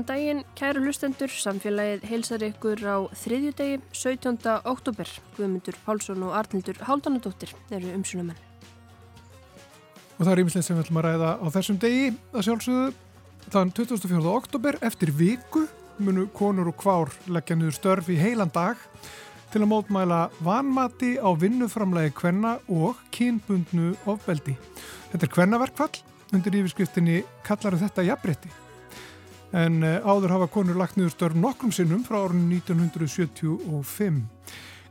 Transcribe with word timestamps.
Góðan 0.00 0.16
daginn, 0.16 0.38
kæru 0.56 0.80
lustendur, 0.80 1.28
samfélagið 1.28 2.04
heilsar 2.08 2.40
ykkur 2.46 2.80
á 2.88 3.04
þriðju 3.20 3.50
degi, 3.52 3.80
17. 3.92 4.38
oktober. 4.64 5.08
Guðmundur 5.36 5.76
Pálsson 5.84 6.22
og 6.24 6.32
Arnildur 6.38 6.78
Háldanadóttir 6.86 7.50
eru 7.68 7.90
umsunumenn. 7.98 8.38
Og 10.16 10.22
það 10.22 10.30
er 10.32 10.40
ímislegt 10.40 10.64
sem 10.64 10.78
við 10.78 10.86
ætlum 10.86 11.00
að 11.02 11.04
ræða 11.04 11.32
á 11.36 11.46
þessum 11.52 11.80
degi 11.82 12.06
að 12.32 12.46
sjálfsögðu. 12.46 12.86
Þann 13.52 13.74
24. 13.76 14.22
oktober 14.32 14.78
eftir 14.88 15.12
viku 15.18 15.66
munu 16.00 16.24
konur 16.32 16.72
og 16.72 16.80
kvár 16.80 17.12
leggja 17.28 17.58
niður 17.60 17.76
störf 17.76 18.08
í 18.08 18.16
heilan 18.22 18.54
dag 18.56 18.80
til 19.52 19.60
að 19.60 19.72
mótmæla 19.74 20.22
vanmati 20.40 21.18
á 21.20 21.28
vinnuframlegi 21.36 22.16
kvenna 22.16 22.56
og 22.72 23.04
kynbundnu 23.12 23.92
ofbeldi. 24.08 24.56
Þetta 25.12 25.28
er 25.28 25.34
kvennaverkfall, 25.36 25.92
undir 26.32 26.60
yfirskriftinni 26.62 27.20
kallaru 27.44 27.84
þetta 27.84 28.08
jafnbretti 28.08 28.56
en 29.56 29.82
eh, 29.82 30.00
áður 30.04 30.36
hafa 30.36 30.50
konur 30.52 30.78
lagt 30.78 30.98
niður 30.98 31.14
störf 31.14 31.38
nokkrum 31.38 31.72
sinnum 31.74 32.04
frá 32.06 32.20
árunni 32.22 32.60
1975. 32.60 34.22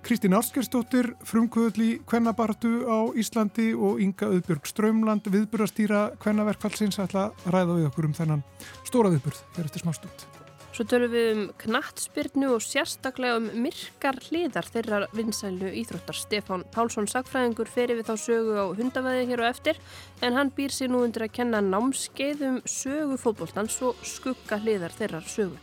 Kristín 0.04 0.34
Áskerstóttir, 0.34 1.12
frumkvöðli 1.28 2.00
kvennabartu 2.08 2.88
á 2.88 3.12
Íslandi 3.20 3.74
og 3.76 4.00
Inga 4.00 4.32
Öðbjörg 4.32 4.68
Strömland, 4.72 5.28
viðburastýra 5.28 6.10
kvennaverkfallsins 6.24 7.02
ætla 7.04 7.30
að 7.34 7.54
ræða 7.56 7.80
við 7.82 7.88
okkur 7.92 8.10
um 8.10 8.20
þennan 8.24 8.46
stóra 8.88 9.12
viðburð 9.12 9.44
hér 9.58 9.68
eftir 9.68 9.84
smá 9.84 9.96
stund. 10.00 10.39
Svo 10.80 10.85
tölum 10.88 11.11
við 11.11 11.25
um 11.33 11.39
knattspyrnu 11.59 12.53
og 12.55 12.61
sérstaklega 12.63 13.35
um 13.35 13.49
myrkar 13.66 14.16
hliðar 14.30 14.63
þeirra 14.72 14.99
vinsælu 15.11 15.73
íþróttar. 15.81 16.16
Stefán 16.16 16.61
Pálsson 16.72 17.09
sagfræðingur 17.11 17.67
ferir 17.67 17.97
við 17.97 18.08
þá 18.08 18.22
sögu 18.22 18.53
á 18.55 18.72
hundavæði 18.77 19.25
hér 19.27 19.41
og 19.44 19.50
eftir 19.50 19.81
en 20.23 20.38
hann 20.39 20.53
býr 20.55 20.72
sér 20.72 20.88
nú 20.94 21.02
undir 21.03 21.25
að 21.25 21.33
kenna 21.35 21.59
námskeið 21.59 22.45
um 22.47 22.61
sögu 22.63 23.17
fótbóltans 23.19 23.75
og 23.83 24.00
skugga 24.07 24.61
hliðar 24.63 24.95
þeirra 24.95 25.19
sögu. 25.27 25.59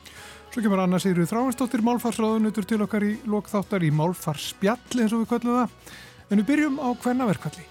Svo 0.50 0.64
kemur 0.66 0.82
Anna 0.84 1.00
Sigurður 1.00 1.30
Þráinsdóttir 1.30 1.84
málfarsraðunutur 1.88 2.68
til 2.68 2.82
okkar 2.84 3.06
í 3.08 3.14
lokþáttar 3.24 3.88
í 3.88 3.90
málfarspjall 3.96 5.00
eins 5.00 5.16
og 5.16 5.24
við 5.24 5.32
kallum 5.32 5.62
það. 5.62 5.96
En 6.28 6.44
við 6.44 6.48
byrjum 6.52 6.76
á 6.76 6.88
hvennaverkvalli. 6.92 7.64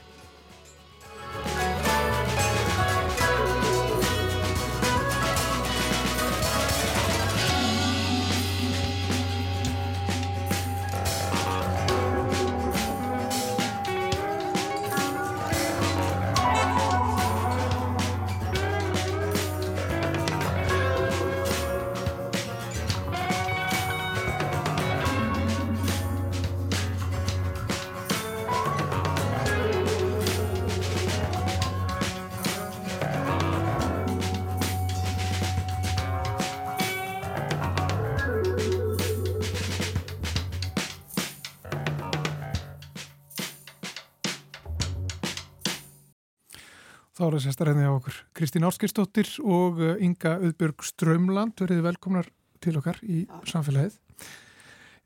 Þá 47.26 47.30
er 47.32 47.36
það 47.40 47.44
sérstarðinni 47.48 47.86
á 47.90 47.98
okkur 47.98 48.18
Kristín 48.38 48.66
Áskistóttir 48.68 49.30
og 49.42 49.80
uh, 49.82 49.96
Inga 49.98 50.36
Öðbjörg 50.46 50.84
Strömland 50.86 51.58
verið 51.58 51.80
velkomnar 51.82 52.30
til 52.62 52.76
okkar 52.78 53.00
í 53.02 53.24
samfélagið. 53.50 53.96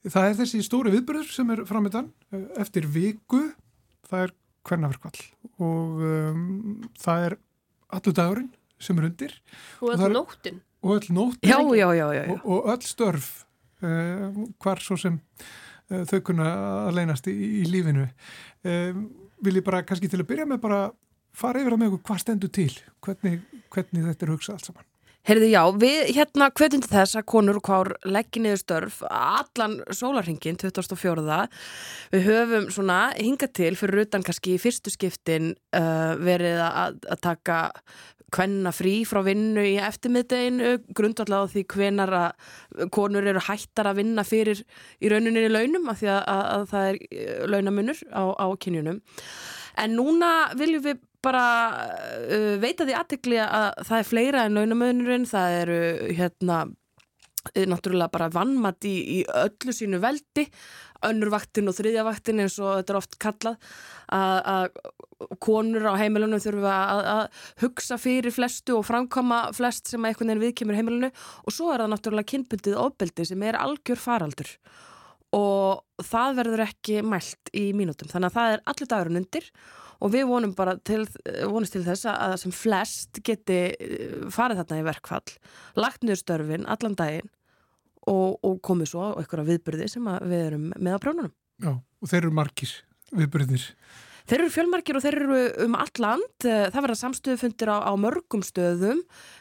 Það 0.04 0.28
er 0.28 0.36
þessi 0.42 0.62
stóri 0.68 0.92
viðbörður 0.98 1.32
sem 1.32 1.56
er 1.56 1.64
framöndan 1.70 2.12
uh, 2.36 2.44
eftir 2.60 2.90
viku, 2.92 3.46
það 4.12 4.26
er 4.26 4.36
hvernaverkvall 4.68 5.24
og 5.64 6.04
um, 6.12 6.44
það 7.00 7.30
er 7.30 7.40
allur 7.96 8.20
dagurinn 8.20 8.54
sem 8.84 9.00
er 9.00 9.12
undir. 9.14 9.40
Og 9.80 9.96
öll 9.96 10.16
nóttin. 10.20 10.62
Og 10.84 11.00
öll 11.00 11.16
nóttin. 11.16 11.56
Já, 11.56 11.60
já, 11.64 11.88
já, 11.88 12.08
já, 12.20 12.24
já. 12.28 12.36
Og, 12.36 12.48
og 12.52 12.72
öll 12.76 12.88
störf 12.92 13.34
uh, 13.80 14.48
hvar 14.60 14.84
svo 14.84 15.00
sem 15.00 15.22
uh, 15.24 16.04
þau 16.04 16.20
kunna 16.34 16.56
að 16.90 16.98
leynast 17.00 17.32
í, 17.32 17.42
í 17.64 17.68
lífinu. 17.72 18.12
Um, 18.68 19.06
vil 19.40 19.62
ég 19.64 19.72
bara 19.72 19.86
kannski 19.88 20.12
til 20.12 20.20
að 20.20 20.34
byrja 20.34 20.52
með 20.52 20.68
bara 20.68 20.90
fara 21.40 21.64
yfir 21.64 21.76
að 21.76 21.82
með 21.82 21.92
okkur 21.94 22.06
hvað 22.10 22.24
stendur 22.26 22.54
til, 22.60 22.72
hvernig, 23.06 23.42
hvernig 23.74 24.08
þetta 24.12 24.26
er 24.26 24.34
hugsað 24.36 24.58
allt 24.58 24.72
saman. 24.72 24.90
Heyrðu 25.28 25.50
já, 25.52 25.62
við 25.76 25.98
hérna 26.16 26.48
hvetjum 26.56 26.82
til 26.82 26.90
þess 26.90 27.18
að 27.20 27.26
konur 27.30 27.58
og 27.60 27.64
kvár 27.68 27.90
leggja 28.08 28.42
niður 28.42 28.62
störf 28.62 29.02
allan 29.06 29.76
sólarhingin 29.94 30.58
2004. 30.58 31.42
Við 32.16 32.24
höfum 32.26 32.70
svona 32.74 33.00
hinga 33.18 33.50
til 33.52 33.76
fyrir 33.78 34.08
utan 34.08 34.24
kannski 34.26 34.56
í 34.56 34.62
fyrstu 34.64 34.94
skiptin 34.94 35.52
uh, 35.76 36.16
verið 36.18 36.64
að, 36.64 36.98
að 37.12 37.22
taka 37.28 37.60
hvenna 38.34 38.72
frí 38.74 38.96
frá 39.10 39.20
vinnu 39.26 39.66
í 39.66 39.76
eftirmiðdeginu, 39.82 40.72
grundallega 40.98 41.46
á 41.46 41.52
því 41.52 41.66
hvenar 41.76 42.16
að 42.16 42.90
konur 42.96 43.30
eru 43.30 43.44
hættar 43.44 43.90
að 43.90 44.02
vinna 44.02 44.26
fyrir 44.26 44.64
í 45.02 45.12
rauninni 45.12 45.46
í 45.46 45.52
launum 45.52 45.90
af 45.92 46.00
því 46.02 46.12
að, 46.16 46.24
að, 46.34 46.44
að 46.56 46.66
það 46.74 46.90
er 46.90 47.00
uh, 47.04 47.46
launamunur 47.54 48.02
á, 48.10 48.24
á 48.34 48.48
kynjunum. 48.66 49.04
En 49.80 49.96
núna 50.00 50.34
viljum 50.58 50.88
við 50.90 51.06
bara 51.26 51.46
uh, 52.26 52.56
veita 52.62 52.88
því 52.88 52.98
aðtekli 53.00 53.40
að 53.44 53.70
það 53.88 53.98
er 54.02 54.10
fleira 54.10 54.46
en 54.46 54.60
launamöðnurinn, 54.60 55.28
það 55.30 55.58
eru 55.64 55.82
hérna 56.18 56.62
náttúrulega 57.56 58.12
bara 58.12 58.30
vannmatt 58.34 58.86
í, 58.88 58.96
í 59.16 59.20
öllu 59.28 59.74
sínu 59.76 60.00
veldi. 60.04 60.46
Önnurvaktin 61.08 61.72
og 61.72 61.78
þriðjavaktin 61.78 62.42
eins 62.44 62.58
og 62.60 62.82
þetta 62.82 62.92
er 62.92 62.98
oft 63.00 63.16
kallað 63.24 63.70
að 64.12 64.66
konur 65.40 65.86
á 65.88 66.00
heimilunum 66.00 66.42
þurfa 66.44 66.74
að 67.14 67.22
hugsa 67.64 67.96
fyrir 68.00 68.36
flestu 68.36 68.76
og 68.76 68.86
framkoma 68.88 69.46
flest 69.56 69.88
sem 69.88 70.04
að 70.04 70.12
einhvern 70.12 70.34
veginn 70.34 70.44
viðkemur 70.44 70.80
heimilunu 70.80 71.12
og 71.12 71.56
svo 71.56 71.72
er 71.72 71.86
það 71.86 71.94
náttúrulega 71.94 72.32
kynbundið 72.34 72.80
ofbeldi 72.84 73.28
sem 73.32 73.48
er 73.48 73.60
algjör 73.60 74.04
faraldur. 74.04 74.52
Og 75.36 76.04
það 76.04 76.40
verður 76.42 76.66
ekki 76.66 77.02
mælt 77.06 77.52
í 77.56 77.70
mínútum. 77.78 78.10
Þannig 78.12 78.32
að 78.32 78.40
það 78.40 78.56
er 78.56 78.66
allir 78.74 78.92
dagurinn 78.92 79.22
undir. 79.22 79.52
og 79.54 79.89
við 80.08 80.28
vonum 80.30 80.56
bara 80.56 80.78
til, 80.80 81.02
vonumst 81.44 81.76
til 81.76 81.84
þess 81.84 82.08
að 82.08 82.36
sem 82.44 82.56
flest 82.56 83.22
geti 83.26 83.60
eh, 83.76 84.20
farið 84.32 84.64
þarna 84.64 84.80
í 84.80 84.88
verkfall, 84.88 85.38
lagt 85.76 86.06
niður 86.06 86.22
störfin 86.24 86.68
allan 86.72 86.96
daginn 87.00 87.28
og, 88.08 88.40
og 88.40 88.60
komið 88.66 88.94
svo 88.94 89.10
á 89.12 89.20
einhverja 89.20 89.50
viðbyrði 89.52 89.90
sem 89.92 90.12
við 90.24 90.46
erum 90.46 90.70
með 90.78 90.96
á 90.96 91.04
prjónunum. 91.04 91.34
Já, 91.60 91.74
og 91.76 92.12
þeir 92.12 92.22
eru 92.24 92.38
margir 92.40 92.78
viðbyrðir. 93.12 93.66
Þeir 94.30 94.44
eru 94.44 94.52
fjölmarkir 94.54 94.98
og 94.98 95.02
þeir 95.02 95.16
eru 95.18 95.38
um 95.66 95.76
all 95.80 96.02
land. 96.04 96.44
Það 96.46 96.84
verða 96.86 96.98
samstöðufundir 97.00 97.72
á, 97.74 97.78
á 97.82 97.94
mörgum 97.98 98.44
stöðum, 98.46 99.00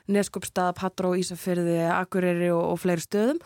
Neskopstað, 0.09 0.71
Patró, 0.79 1.11
Ísafyrði, 1.21 1.83
Akureyri 1.93 2.49
og, 2.55 2.63
og 2.73 2.81
fleiri 2.81 3.05
stöðum 3.05 3.43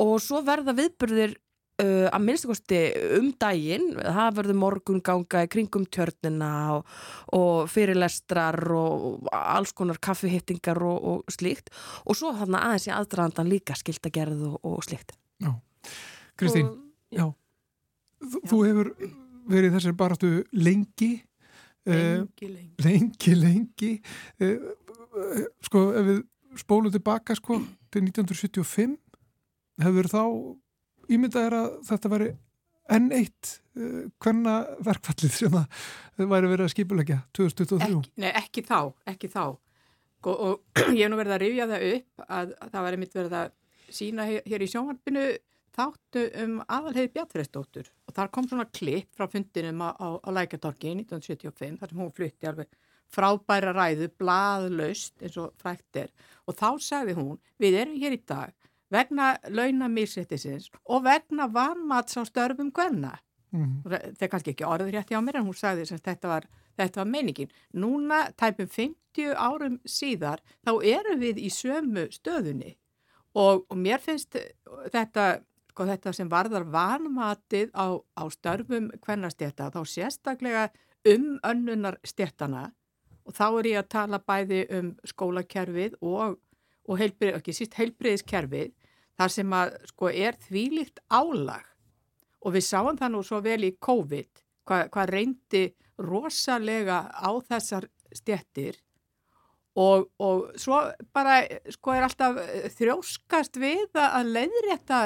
og 0.00 0.16
svo 0.24 0.40
verða 0.46 0.72
viðbyrðir 0.78 1.36
Uh, 1.78 2.08
að 2.10 2.24
minnstakosti 2.26 2.78
um 3.20 3.28
daginn 3.38 3.92
það 4.00 4.32
verður 4.40 4.56
morgun 4.58 5.02
ganga 5.04 5.44
í 5.46 5.50
kringum 5.52 5.84
tjörnina 5.94 6.48
og, 6.74 6.88
og 7.38 7.68
fyrirlestrar 7.70 8.58
og 8.74 9.28
alls 9.30 9.70
konar 9.78 10.00
kaffihittingar 10.02 10.82
og, 10.82 10.98
og 10.98 11.30
slíkt 11.30 11.70
og 12.02 12.18
svo 12.18 12.32
þarna 12.34 12.64
aðeins 12.66 12.88
í 12.88 12.94
aðdraðandan 12.96 13.52
líka 13.52 13.78
skiltagerð 13.78 14.42
og, 14.50 14.58
og 14.66 14.82
slíkt 14.88 15.14
Já, 15.38 15.52
Kristín 16.34 16.74
já. 17.14 17.28
Þú, 18.26 18.42
þú 18.50 18.60
hefur 18.66 18.92
verið 19.54 19.78
þessar 19.78 19.98
baratu 20.02 20.34
lengi 20.58 21.12
lengi, 21.86 22.48
lengi, 22.50 22.52
uh, 22.52 22.84
lengi, 22.84 23.34
lengi. 23.38 23.92
Uh, 24.42 25.52
sko 25.64 25.88
ef 25.94 26.10
við 26.10 26.24
spólum 26.58 26.92
tilbaka 26.92 27.38
sko 27.38 27.62
til 27.92 28.08
1975 28.10 28.98
hefur 29.86 30.10
þá 30.10 30.24
ímyndað 31.08 31.48
er 31.48 31.56
að 31.58 31.70
þetta 31.88 32.12
veri 32.14 32.28
enn 32.88 33.08
eitt 33.12 33.54
uh, 33.76 34.04
hverna 34.22 34.58
verkfallið 34.84 35.34
sem 35.34 35.54
það 35.54 36.28
væri 36.32 36.52
verið 36.52 36.66
að 36.66 36.74
skipulegja 36.74 37.18
2023? 37.36 37.88
Ekki, 37.88 38.14
nei, 38.24 38.30
ekki 38.32 38.64
þá, 38.68 38.78
ekki 39.12 39.32
þá. 39.32 39.44
Og, 40.26 40.34
og 40.34 40.78
ég 40.96 41.04
hef 41.04 41.12
nú 41.12 41.20
verið 41.20 41.36
að 41.36 41.44
rifja 41.44 41.68
það 41.70 41.86
upp 41.92 42.24
að, 42.26 42.56
að 42.58 42.72
það 42.72 42.88
væri 42.88 43.02
mitt 43.02 43.18
verið 43.18 43.38
að 43.42 43.54
sína 43.98 44.26
hér, 44.28 44.64
í 44.64 44.68
sjónvarpinu 44.68 45.28
þáttu 45.78 46.24
um 46.42 46.58
aðalheiði 46.66 47.12
Bjartfræsdóttur 47.14 47.88
og 48.08 48.16
þar 48.16 48.30
kom 48.34 48.48
svona 48.50 48.66
klipp 48.74 49.12
frá 49.14 49.28
fundinum 49.30 49.84
á, 49.84 49.94
á, 49.94 50.08
á 50.18 50.28
Lækartorki 50.34 50.90
1975 50.96 51.78
þar 51.78 51.92
sem 51.92 52.02
hún 52.02 52.14
flutti 52.16 52.50
alveg 52.50 52.72
frábæra 53.08 53.72
ræðu, 53.72 54.10
blaðlaust 54.20 55.22
eins 55.22 55.38
og 55.40 55.54
frækt 55.60 56.02
er 56.02 56.10
og 56.48 56.58
þá 56.58 56.68
sagði 56.82 57.14
hún 57.16 57.38
við 57.62 57.78
erum 57.84 58.00
hér 58.02 58.16
í 58.18 58.22
dag 58.28 58.67
vegna 58.92 59.36
launamýrsettisins 59.48 60.70
og 60.84 61.04
vegna 61.04 61.48
vanmats 61.52 62.16
á 62.16 62.22
störfum 62.28 62.72
hvenna. 62.74 63.16
Mm. 63.52 63.80
Það 63.84 64.24
er 64.24 64.30
kannski 64.32 64.52
ekki 64.52 64.66
orður 64.68 64.92
rétti 64.92 65.16
á 65.16 65.24
mér 65.24 65.40
en 65.40 65.48
hún 65.48 65.56
sagði 65.56 65.86
að 65.94 66.02
þetta 66.04 66.28
var, 66.28 66.48
þetta 66.76 67.00
var 67.00 67.08
meiningin. 67.08 67.52
Núna, 67.72 68.26
tæpum 68.36 68.68
50 68.68 69.32
árum 69.36 69.78
síðar, 69.88 70.42
þá 70.64 70.72
erum 70.84 71.22
við 71.22 71.40
í 71.40 71.48
sömu 71.52 72.08
stöðunni 72.12 72.74
og, 73.38 73.64
og 73.68 73.76
mér 73.78 74.02
finnst 74.02 74.36
þetta, 74.92 75.38
sko, 75.72 75.86
þetta 75.88 76.12
sem 76.16 76.30
varðar 76.30 76.66
vanmatið 76.72 77.72
á, 77.72 77.96
á 77.96 78.24
störfum 78.32 78.90
hvernastjætta 79.04 79.70
þá 79.74 79.80
sérstaklega 79.86 80.68
um 81.08 81.38
önnunar 81.46 81.98
stjættana 82.04 82.68
og 83.28 83.36
þá 83.36 83.46
er 83.48 83.70
ég 83.72 83.80
að 83.82 83.90
tala 83.92 84.20
bæði 84.24 84.60
um 84.78 84.92
skólakerfið 85.06 85.98
og, 86.00 86.38
og 86.88 87.00
heilbrið, 87.00 87.36
ekki 87.38 87.54
síst 87.56 87.76
heilbriðiskerfið 87.78 88.72
þar 89.18 89.34
sem 89.34 89.54
að 89.60 89.76
sko 89.90 90.10
er 90.12 90.38
þvílikt 90.46 91.02
álag. 91.10 91.64
Og 92.46 92.54
við 92.54 92.68
sáum 92.68 92.98
það 92.98 93.14
nú 93.14 93.22
svo 93.26 93.40
vel 93.42 93.60
í 93.66 93.74
COVID 93.82 94.44
hvað 94.68 94.90
hva 94.94 95.06
reyndi 95.08 95.64
rosalega 95.98 97.00
á 97.10 97.30
þessar 97.48 97.88
stjettir 98.14 98.76
og, 99.78 100.08
og 100.22 100.52
svo 100.58 100.80
bara 101.14 101.40
sko 101.72 101.94
er 101.94 102.06
alltaf 102.06 102.38
þrjóskast 102.76 103.58
við 103.60 103.98
að 103.98 104.32
leiðrétta 104.36 105.00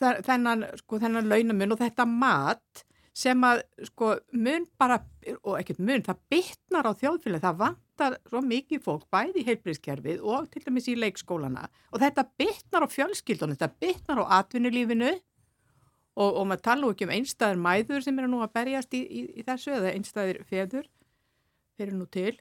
þennan, 0.00 0.66
sko, 0.82 1.00
þennan 1.00 1.30
launamun 1.30 1.76
og 1.76 1.80
þetta 1.80 2.06
mat 2.08 2.84
sem 3.16 3.44
að 3.48 3.62
sko 3.88 4.12
mun 4.36 4.66
bara, 4.76 4.98
og 5.42 5.56
ekkert 5.56 5.80
mun, 5.80 6.04
það 6.04 6.20
bytnar 6.32 6.88
á 6.88 6.92
þjóðfélagi, 7.00 7.44
það 7.46 7.62
vantar 7.96 8.18
svo 8.28 8.42
mikið 8.44 8.82
fólk 8.84 9.06
bæði 9.10 9.42
í 9.42 9.46
heilbríðskerfið 9.46 10.24
og 10.24 10.48
til 10.50 10.62
dæmis 10.64 10.88
í 10.88 10.96
leikskólana. 10.96 11.68
Og 11.92 12.00
þetta 12.00 12.26
bytnar 12.38 12.84
á 12.84 12.88
fjölskyldunum, 12.88 13.56
þetta 13.56 13.80
bytnar 13.80 14.20
á 14.20 14.24
atvinnulífinu. 14.40 15.14
Og, 16.16 16.30
og 16.32 16.46
maður 16.48 16.62
tala 16.64 16.90
ekki 16.90 17.04
um 17.04 17.12
einstæðir 17.12 17.58
mæður 17.60 18.04
sem 18.04 18.18
eru 18.18 18.28
nú 18.32 18.40
að 18.40 18.54
berjast 18.56 18.94
í, 18.96 19.02
í, 19.04 19.22
í 19.36 19.42
þessu 19.44 19.74
eða 19.76 19.92
einstæðir 19.92 20.44
feður 20.48 20.86
fyrir 21.76 21.96
nú 21.96 22.06
til. 22.08 22.38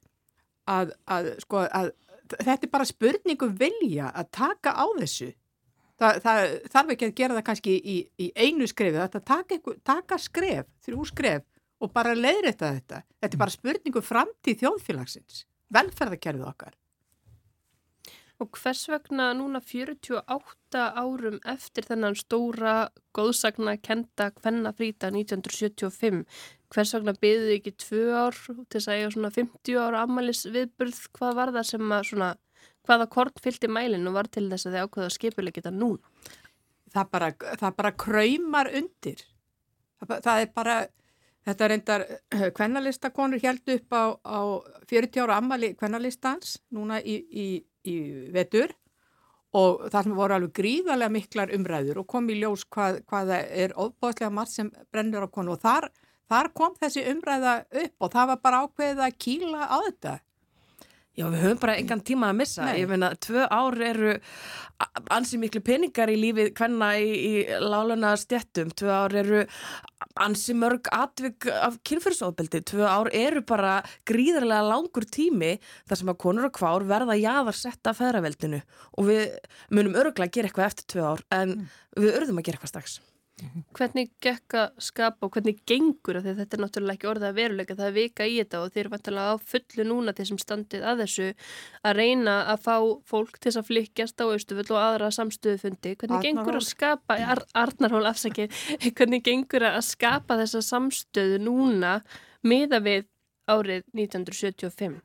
Að, 0.66 0.94
að 1.12 1.34
sko 1.44 1.66
að 1.68 1.92
þetta 2.40 2.64
er 2.64 2.72
bara 2.72 2.88
spurningu 2.88 3.50
vilja 3.52 4.14
að 4.16 4.32
taka 4.32 4.76
á 4.80 4.86
þessu. 5.00 5.34
Það, 6.00 6.22
það 6.24 6.54
þarf 6.72 6.94
ekki 6.96 7.08
að 7.08 7.18
gera 7.20 7.36
það 7.36 7.46
kannski 7.50 7.74
í, 7.76 7.98
í 8.20 8.32
einu 8.36 8.66
skrefi, 8.68 8.98
þetta 9.00 9.22
taka, 9.24 9.60
taka 9.88 10.18
skref, 10.20 10.72
þrjú 10.84 11.06
skref 11.12 11.44
og 11.86 11.94
bara 11.94 12.16
leiðrætta 12.18 12.72
þetta. 12.80 13.04
Þetta 13.22 13.38
er 13.38 13.44
bara 13.44 13.54
spurningu 13.54 14.02
framtíð 14.06 14.64
þjóðfélagsins, 14.64 15.46
velferðarkerfið 15.76 16.50
okkar. 16.50 16.76
Og 18.44 18.50
hvers 18.60 18.82
vegna 18.92 19.30
núna 19.38 19.62
48 19.64 20.82
árum 21.00 21.38
eftir 21.48 21.86
þennan 21.88 22.18
stóra 22.20 22.74
góðsagna 23.16 23.78
kenda 23.80 24.28
hvennafrýta 24.42 25.08
1975, 25.14 26.26
hvers 26.74 26.92
vegna 26.98 27.14
byggðu 27.16 27.54
ekki 27.56 27.76
tvö 27.86 28.02
ár 28.26 28.40
til 28.68 28.82
að 28.82 28.98
eiga 28.98 29.14
svona 29.14 29.32
50 29.38 29.80
ára 29.80 30.02
ammælis 30.04 30.44
viðburð, 30.52 31.00
hvað 31.16 31.40
var 31.40 31.54
það 31.56 31.70
sem 31.70 31.96
að 31.96 32.10
svona 32.10 32.34
hvaða 32.86 33.08
kort 33.14 33.40
fylgti 33.42 33.72
mælinu 33.72 34.12
var 34.16 34.28
til 34.28 34.50
þess 34.52 34.68
að 34.68 34.76
þið 34.76 34.84
ákveða 34.84 35.16
skipuleg 35.16 35.56
geta 35.56 35.72
núna? 35.72 36.04
Það 36.92 37.10
bara, 37.16 37.32
það 37.62 37.80
bara 37.80 37.96
kræmar 38.04 38.72
undir. 38.82 39.24
Það, 40.04 40.20
það 40.28 40.44
er 40.44 40.52
bara, 40.56 40.76
þetta 41.46 41.70
reyndar 41.70 42.06
kvennalistakonur 42.58 43.44
held 43.44 43.76
upp 43.76 43.94
á, 43.96 44.04
á 44.26 44.40
40 44.90 45.22
ára 45.26 45.38
ammali 45.42 45.74
kvennalistans 45.78 46.58
núna 46.74 47.02
í, 47.02 47.20
í, 47.30 47.48
í 47.86 47.96
vetur 48.34 48.74
og 49.56 49.86
það 49.92 50.08
sem 50.08 50.18
voru 50.18 50.36
alveg 50.36 50.56
gríðarlega 50.58 51.14
miklar 51.14 51.54
umræður 51.56 52.02
og 52.02 52.10
kom 52.12 52.28
í 52.30 52.40
ljós 52.42 52.66
hvað, 52.68 53.02
hvað 53.08 53.34
er 53.38 53.76
ofbáðslega 53.80 54.34
margt 54.34 54.56
sem 54.56 54.72
brennur 54.92 55.28
á 55.28 55.30
konu 55.32 55.56
og 55.56 55.62
þar, 55.64 55.90
þar 56.28 56.52
kom 56.58 56.76
þessi 56.82 57.06
umræða 57.14 57.58
upp 57.70 58.08
og 58.08 58.16
það 58.16 58.32
var 58.34 58.42
bara 58.44 58.64
ákveðið 58.66 59.04
að 59.06 59.20
kýla 59.26 59.70
á 59.70 59.78
þetta 59.88 60.16
Já, 61.16 61.30
við 61.32 61.44
höfum 61.46 61.60
bara 61.62 61.78
engan 61.80 62.02
tíma 62.04 62.30
að 62.34 62.40
missa. 62.42 62.66
Nei. 62.68 62.82
Ég 62.82 62.90
meina, 62.92 63.14
tvö 63.24 63.46
ár 63.48 63.78
eru 63.88 64.18
ansi 65.16 65.38
miklu 65.40 65.62
peningar 65.64 66.12
í 66.12 66.18
lífið 66.20 66.50
hvenna 66.58 66.90
í, 67.00 67.08
í 67.16 67.60
láluna 67.64 68.12
stjettum. 68.20 68.74
Tvö 68.76 68.92
ár 68.92 69.16
eru 69.22 69.46
ansi 70.20 70.56
mörg 70.60 70.92
atvig 70.92 71.48
af 71.56 71.80
kynfyrsofbeldi. 71.88 72.66
Tvö 72.68 72.84
ár 72.92 73.12
eru 73.16 73.46
bara 73.48 73.78
gríðarlega 74.12 74.68
langur 74.68 75.08
tími 75.08 75.56
þar 75.88 76.02
sem 76.02 76.12
að 76.12 76.22
konur 76.26 76.50
og 76.50 76.56
kvár 76.60 76.88
verða 76.92 77.16
jáðar 77.16 77.60
setta 77.64 77.94
að 77.94 78.02
feðraveldinu. 78.04 78.64
Og 79.00 79.12
við 79.14 79.26
munum 79.72 79.96
öruglega 79.96 80.28
að 80.28 80.36
gera 80.36 80.52
eitthvað 80.52 80.72
eftir 80.74 80.92
tvö 80.98 81.12
ár, 81.14 81.28
en 81.32 81.60
mm. 81.62 81.76
við 82.04 82.18
örðum 82.20 82.44
að 82.44 82.50
gera 82.50 82.60
eitthvað 82.60 82.76
strax. 82.76 83.00
Hvernig 83.76 84.14
gekk 84.24 84.56
að 84.56 84.78
skapa 84.80 85.28
og 85.28 85.34
hvernig 85.36 85.58
gengur? 85.68 86.22
Að 86.22 86.38
þetta 86.40 86.56
er 86.56 86.62
náttúrulega 86.64 86.96
ekki 86.96 87.10
orðað 87.12 87.34
veruleika 87.36 87.76
það 87.76 87.90
er 87.90 87.96
vika 87.98 88.28
í 88.32 88.38
þetta 88.38 88.62
og 88.64 88.70
þeir 88.72 88.82
eru 88.86 88.92
vantilega 88.94 89.34
á 89.36 89.36
fullu 89.52 89.86
núna 89.90 90.14
þessum 90.16 90.40
standið 90.40 90.86
að 90.88 91.02
þessu 91.04 91.26
að 91.84 91.98
reyna 92.00 92.36
að 92.54 92.62
fá 92.64 92.76
fólk 93.12 93.42
til 93.44 93.52
að 93.52 93.68
flikjast 93.72 94.24
á 94.24 94.26
austufull 94.30 94.70
og 94.70 94.80
aðra 94.80 95.10
samstöðufundi. 95.18 95.96
Hvernig 96.00 96.16
Arnarhól. 96.16 96.30
gengur 96.30 96.60
að 96.62 96.70
skapa 96.70 97.20
Ar 97.36 97.44
Arnarhól 97.66 98.06
afsakið, 98.08 98.56
hvernig 98.96 99.26
gengur 99.28 99.68
að 99.68 99.82
skapa 99.90 100.40
þessa 100.40 100.64
samstöðu 100.70 101.42
núna 101.44 101.98
miða 102.48 102.80
við 102.88 103.04
árið 103.52 103.84
1975 103.92 105.04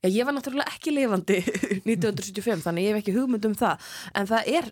Já, 0.00 0.08
ég 0.08 0.24
var 0.24 0.32
náttúrulega 0.32 0.72
ekki 0.74 0.94
lifandi 0.96 1.38
1975 1.86 2.62
þannig 2.64 2.86
ég 2.86 2.94
hef 2.94 3.02
ekki 3.02 3.14
hugmynd 3.18 3.46
um 3.50 3.56
það. 3.62 3.90
En 4.16 4.28
það 4.30 4.54
er 4.58 4.70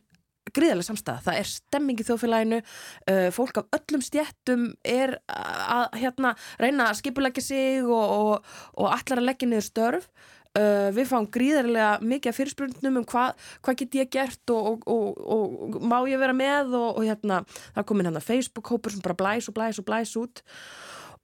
gríðarlega 0.57 0.89
samstæða. 0.89 1.25
Það 1.27 1.41
er 1.41 1.51
stemming 1.53 2.01
í 2.01 2.07
þjóðfélaginu, 2.09 2.63
uh, 2.63 3.29
fólk 3.35 3.61
af 3.63 3.79
öllum 3.79 4.05
stjættum 4.05 4.65
er 4.87 5.19
að 5.29 6.01
hérna, 6.01 6.35
reyna 6.61 6.91
að 6.91 6.99
skipulegja 7.03 7.45
sig 7.45 7.87
og, 7.87 8.17
og, 8.19 8.51
og 8.79 8.91
allar 8.93 9.23
að 9.23 9.31
leggja 9.31 9.51
niður 9.51 9.69
störf. 9.69 10.11
Uh, 10.59 10.89
við 10.97 11.11
fáum 11.11 11.27
gríðarlega 11.31 11.91
mikið 12.01 12.33
af 12.33 12.39
fyrirspurningum 12.39 13.03
um 13.03 13.07
hvað 13.07 13.49
hva 13.63 13.75
get 13.79 13.97
ég 13.99 14.09
gert 14.11 14.51
og, 14.51 14.81
og 14.89 15.77
má 15.85 16.01
ég 16.09 16.19
vera 16.19 16.35
með 16.35 16.73
og 16.79 17.03
hérna, 17.05 17.43
það 17.75 17.83
er 17.83 17.87
komin 17.87 18.09
hérna 18.09 18.25
Facebook-hópur 18.25 18.95
sem 18.95 19.05
bara 19.05 19.19
blæs 19.19 19.51
og 19.53 19.59
blæs 19.59 19.79
og 19.79 19.87
blæs 19.87 20.17
út 20.19 20.43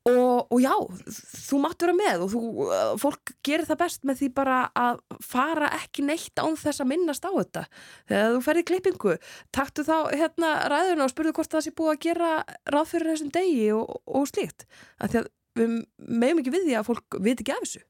Og, 0.05 0.51
og 0.53 0.59
já, 0.61 0.73
þú 1.49 1.59
mátt 1.63 1.81
vera 1.81 1.95
með 1.97 2.27
og 2.27 2.33
þú, 2.35 2.41
uh, 2.67 2.91
fólk 3.01 3.31
gerir 3.47 3.65
það 3.65 3.79
best 3.81 4.03
með 4.05 4.19
því 4.19 4.27
bara 4.37 4.57
að 4.77 4.99
fara 5.25 5.71
ekki 5.79 6.05
neitt 6.05 6.43
án 6.43 6.59
þess 6.61 6.83
að 6.85 6.91
minnast 6.91 7.25
á 7.25 7.33
þetta. 7.33 7.63
Þegar 8.11 8.35
þú 8.35 8.43
ferði 8.45 8.65
klippingu, 8.69 9.15
taktu 9.57 9.87
þá 9.89 9.97
hérna 10.13 10.51
ræðuna 10.69 11.07
og 11.07 11.15
spurðu 11.15 11.33
hvort 11.39 11.57
það 11.57 11.65
sé 11.65 11.73
búið 11.79 11.95
að 11.95 12.03
gera 12.05 12.35
ráð 12.75 12.91
fyrir 12.93 13.13
þessum 13.15 13.33
degi 13.39 13.65
og, 13.79 13.97
og 14.05 14.29
slíkt. 14.29 14.67
Þannig 15.01 15.23
að 15.23 15.33
við 15.55 15.75
meðum 15.97 16.45
ekki 16.45 16.55
við 16.59 16.69
því 16.69 16.77
að 16.83 16.89
fólk 16.91 17.19
viti 17.25 17.47
ekki 17.47 17.57
af 17.57 17.65
þessu. 17.65 17.85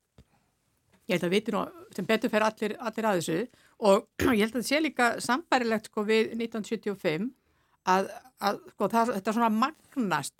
Ég 1.04 1.16
held 1.16 1.26
að 1.26 1.34
viti 1.34 1.56
nú 1.56 1.64
sem 1.98 2.08
betur 2.08 2.32
fer 2.32 2.46
allir, 2.46 2.76
allir 2.78 3.10
að 3.10 3.18
þessu 3.24 3.40
og 3.90 4.06
ég 4.38 4.46
held 4.46 4.54
að 4.54 4.60
það 4.60 4.70
sé 4.70 4.82
líka 4.84 5.10
sambærilegt 5.24 5.90
sko 5.90 6.06
við 6.06 6.30
1975 6.38 7.28
að, 7.90 8.08
að 8.38 8.62
sko, 8.70 8.88
það, 8.94 9.14
þetta 9.18 9.36
svona 9.36 9.52
magnast 9.52 10.36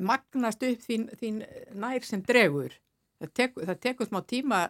magnast 0.00 0.64
upp 0.66 0.82
þín, 0.84 1.06
þín 1.20 1.42
nær 1.80 2.06
sem 2.06 2.22
dregur. 2.24 2.74
Það, 3.20 3.30
tek, 3.38 3.60
það 3.60 3.78
tekur 3.86 4.08
smá 4.08 4.20
tíma 4.28 4.64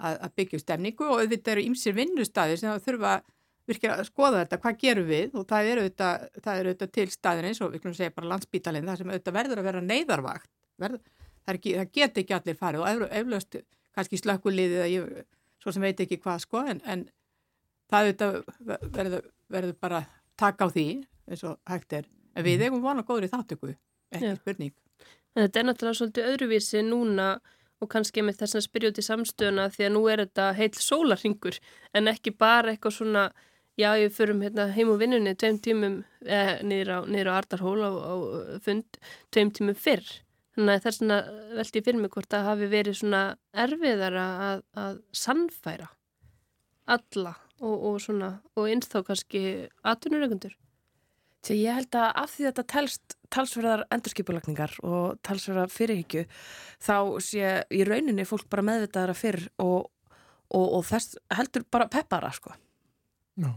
að, 0.00 0.16
að 0.16 0.34
byggja 0.40 0.62
stemningu 0.62 1.06
og 1.06 1.22
auðvitað 1.22 1.54
eru 1.54 1.66
ymsir 1.68 1.96
vinnustæðir 1.96 2.60
sem 2.60 2.72
það 2.72 2.86
þurfa 2.88 3.14
virkilega 3.70 4.02
að 4.02 4.08
skoða 4.08 4.44
þetta, 4.44 4.60
hvað 4.64 4.78
gerum 4.80 5.08
við? 5.10 5.34
Og 5.36 5.46
það 5.50 5.72
eru 5.72 5.84
auðvitað, 5.84 6.24
auðvitað 6.44 6.92
til 6.96 7.06
staðin 7.14 7.50
eins 7.50 7.60
og 7.60 7.74
við 7.74 7.84
klumum 7.84 7.98
segja 7.98 8.14
bara 8.16 8.30
landsbítalinn 8.32 8.88
það 8.88 9.02
sem 9.02 9.12
auðvitað 9.12 9.36
verður 9.36 9.62
að 9.62 9.68
vera 9.68 9.82
neyðarvakt. 9.84 10.50
Verð, 10.80 11.04
það, 11.44 11.58
ekki, 11.58 11.74
það 11.76 11.92
get 11.98 12.22
ekki 12.22 12.36
allir 12.38 12.58
farið 12.60 12.86
og 12.86 13.04
eflaust 13.20 13.60
kannski 13.96 14.20
slökkuliðið 14.20 14.84
að 14.84 14.94
ég 14.94 15.28
svo 15.60 15.74
sem 15.74 15.84
veit 15.84 16.00
ekki 16.00 16.20
hvað 16.22 16.42
sko 16.46 16.64
en, 16.72 16.80
en 16.88 17.04
það 17.90 18.08
auðvitað 18.08 18.40
verður, 18.96 19.28
verður 19.52 19.76
bara 19.82 20.02
taka 20.40 20.66
á 20.66 20.68
því 20.72 20.86
eins 21.28 21.44
og 21.46 21.60
hægt 21.68 21.98
er. 22.00 22.08
En 22.34 22.46
við 22.46 22.58
mhm. 22.58 22.66
eigum 22.68 22.84
vona 22.84 23.06
góður 23.06 23.28
í 23.28 23.32
þáttöku 23.32 23.74
ekki 24.14 24.36
spurning. 24.38 24.74
Þetta 25.38 25.60
er 25.60 25.66
náttúrulega 25.68 25.98
svolítið 26.00 26.30
öðruvísi 26.32 26.82
núna 26.86 27.28
og 27.80 27.88
kannski 27.92 28.24
með 28.24 28.42
þess 28.42 28.58
að 28.58 28.66
spyrja 28.66 28.90
út 28.92 28.98
í 29.00 29.04
samstöðuna 29.06 29.68
því 29.72 29.86
að 29.86 29.94
nú 29.94 30.02
er 30.10 30.24
þetta 30.24 30.48
heil 30.58 30.72
sólarringur 30.76 31.60
en 31.96 32.10
ekki 32.12 32.34
bara 32.36 32.74
eitthvað 32.74 32.96
svona 32.98 33.28
já, 33.80 33.94
ég 33.96 34.12
förum 34.12 34.42
hérna, 34.44 34.68
heim 34.74 34.90
og 34.92 34.98
vinnunni 35.00 35.36
tveim 35.38 35.60
tímum 35.62 36.00
eh, 36.26 36.58
niður 36.66 36.90
á, 36.92 36.98
á 37.06 37.38
Ardarhól 37.38 37.78
á, 37.80 37.90
á 37.90 38.14
fund 38.64 39.00
tveim 39.32 39.52
tímum 39.56 39.78
fyrr. 39.78 40.04
Þannig 40.56 40.74
að 40.76 40.84
þess 40.84 41.04
að 41.06 41.30
veldi 41.56 41.82
fyrir 41.86 42.00
mig 42.02 42.12
hvort 42.12 42.36
að 42.36 42.48
hafi 42.48 42.68
verið 42.70 42.98
svona 43.00 43.22
erfiðara 43.64 44.26
að, 44.48 44.64
að 44.82 44.98
sannfæra 45.14 45.88
alla 46.90 47.36
og, 47.62 47.76
og 47.76 48.00
svona 48.02 48.32
og 48.58 48.66
einsþá 48.68 49.04
kannski 49.06 49.42
aðtunurögundur. 49.86 50.56
Þegar 51.40 51.60
ég 51.60 51.78
held 51.78 51.96
að 51.96 52.10
af 52.22 52.32
því 52.34 52.46
þetta 52.48 52.64
telst 52.74 53.16
talsverðar 53.32 53.84
endurskipulagningar 53.94 54.74
og 54.84 55.20
talsverðar 55.24 55.72
fyrirhyggju 55.72 56.26
þá 56.82 56.96
sé 57.24 57.54
í 57.72 57.80
rauninni 57.86 58.26
fólk 58.28 58.48
bara 58.52 58.66
meðvitaðara 58.66 59.16
fyrr 59.16 59.46
og, 59.62 59.88
og, 60.50 60.66
og 60.66 60.84
þess 60.90 61.16
heldur 61.38 61.64
bara 61.70 61.88
peppara 61.92 62.32
sko. 62.34 62.52
Já, 63.40 63.54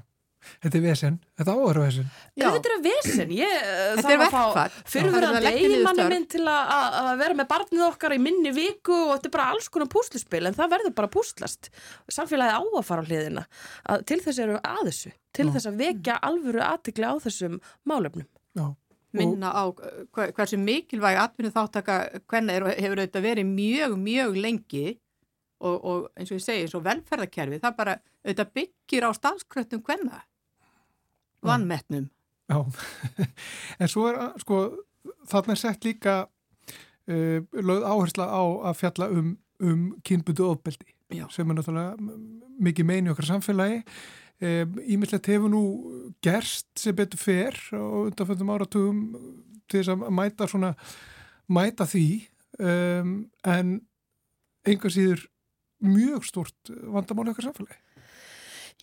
Þetta 0.63 0.79
er 0.79 0.83
vesen, 0.83 1.17
þetta 1.39 1.55
áhverju 1.55 1.83
vesen. 1.83 2.11
Þetta 2.39 2.71
er 2.71 2.83
vesen, 2.83 3.33
ég 3.35 3.55
eh, 3.57 3.95
þetta 3.97 4.13
er 4.13 4.21
verkfall. 4.23 4.77
Fyrirverðandi 4.93 5.51
eiginmanni 5.51 6.05
minn 6.11 6.27
til 6.31 6.43
að 6.49 7.09
vera 7.21 7.37
með 7.39 7.49
barnið 7.53 7.85
okkar 7.87 8.15
í 8.15 8.19
minni 8.23 8.53
viku 8.55 8.95
og 8.95 9.15
þetta 9.15 9.29
er 9.29 9.35
bara 9.37 9.49
alls 9.53 9.69
konar 9.73 9.91
púslispil 9.93 10.43
en 10.47 10.57
það 10.57 10.75
verður 10.77 10.95
bara 10.99 11.11
púslast. 11.13 11.71
Samfélagi 12.11 12.55
á 12.55 12.61
að 12.63 12.87
fara 12.87 13.03
á 13.03 13.07
hliðina. 13.09 13.45
Að 13.89 14.07
til 14.11 14.21
þess 14.23 14.43
eru 14.45 14.61
að 14.61 14.85
þessu, 14.89 15.13
til 15.35 15.47
Já. 15.49 15.51
þess 15.57 15.71
að 15.71 15.83
vekja 15.83 16.17
alvöru 16.29 16.63
aðtikli 16.65 17.09
á 17.09 17.15
þessum 17.23 17.59
málefnum. 17.89 18.29
Já. 18.57 18.67
Minna 19.13 19.51
á 19.53 19.63
hversu 20.33 20.57
mikilvæg 20.57 21.19
atvinnu 21.21 21.53
þáttaka 21.53 21.97
hvernig 22.25 22.65
hefur 22.81 23.01
þetta 23.03 23.21
verið 23.21 23.49
mjög, 23.51 23.97
mjög 24.01 24.39
lengi 24.41 24.85
og, 25.63 25.75
og 25.77 26.07
eins 26.17 26.31
og 26.31 26.39
ég 26.39 26.43
segi, 26.43 26.65
eins 26.65 26.73
og 26.77 26.85
velferðarkerfi, 26.87 27.59
það 27.61 27.75
bara 27.77 27.97
auðvitað 28.23 28.53
byggir 28.57 29.05
á 29.05 29.09
stafskröttum 29.13 29.83
hvenna 29.85 30.23
vannmettnum. 31.43 32.09
Já, 32.51 32.59
en 33.81 33.91
svo 33.91 34.09
er 34.09 34.19
sko 34.43 34.63
þarna 35.31 35.55
er 35.55 35.61
sett 35.61 35.87
líka 35.87 36.17
uh, 36.25 37.39
lögð 37.53 37.87
áhersla 37.87 38.27
á 38.27 38.43
að 38.71 38.81
fjalla 38.81 39.09
um, 39.13 39.31
um 39.63 39.85
kynbutu 40.05 40.49
ofbeldi 40.49 40.91
Já. 41.13 41.27
sem 41.31 41.49
er 41.49 41.59
náttúrulega 41.59 41.95
mikið 42.63 42.89
meini 42.89 43.11
okkar 43.13 43.29
samfélagi. 43.29 43.81
Ímyndilegt 44.43 45.29
hefur 45.29 45.51
nú 45.51 45.61
gerst 46.25 46.67
sem 46.79 46.95
betur 46.97 47.21
fer 47.21 47.55
og 47.77 48.09
undanfjöndum 48.09 48.49
áratugum 48.51 49.03
til 49.71 49.79
þess 49.79 49.93
að 49.93 50.09
mæta 50.11 50.47
svona 50.51 50.73
mæta 51.47 51.87
því 51.87 52.07
um, 52.59 53.13
en 53.45 53.77
einhver 54.67 54.93
síður 54.93 55.25
mjög 55.83 56.27
stort 56.27 56.73
vandamál 56.91 57.31
okkar 57.31 57.49
samfélagi. 57.49 57.79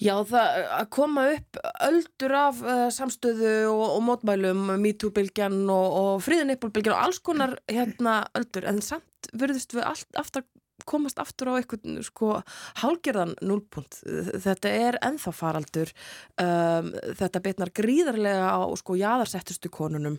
Já, 0.00 0.14
það 0.24 0.62
að 0.78 0.86
koma 0.96 1.26
upp 1.34 1.58
öldur 1.84 2.34
af 2.38 2.62
uh, 2.64 2.86
samstöðu 2.94 3.50
og, 3.68 3.82
og 3.98 4.04
mótmælum, 4.06 4.62
MeToo-bylgjan 4.80 5.58
og, 5.68 5.98
og 6.00 6.22
fríðanippolbylgjan 6.24 6.96
og 6.96 7.02
alls 7.04 7.20
konar 7.24 7.58
hérna 7.68 8.22
öldur, 8.38 8.64
en 8.70 8.80
samt 8.84 9.28
verðist 9.36 9.76
við 9.76 9.84
allt 9.90 10.20
aftur 10.20 10.46
komast 10.88 11.20
aftur 11.20 11.52
á 11.52 11.58
eitthvað 11.58 12.00
sko 12.06 12.38
hálgerðan 12.80 13.34
núlpunt. 13.44 14.00
Þetta 14.40 14.72
er 14.72 14.96
enþá 15.04 15.34
faraldur, 15.36 15.92
um, 16.40 16.88
þetta 17.20 17.44
betnar 17.44 17.74
gríðarlega 17.76 18.54
á 18.56 18.64
sko 18.80 18.96
jáðarsettustu 18.96 19.68
konunum. 19.72 20.16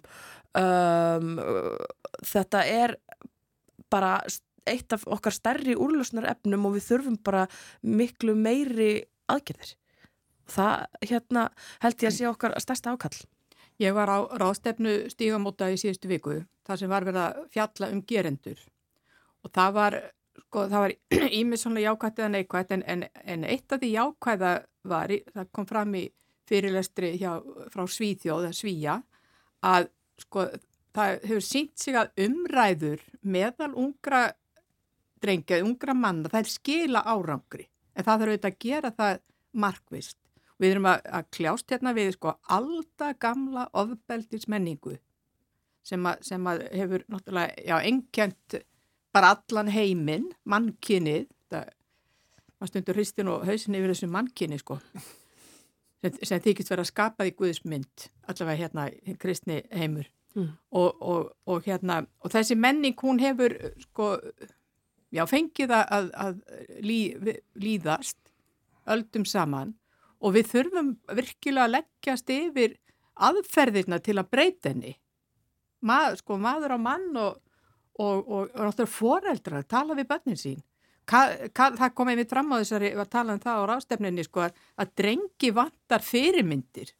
Um, 0.57 1.39
þetta 2.27 2.61
er 2.67 2.95
bara 3.91 4.19
eitt 4.69 4.93
af 4.93 5.07
okkar 5.09 5.33
stærri 5.33 5.73
úrlösnar 5.73 6.27
efnum 6.29 6.67
og 6.69 6.75
við 6.77 6.87
þurfum 6.91 7.17
bara 7.25 7.47
miklu 7.81 8.35
meiri 8.37 8.91
aðgerðir. 9.35 9.75
Það 10.51 11.05
hérna, 11.07 11.45
held 11.83 12.03
ég 12.03 12.09
að 12.09 12.17
sé 12.17 12.27
okkar 12.29 12.57
stærsta 12.59 12.95
ákall. 12.95 13.15
Ég 13.81 13.95
var 13.97 14.11
á 14.11 14.19
ráðstefnu 14.37 15.09
stígamóta 15.09 15.71
í 15.71 15.79
síðustu 15.79 16.09
viku, 16.11 16.41
það 16.67 16.81
sem 16.81 16.91
var 16.91 17.07
verið 17.07 17.23
að 17.23 17.45
fjalla 17.55 17.89
um 17.93 18.01
gerendur 18.05 18.59
og 19.41 19.53
það 19.55 19.71
var, 19.77 19.97
sko, 20.43 20.65
það 20.69 20.83
var 20.83 21.55
svona 21.63 21.85
jákvætt 21.85 22.19
eða 22.21 22.33
neikvætt 22.35 22.75
en, 22.75 22.83
en, 22.85 23.05
en 23.25 23.45
eitt 23.49 23.73
af 23.73 23.81
því 23.81 23.93
jákvæða 23.95 24.51
var, 24.91 25.13
það 25.33 25.49
kom 25.55 25.69
fram 25.69 25.95
í 25.97 26.03
fyrirlestri 26.49 27.15
hjá, 27.21 27.31
frá 27.73 27.87
Svíþjóð, 27.87 28.51
Svíja, 28.53 28.99
að 29.65 29.89
sko, 30.21 30.45
það 30.93 31.17
hefur 31.23 31.47
sínt 31.47 31.81
sig 31.81 31.97
að 31.97 32.13
umræður 32.27 33.03
meðal 33.21 33.71
ungra 33.73 34.27
drengja, 35.21 35.61
ungra 35.65 35.95
manna, 35.97 36.29
það 36.29 36.43
er 36.43 36.53
skila 36.53 37.05
árangri 37.07 37.70
en 37.95 38.05
það 38.05 38.23
þarf 38.23 38.31
auðvitað 38.31 38.51
að 38.51 38.59
gera 38.65 38.91
það 38.97 39.21
markvist. 39.65 40.17
Við 40.61 40.75
erum 40.75 40.89
að, 40.91 41.05
að 41.09 41.29
kljást 41.37 41.73
hérna 41.73 41.93
við 41.97 42.11
sko 42.15 42.35
alltaf 42.53 43.17
gamla 43.21 43.65
ofbeldismenningu 43.81 44.97
sem 45.85 46.05
að, 46.05 46.19
sem 46.27 46.49
að 46.49 46.67
hefur 46.77 47.05
náttúrulega, 47.09 47.63
já, 47.65 47.75
engjant 47.89 48.57
bara 49.11 49.33
allan 49.35 49.71
heiminn, 49.73 50.27
mannkynnið, 50.47 51.25
það 51.51 51.71
maður 52.61 52.71
stundur 52.71 52.99
hristin 52.99 53.31
og 53.31 53.45
hausin 53.49 53.77
yfir 53.79 53.93
þessu 53.95 54.09
mannkyni 54.13 54.59
sko, 54.61 54.77
sem, 54.93 56.19
sem 56.21 56.43
þykist 56.45 56.71
verið 56.71 56.85
að 56.85 56.91
skapa 56.91 57.25
því 57.25 57.35
Guðismynd, 57.39 58.07
allavega 58.29 58.61
hérna 58.61 58.87
kristni 59.21 59.61
heimur 59.73 60.07
mm. 60.35 60.49
og, 60.77 61.01
og, 61.01 61.31
og 61.49 61.65
hérna, 61.65 62.03
og 62.21 62.33
þessi 62.33 62.57
menning 62.59 62.97
hún 63.01 63.21
hefur 63.23 63.57
sko 63.87 64.13
já, 65.11 65.25
fengið 65.29 65.73
að, 65.75 66.09
að 66.15 66.41
lí, 66.83 66.99
líðast 67.59 68.17
öldum 68.89 69.27
saman 69.27 69.75
og 70.21 70.35
við 70.37 70.49
þurfum 70.53 70.95
virkilega 71.17 71.67
að 71.67 71.75
leggjast 71.77 72.33
yfir 72.33 72.77
aðferðirna 73.21 73.99
til 74.01 74.17
að 74.19 74.29
breyta 74.31 74.71
henni. 74.71 74.95
Mað, 75.85 76.19
sko, 76.21 76.37
maður 76.41 76.77
á 76.77 76.79
mann 76.81 77.09
og, 77.17 77.39
og, 77.99 78.27
og, 78.29 78.51
og 78.53 78.83
foreldrar 78.89 79.65
tala 79.69 79.97
við 79.97 80.09
börnin 80.11 80.39
sín. 80.39 80.61
Ka, 81.09 81.25
ka, 81.49 81.71
það 81.75 81.93
kom 81.97 82.11
einmitt 82.11 82.31
fram 82.31 82.53
á 82.53 82.61
þessari, 82.61 82.93
við 82.95 83.09
talaðum 83.11 83.41
það 83.43 83.61
á 83.61 83.69
rástefninni, 83.71 84.25
sko, 84.27 84.45
að, 84.45 84.59
að 84.77 84.91
drengi 85.01 85.49
vantar 85.57 86.05
fyrirmyndir. 86.05 86.93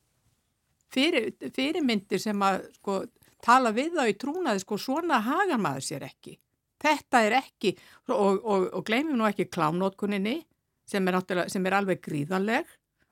Fyrir, 0.92 1.30
fyrirmyndir 1.56 2.20
sem 2.20 2.42
að 2.44 2.66
sko, 2.80 2.98
tala 3.46 3.72
við 3.76 3.94
þá 4.00 4.04
í 4.10 4.18
trúnaði, 4.20 4.64
sko, 4.66 4.80
svona 4.82 5.22
hagar 5.24 5.62
maður 5.62 5.88
sér 5.88 6.08
ekki. 6.10 6.36
Þetta 6.82 7.22
er 7.28 7.38
ekki, 7.42 7.76
og, 8.10 8.42
og, 8.42 8.68
og 8.74 8.86
gleymum 8.88 9.20
nú 9.20 9.28
ekki 9.30 9.50
klánótkuninni 9.54 10.40
sem 10.90 11.08
er, 11.08 11.20
sem 11.52 11.66
er 11.68 11.78
alveg 11.78 12.02
gríðanleg 12.04 12.70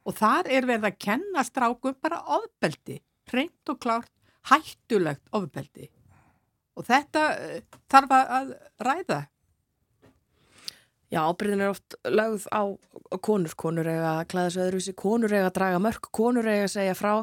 og 0.08 0.16
þar 0.18 0.50
er 0.50 0.68
verið 0.68 0.90
að 0.90 1.00
kenna 1.06 1.46
strákum 1.46 1.98
bara 2.02 2.22
ofbeldi, 2.40 2.98
reynd 3.34 3.72
og 3.72 3.82
klárt, 3.84 4.12
hættulegt 4.50 5.28
ofbeldi. 5.36 5.90
Og 6.80 6.88
þetta 6.88 7.26
uh, 7.36 7.60
þarf 7.92 8.16
að 8.16 8.54
ræða. 8.88 9.20
Já, 11.10 11.24
ábyrðin 11.26 11.64
er 11.66 11.72
oft 11.74 11.96
lögð 12.06 12.46
á 12.54 12.62
konur, 13.26 13.54
konur 13.58 13.88
eiga 13.90 14.20
að 14.20 14.28
klæða 14.30 14.52
sig 14.54 14.64
öðruvísi, 14.68 14.94
konur 14.98 15.34
eiga 15.34 15.48
að 15.50 15.56
draga 15.58 15.80
mörg, 15.82 16.10
konur 16.14 16.46
eiga 16.46 16.68
að 16.68 16.76
segja 16.76 16.98
frá, 16.98 17.14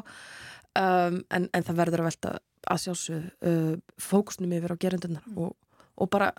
um, 0.75 1.21
en, 1.31 1.47
en 1.47 1.67
það 1.67 1.79
verður 1.79 2.03
að 2.03 2.09
velta 2.09 2.33
að 2.67 2.81
sjálfsög 2.83 3.47
uh, 3.47 3.77
fókusnum 4.03 4.57
yfir 4.57 4.75
á 4.75 4.81
gerundunar 4.83 5.23
mm. 5.31 5.39
og 5.39 5.55
og 5.97 6.11
bara 6.13 6.31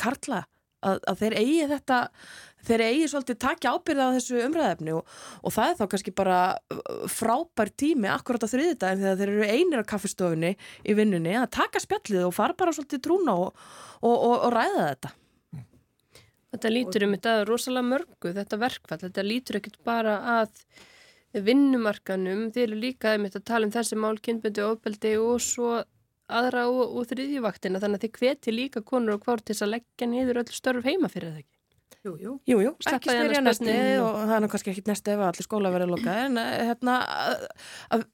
karla 0.00 0.44
að, 0.86 1.00
að 1.10 1.20
þeir 1.22 1.36
eigi 1.40 1.66
þetta 1.70 1.98
þeir 2.66 2.82
eigi 2.86 3.10
svolítið 3.10 3.38
takja 3.42 3.74
ábyrða 3.74 4.08
á 4.10 4.14
þessu 4.16 4.40
umræðefni 4.44 4.94
og, 4.96 5.12
og 5.42 5.54
það 5.54 5.70
er 5.70 5.78
þá 5.78 5.84
kannski 5.92 6.14
bara 6.16 6.38
uh, 6.74 7.04
frábær 7.10 7.70
tími 7.78 8.10
akkurat 8.10 8.46
á 8.46 8.48
þriðdægin 8.50 9.04
þegar 9.04 9.20
þeir 9.20 9.34
eru 9.34 9.50
einir 9.52 9.84
á 9.86 9.90
kaffistofunni 9.92 10.56
í 10.56 10.96
vinnunni 10.98 11.36
að 11.38 11.52
taka 11.58 11.82
spjallið 11.82 12.26
og 12.26 12.34
fara 12.36 12.58
bara 12.58 12.74
svolítið 12.76 13.04
trúna 13.06 13.36
og, 13.46 13.62
og, 14.02 14.16
og 14.16 14.50
ræða 14.54 14.82
þetta. 14.90 15.14
Þetta 16.56 16.72
lítur 16.72 17.04
um 17.04 17.16
þetta 17.16 17.32
rosalega 17.44 17.90
mörgu, 17.90 18.30
þetta 18.32 18.58
verkfall. 18.60 19.00
Þetta 19.02 19.24
lítur 19.26 19.58
ekkit 19.58 19.80
bara 19.84 20.14
að 20.38 20.62
vinnumarkanum, 21.44 22.46
þeir 22.54 22.70
eru 22.70 22.78
líka 22.80 23.12
um 23.18 23.26
þetta 23.26 23.42
að 23.42 23.48
tala 23.50 23.68
um 23.68 23.74
þessi 23.74 23.98
mál, 24.00 24.14
kynbundu 24.24 24.62
og 24.64 24.78
ofbeldi 24.78 25.12
og 25.20 25.42
svo 25.44 25.74
aðra 26.26 26.66
og, 26.70 26.96
og 26.98 27.10
þriðjuvaktina 27.10 27.82
þannig 27.82 28.00
að 28.00 28.06
þið 28.06 28.20
hveti 28.20 28.54
líka 28.54 28.82
konur 28.86 29.16
og 29.16 29.26
hvort 29.26 29.46
til 29.46 29.58
að 29.60 29.76
leggja 29.76 30.10
niður 30.10 30.42
öll 30.42 30.54
störf 30.54 30.88
heima 30.88 31.10
fyrir 31.12 31.32
það 31.32 31.44
ekki. 31.44 31.52
Jú, 32.06 32.12
jú, 32.22 32.32
jú, 32.46 32.58
jú. 32.62 32.72
ekki 32.86 33.10
spyrja 33.10 33.40
næstu 33.42 33.72
og 33.98 34.16
það 34.20 34.32
er 34.36 34.42
nú 34.44 34.48
kannski 34.52 34.70
ekki 34.72 34.84
næstu 34.86 35.10
ef 35.10 35.22
allir 35.26 35.46
skóla 35.46 35.72
verið 35.74 35.90
loka 35.90 36.12
en 36.22 36.38
eh, 36.38 36.52
hérna 36.68 36.98
að, 37.02 37.46
að, 37.96 38.04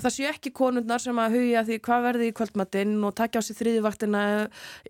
það 0.00 0.14
séu 0.14 0.28
ekki 0.30 0.52
konundnar 0.56 1.02
sem 1.02 1.18
að 1.20 1.36
hugja 1.38 1.62
því 1.66 1.78
hvað 1.86 2.04
verði 2.06 2.28
í 2.30 2.34
kvöldmatinn 2.36 2.94
og 3.06 3.14
takja 3.18 3.42
á 3.42 3.46
sig 3.46 3.58
þriðjuvaktina 3.58 4.22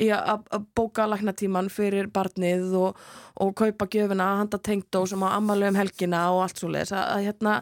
í 0.00 0.08
að, 0.14 0.44
bóka 0.76 1.06
lagnatíman 1.10 1.70
fyrir 1.72 2.10
barnið 2.12 2.75
og, 2.80 3.00
og 3.40 3.54
kaupa 3.58 3.88
gjöfina 3.90 4.28
handa 4.40 4.60
tengdó 4.62 5.04
sem 5.08 5.22
á 5.25 5.28
ammali 5.32 5.68
um 5.70 5.78
helgina 5.78 6.22
og 6.34 6.44
allt 6.46 6.62
svo 6.62 6.70
leiðis 6.72 6.94
að 6.96 7.26
hérna 7.28 7.56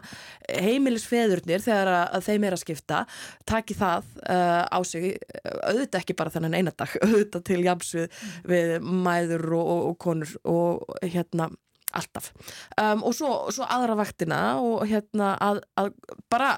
heimilisfeðurnir 0.49 1.63
þegar 1.65 1.93
að 2.01 2.27
þeim 2.29 2.49
er 2.49 2.57
að 2.57 2.63
skipta 2.63 3.03
taki 3.49 3.77
það 3.79 4.11
uh, 4.25 4.65
á 4.69 4.79
sig 4.87 5.15
auðvitað 5.43 6.01
ekki 6.01 6.17
bara 6.19 6.33
þennan 6.33 6.59
einadag 6.59 6.97
auðvitað 7.05 7.47
til 7.51 7.63
jamsvið 7.65 8.05
mm. 8.09 8.37
við 8.53 8.77
mæður 9.07 9.49
og, 9.59 9.73
og, 9.73 9.81
og 9.91 9.99
konur 10.05 10.37
og 10.49 11.01
hérna 11.03 11.51
alltaf. 11.95 12.31
Um, 12.77 13.03
og 13.07 13.15
svo, 13.17 13.31
svo 13.53 13.67
aðra 13.69 13.97
vaktina 13.99 14.39
og 14.61 14.85
hérna 14.89 15.33
að, 15.41 15.63
að 15.79 15.91
bara 16.31 16.53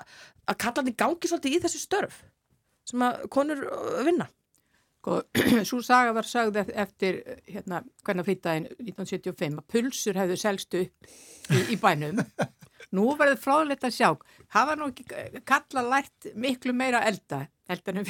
að 0.50 0.60
kalla 0.62 0.82
hann 0.82 0.92
í 0.92 0.98
gangi 1.00 1.32
svolítið 1.32 1.58
í 1.58 1.64
þessi 1.66 1.82
störf 1.82 2.22
sem 2.90 3.04
að 3.06 3.26
konur 3.34 3.66
uh, 3.68 4.00
vinna. 4.08 4.30
Svo 5.66 5.80
saga 5.82 6.12
var 6.14 6.28
sagð 6.30 6.60
eftir 6.62 7.24
hérna 7.50 7.80
hvernig 8.06 8.28
fyrtaðin 8.28 8.68
1975 8.84 9.56
að 9.58 9.72
pulsur 9.74 10.20
hefðu 10.22 10.36
selstu 10.38 10.84
upp 10.86 11.08
í, 11.58 11.62
í 11.74 11.78
bænum. 11.82 12.22
Nú 12.94 13.08
verður 13.18 13.40
fráðilegt 13.42 13.88
að 13.88 13.96
sjá. 13.96 14.10
Hafa 14.54 14.76
nú 14.78 14.92
ekki 14.92 15.42
kalla 15.48 15.84
lært 15.88 16.30
miklu 16.38 16.74
meira 16.76 17.02
elda 17.08 17.46
eldanum 17.72 18.06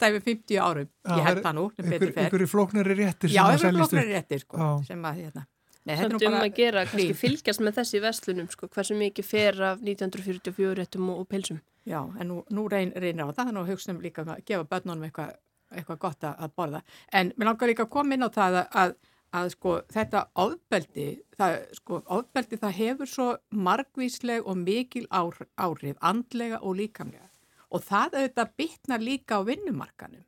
dæmi 0.00 0.20
50 0.20 0.58
árum, 0.60 0.88
ég 1.08 1.26
held 1.26 1.42
það 1.44 1.56
nú 1.56 1.66
einhverju 1.80 2.48
flóknari 2.50 2.96
réttir 2.98 3.32
já, 3.32 3.42
einhverju 3.46 3.78
flóknari 3.78 4.12
réttir 4.12 4.42
sko, 4.42 4.72
sem 4.86 5.06
að 5.08 5.22
hérna 5.22 5.46
Samt 5.86 6.22
um 6.26 6.34
að 6.34 6.48
gera, 6.56 6.82
kannski 6.90 7.14
fylgjast 7.14 7.62
með 7.62 7.76
þessi 7.78 8.02
verslunum, 8.02 8.46
sko, 8.50 8.66
hversu 8.74 8.96
mikið 8.98 9.26
fer 9.26 9.58
af 9.62 9.82
1944 9.84 10.72
réttum 10.80 11.10
og, 11.12 11.20
og 11.22 11.28
pilsum. 11.30 11.60
Já, 11.86 12.00
en 12.18 12.26
nú, 12.32 12.40
nú 12.50 12.64
reyn, 12.70 12.90
reynir 12.98 13.22
á 13.22 13.30
það, 13.30 13.42
þannig 13.44 13.60
að 13.60 13.68
hugsa 13.70 13.92
um 13.92 14.00
líka 14.02 14.24
að 14.24 14.40
gefa 14.48 14.66
börnunum 14.72 15.06
eitthvað, 15.06 15.36
eitthvað 15.70 16.00
gott 16.02 16.26
að, 16.26 16.48
borða. 16.58 16.80
En 17.14 17.30
mér 17.36 17.52
langar 17.52 17.70
líka 17.70 17.86
að 17.86 17.92
koma 17.94 18.16
inn 18.16 18.26
á 18.26 18.30
það 18.34 18.58
að, 18.58 18.66
að, 18.82 18.94
að 19.38 19.50
sko, 19.54 19.74
þetta 19.94 20.22
ofbeldi, 20.42 21.06
það, 21.38 21.54
sko, 21.78 22.00
ofbeldi 22.18 22.58
það 22.64 22.74
hefur 22.80 23.12
svo 23.12 23.28
margvísleg 23.68 24.48
og 24.50 24.58
mikil 24.64 25.04
ár, 25.14 25.38
áhrif, 25.54 26.00
andlega 26.02 26.58
og 26.66 26.80
líkamlega. 26.80 27.30
Og 27.70 27.86
það 27.86 28.18
auðvitað 28.18 28.56
bitnar 28.58 29.06
líka 29.06 29.38
á 29.38 29.46
vinnumarkanum. 29.46 30.26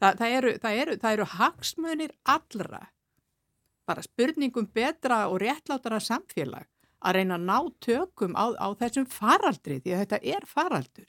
Það, 0.00 0.16
það, 0.16 0.38
eru, 0.38 0.54
það, 0.62 0.80
eru, 0.80 0.96
eru 1.12 1.28
hagsmunir 1.34 2.16
allra, 2.24 2.86
bara 3.88 4.04
spurningum 4.04 4.68
betra 4.74 5.26
og 5.30 5.40
réttlátara 5.42 6.00
samfélag 6.02 6.68
að 7.00 7.16
reyna 7.16 7.38
að 7.38 7.46
ná 7.48 7.58
tökum 7.80 8.36
á, 8.36 8.52
á 8.60 8.68
þessum 8.80 9.06
faraldri 9.08 9.80
því 9.80 9.94
að 9.94 10.02
þetta 10.04 10.20
er 10.36 10.46
faraldur. 10.48 11.08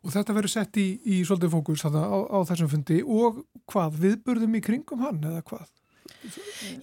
Og 0.00 0.14
þetta 0.14 0.34
verður 0.34 0.52
sett 0.54 0.78
í, 0.80 0.86
í 1.04 1.20
svolítið 1.26 1.52
fókus 1.54 1.84
á, 1.84 1.90
á 1.90 2.38
þessum 2.48 2.70
fundi 2.72 3.00
og 3.02 3.42
hvað, 3.70 3.98
viðburðum 4.04 4.56
í 4.56 4.62
kringum 4.64 5.04
hann 5.04 5.20
eða 5.20 5.42
hvað? 5.50 5.68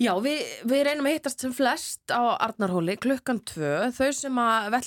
Já, 0.01 0.11
við, 0.21 0.39
við 0.67 0.81
reynum 0.87 1.07
að 1.09 1.15
hittast 1.15 1.43
sem 1.43 1.53
flest 1.53 2.13
á 2.13 2.37
Arnarhóli 2.41 2.95
klukkan 3.01 3.39
tvö, 3.45 3.89
þau 3.93 4.09
sem 4.15 4.39
að 4.41 4.69
vel 4.73 4.81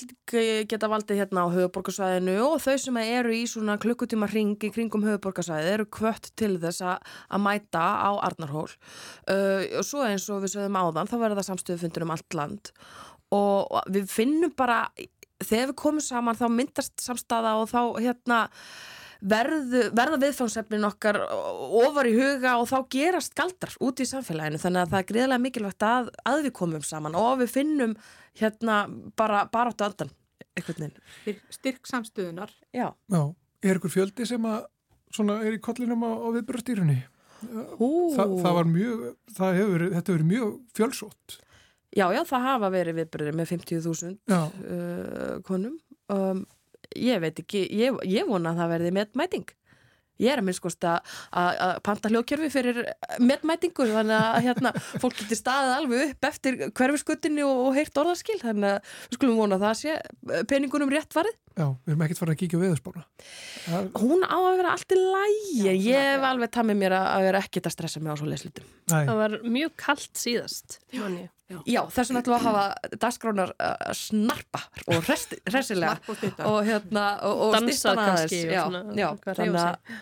geta 0.69 0.89
valdið 0.91 1.21
hérna 1.21 1.45
á 1.47 1.53
höfuborgarsvæðinu 1.53 2.35
og 2.45 2.57
þau 2.63 2.75
sem 2.83 2.99
eru 3.03 3.35
í 3.35 3.45
svona 3.49 3.77
klukkutíma 3.81 4.27
ringi 4.31 4.71
kringum 4.73 5.05
höfuborgarsvæði 5.07 5.73
eru 5.77 5.87
kvött 5.91 6.31
til 6.39 6.57
þess 6.61 6.83
að 6.83 7.43
mæta 7.43 7.85
á 8.03 8.11
Arnarhól. 8.27 8.67
Uh, 9.29 9.63
og 9.79 9.87
svo 9.87 10.03
eins 10.07 10.27
og 10.31 10.43
við 10.43 10.57
sögum 10.57 10.79
áðan 10.81 11.09
þá 11.11 11.17
verður 11.17 11.41
það 11.41 11.49
samstöðufundur 11.51 12.07
um 12.07 12.15
allt 12.17 12.37
land. 12.37 12.73
Og 13.31 13.81
við 13.91 14.09
finnum 14.11 14.51
bara 14.57 14.83
þegar 15.41 15.71
við 15.71 15.77
komum 15.79 16.03
saman 16.03 16.37
þá 16.37 16.47
myndast 16.51 16.97
samstaða 17.01 17.55
og 17.61 17.69
þá 17.71 17.81
hérna 18.01 18.41
verðu, 19.21 19.83
verða 19.97 20.17
viðfangsefnin 20.21 20.87
okkar 20.87 21.19
ofar 21.81 22.09
í 22.09 22.15
huga 22.17 22.55
og 22.61 22.67
þá 22.71 22.77
gerast 22.95 23.35
galdrar 23.37 23.75
út 23.83 24.01
í 24.01 24.07
samfélaginu 24.09 24.59
þannig 24.61 24.81
að 24.85 24.93
það 24.93 24.99
er 25.03 25.07
greiðlega 25.11 25.43
mikilvægt 25.45 25.85
að, 25.87 26.09
að 26.25 26.43
við 26.47 26.55
komum 26.57 26.85
saman 26.85 27.17
og 27.19 27.37
við 27.43 27.53
finnum 27.53 27.95
hérna 28.41 28.81
bara, 29.19 29.45
bara 29.51 29.73
áttu 29.73 30.09
veginn. 30.57 31.39
Styrk, 31.53 31.85
samstöðunar. 31.89 32.51
Já. 32.75 32.89
Já, 33.11 33.21
er 33.63 33.77
ykkur 33.79 33.93
fjöldi 33.93 34.25
sem 34.27 34.45
að 34.49 34.65
svona 35.13 35.39
er 35.45 35.57
í 35.57 35.61
kollinum 35.63 36.03
á, 36.07 36.11
á 36.11 36.27
viðburðstýrunni? 36.37 36.97
Þa, 37.41 38.25
það 38.41 38.57
var 38.57 38.67
mjög, 38.69 39.05
það 39.37 39.55
hefur, 39.57 39.71
verið- 39.75 39.93
þetta 39.95 40.11
hefur 40.11 40.17
verið 40.19 40.29
mjög 40.31 40.51
fjölsótt. 40.77 41.37
Já, 41.91 42.05
já, 42.15 42.21
það 42.23 42.45
hafa 42.47 42.69
verið 42.71 42.99
viðbröðir 43.01 43.35
með 43.35 43.49
50.000 43.51 44.17
Já, 44.31 44.41
uh, 44.47 45.39
konum. 45.43 45.73
Um, 46.07 46.45
ég 46.97 47.19
veit 47.23 47.39
ekki, 47.45 47.65
ég, 47.71 47.97
ég 48.09 48.29
vona 48.29 48.53
að 48.53 48.61
það 48.63 48.71
verði 48.77 48.95
metmæting. 48.99 49.49
Ég 50.21 50.29
er 50.29 50.37
að 50.37 50.45
minnskost 50.51 50.85
að 50.85 51.13
að 51.33 51.71
panta 51.81 52.09
hljókjörfi 52.11 52.49
fyrir 52.53 52.77
metmætingu 53.25 53.87
þannig 53.89 54.13
að 54.19 54.43
hérna, 54.45 54.71
fólk 55.01 55.15
getur 55.17 55.39
staðið 55.39 55.71
alveg 55.79 56.03
upp 56.11 56.27
eftir 56.29 56.57
hverfiskutinni 56.77 57.41
og, 57.47 57.61
og 57.65 57.79
heyrt 57.79 57.97
orðaskil 57.97 58.35
þannig 58.43 58.67
að 58.75 58.91
við 59.07 59.17
skulum 59.17 59.39
vona 59.41 59.57
að 59.57 59.65
það 59.65 59.79
sé 59.79 59.95
eh, 59.95 60.43
peningunum 60.51 60.93
rétt 60.93 61.17
varið. 61.17 61.39
já, 61.57 61.65
við 61.65 61.95
erum 61.95 62.05
ekkert 62.05 62.21
farin 62.21 62.35
að 62.35 62.39
kíkja 62.43 62.61
á 62.61 62.63
veðurspána. 62.67 63.03
Hún 63.97 64.21
á 64.29 64.37
að 64.37 64.61
vera 64.61 64.75
allt 64.77 64.93
í 64.93 64.99
lægi, 65.01 65.57
Já, 65.57 65.71
ég 65.73 66.05
hef 66.11 66.21
já. 66.21 66.29
alveg 66.29 66.53
tamið 66.59 66.81
mér 66.83 66.97
að, 67.01 67.09
vera 67.25 67.41
ekkert 67.47 67.71
að 67.71 67.77
stressa 67.79 68.03
mig 68.05 68.13
á 68.13 68.15
svo 68.21 68.29
leyslutum. 68.29 68.69
Það 68.93 69.13
var 69.23 69.39
mjög 69.57 69.73
kallt 69.87 70.21
síðast, 70.21 70.77
ég. 70.93 71.31
Já, 71.69 71.81
þess 71.91 72.11
vegna 72.11 72.21
ætlum 72.21 72.35
við 72.35 72.39
að 72.39 72.47
hafa 72.47 72.95
dagskránar 73.03 73.53
uh, 73.55 73.91
snarpa 73.97 74.63
og 74.87 75.03
hressilega 75.51 75.93
og 76.47 76.57
hérna 76.67 77.05
og, 77.27 77.45
og 77.47 77.55
kannski 77.57 77.93
aðeins. 77.93 78.25
og 78.25 78.55
já, 78.55 78.63
svona, 78.65 78.83
já, 78.97 79.07
þannig 79.27 79.61
að, 79.61 79.95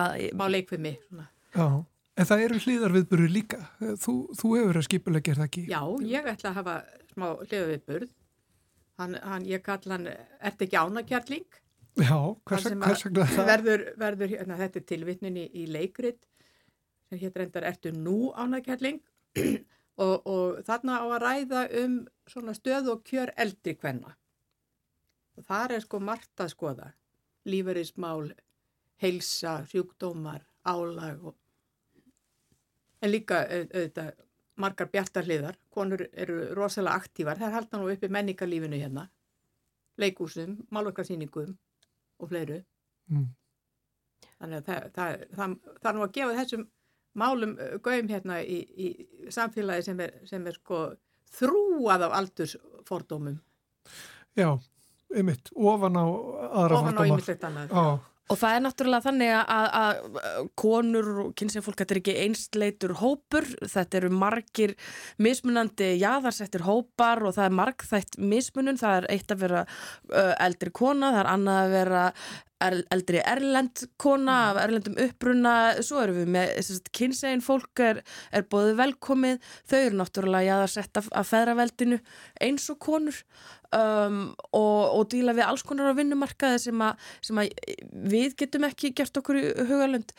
að 0.00 0.28
Má 0.40 0.46
leik 0.50 0.72
við 0.74 0.86
mig. 0.88 1.00
Svona. 1.08 1.28
já. 1.54 1.68
En 2.14 2.28
það 2.30 2.44
eru 2.44 2.58
hlýðar 2.62 2.92
viðburður 2.94 3.32
líka. 3.34 3.56
Þú, 3.98 4.12
þú 4.38 4.50
hefur 4.54 4.76
að 4.78 4.84
skipulegja 4.86 5.32
er 5.32 5.40
það 5.40 5.48
ekki? 5.48 5.62
Já, 5.72 5.80
ég 6.06 6.28
ætla 6.30 6.52
að 6.52 6.58
hafa 6.60 6.74
smá 7.10 7.26
hliðaviðburð. 7.32 8.12
Hann, 9.02 9.16
hann, 9.26 9.46
ég 9.50 9.64
kalla 9.66 9.96
hann, 9.96 10.06
ert 10.38 10.62
ekki 10.62 10.78
ánakjarling? 10.78 11.58
Já, 11.98 12.14
hvers, 12.46 12.68
að 12.68 12.76
vegna 12.76 13.26
það? 13.30 13.48
Verður, 13.50 13.82
verður, 13.98 14.30
hérna, 14.30 14.58
þetta 14.58 14.80
er 14.80 14.86
tilvitnin 14.92 15.40
í, 15.42 15.44
í 15.62 15.66
leikrit 15.70 16.22
sem 17.10 17.20
hér 17.20 17.34
reyndar 17.38 17.66
ertu 17.68 17.92
nú 17.94 18.30
ánakjarling 18.38 19.00
og, 19.02 19.58
og 20.02 20.58
þarna 20.66 20.98
á 21.00 21.04
að 21.06 21.22
ræða 21.22 21.60
um 21.84 21.94
svona 22.26 22.54
stöð 22.56 22.88
og 22.94 23.04
kjör 23.06 23.30
eldri 23.36 23.74
kvenna. 23.78 24.16
Og 25.38 25.44
þar 25.46 25.72
er 25.76 25.80
sko 25.84 26.00
margt 26.00 26.40
að 26.40 26.50
skoða. 26.54 26.88
Líferismál, 27.46 28.32
heilsa, 29.02 29.64
sjúkdómar, 29.70 30.42
álag 30.64 31.24
og 31.24 31.34
en 33.04 33.10
líka 33.12 33.42
au- 33.44 33.68
auðvitað 33.68 34.12
margar 34.56 34.88
bjartarliðar. 34.88 35.56
Konur 35.70 36.06
eru 36.12 36.54
rosalega 36.54 36.96
aktívar. 36.96 37.36
Þær 37.38 37.52
halda 37.58 37.78
nú 37.78 37.90
uppi 37.92 38.08
menningarlífinu 38.08 38.78
hérna. 38.80 39.08
Leikúsum, 39.98 40.56
málverkarsýningum 40.72 41.56
og 42.18 42.28
fleiru. 42.28 42.64
Mm. 43.10 43.28
Þannig 44.40 44.56
að 44.58 44.64
það, 44.64 44.88
það, 44.94 45.26
það, 45.36 45.56
það 45.82 45.90
er 45.90 45.94
nú 45.98 46.02
að 46.06 46.12
gefa 46.16 46.38
þessum 46.38 46.64
málum 47.14 47.54
uh, 47.58 47.76
gaum 47.84 48.08
hérna 48.10 48.40
í, 48.42 48.60
í 48.76 49.30
samfélagi 49.32 49.86
sem 49.88 50.00
er, 50.04 50.14
sem 50.28 50.46
er 50.50 50.56
sko 50.58 50.84
þrúað 51.34 52.08
af 52.08 52.16
aldursfordómum 52.20 53.38
Já, 54.34 54.48
einmitt, 55.14 55.50
ofan 55.54 55.94
á 55.94 56.04
aðra 56.04 56.80
ofan 56.80 56.90
á 56.90 56.98
fordóma. 56.98 57.06
ýmislegt 57.14 57.44
annað. 57.46 57.70
Já, 57.70 57.84
Og 58.32 58.38
það 58.40 58.54
er 58.56 58.62
náttúrulega 58.64 59.04
þannig 59.04 59.32
að, 59.36 59.66
að, 59.80 60.46
konur 60.56 61.10
og 61.26 61.34
kynsefólk, 61.36 61.76
þetta 61.80 61.94
er 61.94 62.00
ekki 62.00 62.14
einsleitur 62.22 62.94
hópur, 63.02 63.48
þetta 63.60 64.00
eru 64.00 64.10
margir 64.14 64.72
mismunandi 65.20 65.90
jaðarsettir 66.00 66.64
hópar 66.64 67.20
og 67.20 67.36
það 67.36 67.50
er 67.50 67.58
margþætt 67.60 68.18
mismunun, 68.32 68.80
það 68.80 68.96
er 69.02 69.10
eitt 69.12 69.34
að 69.34 69.44
vera 69.44 69.66
eldri 70.40 70.72
kona, 70.72 71.12
það 71.12 71.20
er 71.20 71.30
annað 71.34 71.60
að 71.60 71.76
vera 71.76 72.04
er, 72.64 72.76
eldri 72.94 73.20
erlend 73.24 73.84
kona 74.00 74.36
af 74.50 74.60
erlendum 74.64 74.96
uppruna, 75.04 75.54
svo 75.84 76.00
erum 76.04 76.22
við 76.22 76.32
með 76.36 76.80
kynsegin 76.96 77.44
fólk 77.44 77.82
er, 77.84 78.00
er 78.32 78.46
bóðið 78.50 78.80
velkomið, 78.80 79.50
þau 79.68 79.78
eru 79.80 80.00
náttúrulega 80.00 80.48
jaðarsett 80.48 81.02
af, 81.02 81.10
af 81.12 81.30
feðraveldinu 81.32 82.00
eins 82.44 82.70
og 82.72 82.80
konur 82.82 83.20
um, 83.74 84.18
og, 84.56 84.80
og 84.98 85.06
díla 85.12 85.34
við 85.36 85.46
alls 85.46 85.64
konar 85.66 85.92
á 85.92 85.98
vinnumarkaði 85.98 86.60
sem 86.66 86.84
að, 86.84 87.06
sem 87.24 87.40
að 87.40 87.52
við 88.14 88.36
getum 88.42 88.66
ekki 88.68 88.92
gert 88.96 89.20
okkur 89.20 89.40
hugalund 89.68 90.14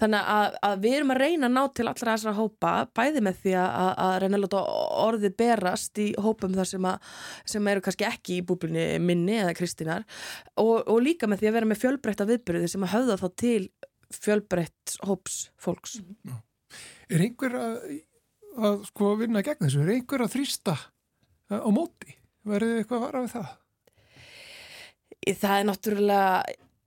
þannig 0.00 0.30
að, 0.34 0.58
að 0.68 0.84
við 0.84 0.96
erum 0.98 1.14
að 1.14 1.22
reyna 1.24 1.50
að 1.50 1.56
ná 1.56 1.62
til 1.76 1.86
allra 1.86 2.16
þessara 2.16 2.36
hópa, 2.38 2.74
bæði 2.96 3.24
með 3.26 3.40
því 3.44 3.56
að, 3.62 3.90
að 4.06 4.14
reyna 4.24 4.40
að 4.40 4.44
láta 4.46 4.64
orðið 5.06 5.36
berast 5.42 6.02
í 6.02 6.08
hópum 6.26 6.56
þar 6.58 6.70
sem, 6.72 6.90
að, 6.92 7.16
sem 7.54 7.72
eru 7.72 7.86
kannski 7.86 8.08
ekki 8.10 8.38
í 8.38 8.44
búblunni 8.46 8.86
minni 9.02 9.40
eða 9.40 9.56
Kristínar 9.58 10.06
og, 10.60 10.76
og 10.86 11.02
líka 11.04 11.30
með 11.30 11.42
því 11.42 11.50
að 11.50 11.58
vera 11.58 11.72
með 11.72 11.82
fjölbreytta 11.84 12.28
viðbyrði 12.30 12.70
sem 12.74 12.86
að 12.86 12.94
höfða 12.96 13.18
þá 13.24 13.28
til 13.44 13.58
fjölbreytt 14.10 14.96
hóps 15.06 15.42
fólks 15.60 15.98
er 17.10 17.24
einhver 17.26 17.56
að, 17.58 18.86
sko 18.90 19.14
vinna 19.20 19.42
gegn 19.46 19.66
þessu? 19.66 19.84
Er 19.84 19.94
einhver 19.96 20.24
að 20.24 20.34
þrýsta 20.36 20.76
uh, 20.76 21.60
á 21.62 21.68
móti? 21.74 22.16
Verðið 22.48 22.72
þið 22.72 22.80
eitthvað 22.82 22.98
að 22.98 23.04
vara 23.06 23.22
við 23.24 23.32
það? 23.36 23.50
Það 25.40 25.54
er 25.58 25.66
náttúrulega 25.68 26.28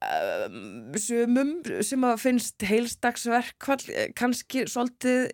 um, 0.04 0.96
sumum 1.00 1.52
sem 1.86 2.06
að 2.08 2.22
finnst 2.24 2.66
heilstagsverkvall 2.68 3.84
eh, 3.94 4.08
kannski 4.18 4.66
svolítið 4.72 5.28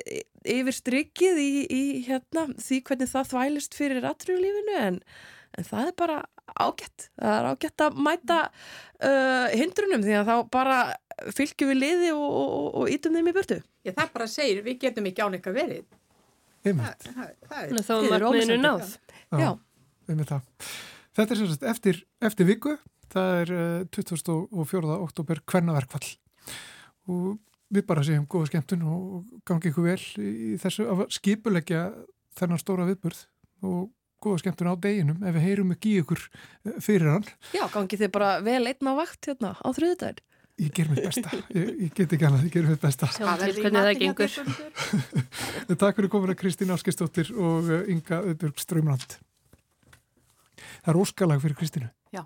yfir 0.50 0.76
strikið 0.76 1.40
í, 1.44 1.52
í 1.72 1.84
hérna, 2.08 2.48
því 2.60 2.82
hvernig 2.90 3.12
það 3.12 3.30
þvælist 3.34 3.78
fyrir 3.78 4.08
atriðulífinu 4.10 4.76
en, 4.82 5.00
en 5.58 5.68
það 5.68 5.92
er 5.92 5.96
bara 6.00 6.20
ágætt. 6.60 7.08
Það 7.20 7.38
er 7.38 7.48
ágætt 7.54 7.86
að 7.86 8.02
mæta 8.10 8.40
uh, 8.50 9.48
hindrunum 9.54 10.04
því 10.04 10.18
að 10.20 10.32
þá 10.32 10.36
bara 10.52 10.80
fylgjum 11.36 11.72
við 11.74 11.82
liði 11.84 12.12
og, 12.16 12.28
og, 12.28 12.68
og 12.82 12.92
ítum 12.94 13.16
þeim 13.16 13.32
í 13.32 13.36
burtu. 13.36 13.60
Ég 13.88 13.96
það 13.96 14.14
bara 14.16 14.30
segir, 14.32 14.62
við 14.66 14.80
getum 14.84 15.08
ekki 15.10 15.24
án 15.24 15.36
eitthvað 15.38 15.60
verið. 15.62 15.88
Einmitt, 16.68 17.06
Það, 17.16 17.34
það, 17.48 17.60
er, 17.64 18.14
er 18.18 18.26
ómissandi. 18.28 18.62
náð. 18.66 18.96
Já. 19.32 19.36
það. 19.38 19.60
Þetta 21.18 21.36
er 21.36 21.40
sagt 21.42 21.68
eftir, 21.68 22.02
eftir 22.24 22.48
viku, 22.48 22.78
það 23.12 23.36
er 23.44 23.54
uh, 23.56 23.86
24. 23.96 24.98
oktober 25.00 25.42
kvennaverkvall 25.50 26.10
og 27.10 27.40
við 27.70 27.86
bara 27.90 28.04
segjum 28.06 28.28
góða 28.30 28.50
skemmtun 28.50 28.86
og 28.90 29.42
gangi 29.48 29.70
ykkur 29.72 29.88
vel 29.92 30.02
í 30.22 30.56
þessu 30.62 30.88
að 30.90 31.06
skipulegja 31.14 31.90
þennan 32.40 32.62
stóra 32.62 32.88
viðburð 32.90 33.22
og 33.68 33.90
góða 34.24 34.42
skemmtun 34.44 34.72
á 34.74 34.76
deginum 34.82 35.22
ef 35.24 35.36
við 35.36 35.46
heyrum 35.46 35.76
ekki 35.76 35.94
í 35.94 36.02
ykkur 36.04 36.24
eh, 36.26 36.80
fyrir 36.84 37.14
hann. 37.14 37.30
Já, 37.56 37.64
gangi 37.74 38.00
þið 38.02 38.12
bara 38.16 38.34
vel 38.46 38.64
einn 38.72 38.92
á 38.92 38.94
vakt 38.98 39.30
hérna 39.30 39.54
á 39.56 39.70
þriðudaginn. 39.76 40.26
ég 40.60 40.74
ger 40.76 40.90
mitt 40.92 41.06
besta, 41.06 41.38
ég, 41.56 41.70
ég 41.86 41.94
get 41.96 42.14
ekki 42.18 42.26
annað, 42.28 42.50
ég 42.50 42.56
ger 42.58 42.68
mitt 42.68 42.82
besta. 42.84 43.08
Sjáum 43.16 43.40
til 43.40 43.64
hvernig 43.64 43.86
það 43.86 44.02
gengur. 44.02 44.34
Takk 45.86 46.02
fyrir 46.02 46.12
komuna 46.12 46.36
Kristín 46.36 46.74
Áskistóttir 46.76 47.32
og 47.32 47.70
uh, 47.72 47.86
Inga 47.88 48.20
Öðbjörg 48.26 48.60
Strömland. 48.60 49.20
Það 50.84 50.94
er 50.94 51.00
óskalag 51.02 51.42
fyrir 51.42 51.56
Kristínu. 51.56 51.90
Já. 52.12 52.24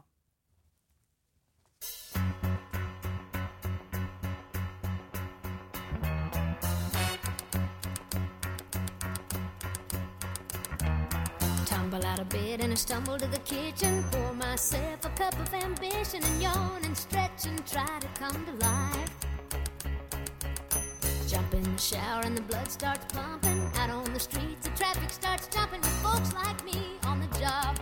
Tumble 11.65 12.05
out 12.05 12.19
of 12.19 12.29
bed 12.29 12.61
and 12.61 12.71
I 12.71 12.75
stumble 12.75 13.17
to 13.17 13.27
the 13.27 13.39
kitchen. 13.39 14.03
Pour 14.11 14.33
myself 14.33 15.05
a 15.05 15.09
cup 15.09 15.33
of 15.39 15.53
ambition 15.53 16.23
and 16.23 16.41
yawn 16.41 16.81
and 16.83 16.97
stretch 16.97 17.45
and 17.45 17.65
try 17.65 17.99
to 17.99 18.07
come 18.19 18.45
to 18.45 18.53
life. 18.65 19.11
Jump 21.27 21.53
in 21.53 21.63
the 21.63 21.81
shower 21.81 22.21
and 22.25 22.37
the 22.37 22.43
blood 22.43 22.69
starts 22.71 23.11
pumping. 23.11 23.59
Out 23.79 23.89
on 23.89 24.13
the 24.13 24.19
streets, 24.19 24.67
the 24.67 24.69
traffic 24.77 25.09
starts 25.09 25.47
jumping 25.47 25.81
with 25.81 25.97
folks 26.03 26.31
like 26.33 26.63
me 26.63 26.99
on 27.05 27.19
the 27.19 27.39
job 27.39 27.79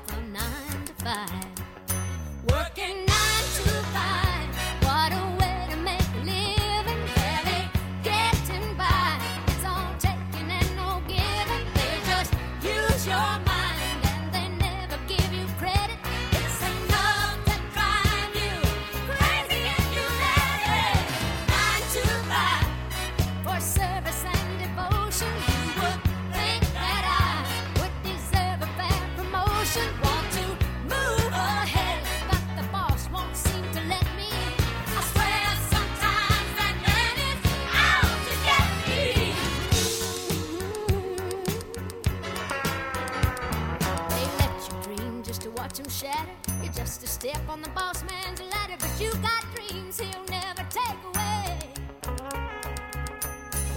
step 47.21 47.49
on 47.49 47.61
the 47.61 47.69
boss 47.69 48.03
man's 48.05 48.41
ladder, 48.41 48.75
but 48.79 48.89
you 48.99 49.11
got 49.21 49.45
dreams 49.53 49.99
he'll 49.99 50.25
never 50.27 50.65
take 50.71 50.97
away. 51.13 51.59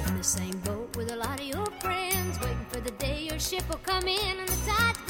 In 0.07 0.17
the 0.17 0.25
same 0.25 0.59
boat 0.61 0.97
with 0.97 1.13
a 1.13 1.17
lot 1.17 1.39
of 1.39 1.47
your 1.47 1.67
friends, 1.79 2.41
waiting 2.41 2.67
for 2.71 2.81
the 2.81 2.93
day 2.93 3.29
your 3.29 3.39
ship 3.39 3.69
will 3.69 3.83
come 3.85 4.09
in 4.09 4.39
and 4.41 4.49
the 4.49 4.71
tide's 4.71 5.04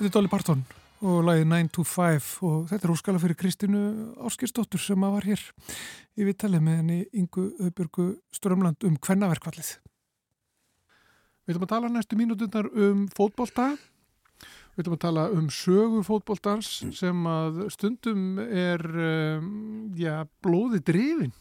Þetta 0.00 0.08
er 0.08 0.12
Dolly 0.14 0.28
Parton 0.32 0.60
og 1.04 1.16
lagið 1.26 1.42
9 1.50 1.66
to 1.76 1.82
5 1.84 2.28
og 2.48 2.60
þetta 2.70 2.86
er 2.86 2.92
óskala 2.94 3.18
fyrir 3.20 3.36
Kristínu 3.36 3.80
Áskistóttur 4.24 4.80
sem 4.80 5.04
að 5.04 5.12
var 5.12 5.26
hér 5.28 5.42
í 6.16 6.24
viðtalið 6.24 6.62
með 6.64 6.78
henni 6.78 6.96
Ingu 7.20 7.44
Öbjörgu 7.66 8.06
Strömland 8.32 8.86
um 8.88 8.96
kvennaverkvallið. 8.96 9.74
Við 11.44 11.52
ætlum 11.52 11.68
að 11.68 11.72
tala 11.74 11.92
næstu 11.92 12.16
mínútundar 12.16 12.70
um 12.72 13.04
fótbolta. 13.12 13.68
Við 14.72 14.86
ætlum 14.86 14.96
að 14.96 15.04
tala 15.04 15.26
um 15.36 15.52
sögu 15.52 16.00
fótboltans 16.08 16.72
sem 16.96 17.30
að 17.34 17.62
stundum 17.76 18.40
er 18.40 18.88
um, 19.04 19.54
já, 20.00 20.24
blóði 20.40 20.80
drifin. 20.80 21.36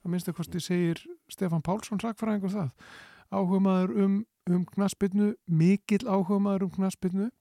Það 0.00 0.16
minnst 0.16 0.32
að 0.32 0.40
kosti 0.40 0.66
segir 0.70 1.04
Stefan 1.28 1.60
Pálsson 1.60 2.00
sakfræðingur 2.00 2.56
það. 2.56 2.74
Áhuga 3.28 3.64
maður 3.68 3.96
um, 4.08 4.20
um 4.48 4.68
knaspinu, 4.72 5.34
mikill 5.44 6.06
áhuga 6.08 6.40
maður 6.40 6.70
um 6.70 6.76
knaspinu 6.80 7.32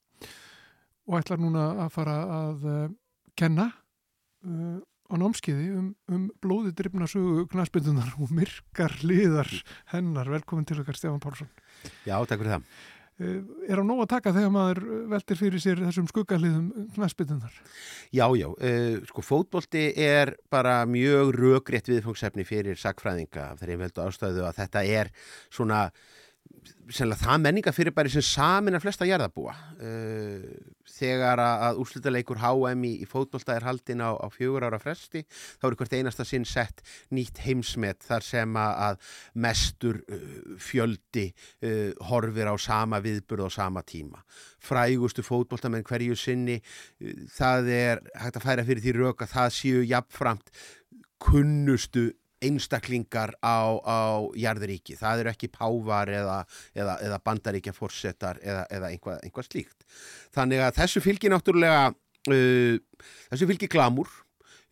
og 1.09 1.19
ætlar 1.19 1.41
núna 1.41 1.67
að 1.85 1.93
fara 1.93 2.15
að 2.37 2.65
uh, 2.69 2.81
kenna 3.39 3.69
uh, 4.47 4.79
á 5.11 5.15
námskiði 5.19 5.69
um, 5.75 5.91
um 6.11 6.25
blóði 6.41 6.73
drifna 6.77 7.09
sögu 7.09 7.45
knaspindunar 7.51 8.15
og 8.17 8.33
myrkar 8.33 8.95
liðar 9.05 9.49
hennar. 9.91 10.31
Velkomin 10.31 10.67
til 10.67 10.79
okkar 10.81 10.97
Stefán 10.97 11.21
Pálsson. 11.23 11.51
Já, 12.07 12.17
takk 12.25 12.39
fyrir 12.41 12.55
það. 12.55 12.67
Uh, 13.21 13.43
er 13.69 13.77
á 13.77 13.83
nóg 13.85 14.05
að 14.05 14.13
taka 14.15 14.33
þegar 14.33 14.55
maður 14.55 14.81
veltir 15.11 15.37
fyrir 15.37 15.61
sér 15.61 15.83
þessum 15.83 16.07
skuggaliðum 16.09 16.71
knaspindunar? 16.95 17.59
Já, 18.15 18.25
já, 18.39 18.47
uh, 18.49 18.95
sko 19.11 19.25
fótbolti 19.25 19.89
er 19.99 20.33
bara 20.53 20.79
mjög 20.89 21.35
rökrétt 21.35 21.91
viðfóngsefni 21.91 22.47
fyrir 22.47 22.79
sakfræðinga 22.79 23.51
þegar 23.59 23.75
ég 23.75 23.83
veldu 23.83 24.07
ástæðu 24.07 24.47
að 24.47 24.59
þetta 24.63 24.85
er 25.03 25.13
svona 25.53 25.85
það 26.93 27.41
menningafyrirbæri 27.43 28.12
sem 28.12 28.23
samin 28.26 28.76
að 28.78 28.84
flesta 28.86 29.08
jarðabúa 29.08 29.54
uh, 29.54 30.45
þegar 30.93 31.41
að, 31.41 31.80
úrslutaleikur 31.82 32.41
HM 32.41 32.84
í, 32.88 32.93
í 33.04 33.08
fótbolta 33.10 33.56
er 33.56 33.65
haldin 33.67 34.04
á, 34.04 34.13
á 34.13 34.28
fjögur 34.34 34.65
ára 34.67 34.80
fresti 34.82 35.23
þá 35.32 35.67
er 35.69 35.78
hvert 35.80 35.95
einasta 35.97 36.26
sinn 36.28 36.45
sett 36.45 36.84
nýtt 37.13 37.41
heimsmet 37.45 38.04
þar 38.04 38.28
sem 38.28 38.58
að, 38.60 38.99
mestur 39.34 40.02
uh, 40.04 40.56
fjöldi 40.62 41.30
uh, 41.63 41.91
horfir 42.10 42.52
á 42.52 42.56
sama 42.60 43.02
viðburð 43.04 43.47
á 43.47 43.52
sama 43.54 43.84
tíma. 43.84 44.23
Frægustu 44.63 45.23
fótboltamenn 45.26 45.86
hverju 45.88 46.17
sinni 46.19 46.60
það 47.34 47.71
er 47.73 48.04
hægt 48.19 48.39
að 48.39 48.47
færa 48.47 48.67
fyrir 48.67 48.84
því 48.84 48.97
rauk 48.99 49.23
að 49.26 49.34
það 49.38 49.56
séu 49.58 49.86
jafnframt 49.88 50.54
kunnustu 51.23 52.12
einstaklingar 52.47 53.36
á, 53.39 53.79
á 53.84 53.99
jarðuríki. 54.39 54.97
Það 54.99 55.23
eru 55.23 55.34
ekki 55.34 55.51
pávar 55.53 56.12
eða, 56.13 56.39
eða, 56.75 56.97
eða 57.08 57.21
bandaríkja 57.25 57.75
fórsetar 57.75 58.41
eða, 58.43 58.65
eða 58.73 58.91
einhvað, 58.93 59.21
einhvað 59.27 59.49
slíkt. 59.49 59.88
Þannig 60.36 60.65
að 60.65 60.77
þessu 60.82 61.03
fylgir 61.06 61.34
náttúrulega, 61.34 61.93
uh, 62.34 63.08
þessu 63.32 63.49
fylgir 63.49 63.71
glamur 63.73 64.12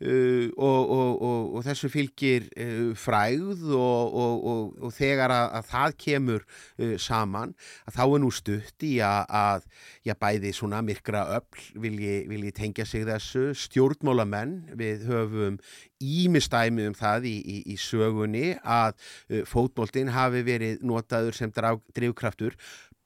uh, 0.01 0.47
og, 0.57 0.91
og, 0.95 1.21
og, 1.21 1.55
og 1.55 1.65
þessu 1.65 1.89
fylgir 1.93 2.47
uh, 2.55 2.91
fræð 2.97 3.71
og 3.77 4.89
þegar 4.95 5.33
að, 5.35 5.47
að 5.59 5.69
það 5.71 5.95
kemur 6.05 6.45
uh, 6.45 6.95
saman, 7.01 7.55
að 7.87 7.97
þá 7.97 8.03
er 8.05 8.23
nú 8.23 8.31
stutt 8.35 8.87
í 8.87 8.93
að, 9.05 9.21
að 9.41 9.67
já, 10.07 10.15
bæði 10.25 10.53
svona 10.57 10.81
myrkra 10.85 11.23
öll 11.37 11.65
vilji, 11.85 12.17
vilji 12.31 12.53
tengja 12.57 12.87
sig 12.87 13.07
þessu, 13.07 13.47
stjórnmálamenn, 13.67 14.57
við 14.79 15.07
höfum 15.11 15.59
ímistæmi 16.01 16.87
um 16.89 16.97
það 16.97 17.29
í, 17.29 17.35
í, 17.39 17.57
í 17.73 17.79
sögunni 17.79 18.55
að 18.61 18.95
uh, 18.97 19.43
fótboltinn 19.49 20.13
hafi 20.15 20.45
verið 20.47 20.85
notaður 20.85 21.37
sem 21.37 21.53
drivkraftur 21.53 22.57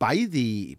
bæði 0.01 0.75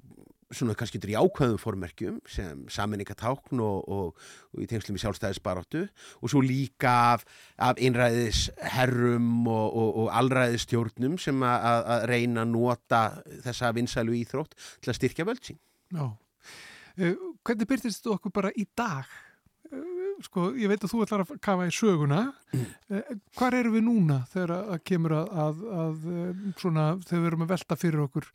svona 0.54 0.76
kannski 0.78 1.00
undir 1.00 1.14
jákvæðum 1.16 1.58
formerkjum 1.58 2.18
sem 2.30 2.62
saminningatákn 2.70 3.60
og, 3.62 3.88
og, 3.90 4.28
og 4.54 4.62
í 4.62 4.68
tengslum 4.70 4.98
í 4.98 5.02
sjálfstæðisbaráttu 5.02 5.82
og 6.20 6.30
svo 6.30 6.42
líka 6.44 6.92
af, 7.16 7.26
af 7.58 7.80
einræðis 7.82 8.46
herrum 8.76 9.48
og, 9.50 9.98
og 10.04 10.10
allræðistjórnum 10.20 11.18
sem 11.22 11.42
að, 11.46 12.06
reyna 12.12 12.44
að 12.46 12.52
nota 12.54 13.02
þessa 13.46 13.72
vinsælu 13.76 14.14
íþrótt 14.20 14.54
til 14.80 14.92
að 14.92 14.98
styrkja 15.00 15.26
völd 15.26 15.42
sín. 15.46 15.58
Já. 15.94 16.06
Eh, 16.96 17.14
Hvernig 17.46 17.68
byrtist 17.70 18.06
þú 18.06 18.16
okkur 18.16 18.34
bara 18.38 18.54
í 18.54 18.66
dag? 18.78 19.10
Eh, 19.70 20.04
Sko, 20.24 20.48
ég 20.56 20.70
veit 20.70 20.80
að 20.80 20.94
þú 20.94 21.02
ætlar 21.04 21.26
að 21.26 21.32
kafa 21.44 21.66
í 21.68 21.72
söguna. 21.74 22.20
Mm. 22.56 23.18
Hvar 23.36 23.56
eru 23.58 23.74
við 23.74 23.82
núna 23.84 24.22
þegar 24.32 24.54
að 24.62 24.78
kemur 24.88 25.12
að, 25.18 25.34
að, 25.44 25.58
að 25.82 26.06
eh, 26.14 26.46
svona, 26.62 26.86
þegar 27.02 27.20
við 27.20 27.28
erum 27.32 27.44
að 27.44 27.52
velta 27.52 27.76
fyrir 27.82 28.04
okkur 28.06 28.30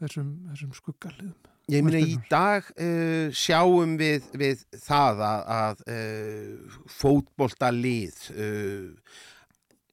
þessum, 0.00 0.34
þessum 0.50 0.76
skuggaliðum? 0.76 1.34
Ég 1.70 1.84
meina 1.86 2.00
í 2.02 2.16
dag 2.30 2.66
uh, 2.74 3.30
sjáum 3.36 3.94
við, 4.00 4.26
við 4.38 4.64
það 4.82 5.20
að, 5.26 5.42
að 5.56 5.82
uh, 5.94 6.78
fótbolta 6.90 7.70
lið 7.74 8.24
uh, 8.34 8.88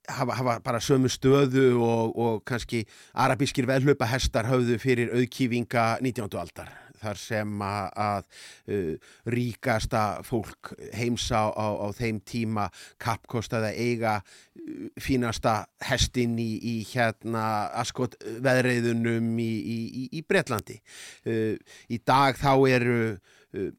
hafa, 0.10 0.39
hafa 0.39 0.58
bara 0.65 0.82
sömu 0.82 1.12
stöðu 1.12 1.70
og, 1.84 2.17
og 2.17 2.41
kannski 2.48 2.84
arabískir 3.13 3.70
velhlaupa 3.70 4.10
hestar 4.10 4.50
höfðu 4.50 4.80
fyrir 4.82 5.13
auðkýfinga 5.13 5.89
19. 6.02 6.39
aldar 6.41 6.74
þar 7.02 7.22
sem 7.22 7.64
að, 7.64 8.28
uh, 8.74 9.10
ríkasta 9.34 10.04
fólk 10.28 10.74
heims 10.98 11.30
á, 11.32 11.50
á, 11.54 11.88
þeim 11.98 12.22
tíma 12.28 12.68
kappkostaði 13.02 13.72
að 13.72 13.82
eiga 13.88 14.14
uh, 14.22 14.88
fínasta 15.02 15.58
hestin 15.90 16.38
í, 16.42 16.52
í 16.58 16.76
hérna 16.92 17.72
askot 17.80 18.18
veðreiðunum 18.24 19.34
í, 19.40 19.52
í, 19.78 20.08
í, 20.12 20.24
Bretlandi. 20.28 20.80
Uh, 21.26 21.58
í 21.90 22.02
dag 22.06 22.38
þá 22.40 22.54
eru 22.70 23.02
uh, 23.16 23.70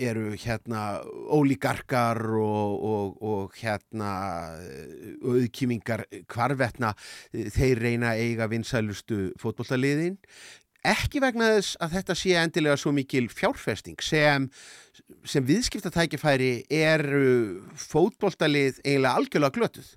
eru 0.00 0.34
hérna 0.38 1.00
ólíkarkar 1.30 2.20
og, 2.40 2.84
og, 2.90 3.22
og 3.22 3.56
hérna 3.60 4.10
auðkýmingar 5.20 6.06
hvarvetna 6.30 6.94
þeir 7.32 7.82
reyna 7.84 8.14
eiga 8.16 8.48
vinsælustu 8.50 9.30
fótbollaliðin 9.40 10.16
ekki 10.86 11.20
vegna 11.22 11.52
þess 11.56 11.76
að 11.82 11.96
þetta 11.98 12.16
sé 12.18 12.34
endilega 12.40 12.80
svo 12.80 12.92
mikil 12.96 13.28
fjárfesting 13.32 14.00
sem, 14.04 14.48
sem 15.28 15.44
viðskiptatækifæri 15.46 16.52
eru 16.72 17.62
fótbolltalið 17.76 18.80
eiginlega 18.84 19.16
algjörlega 19.18 19.56
glötuð 19.58 19.96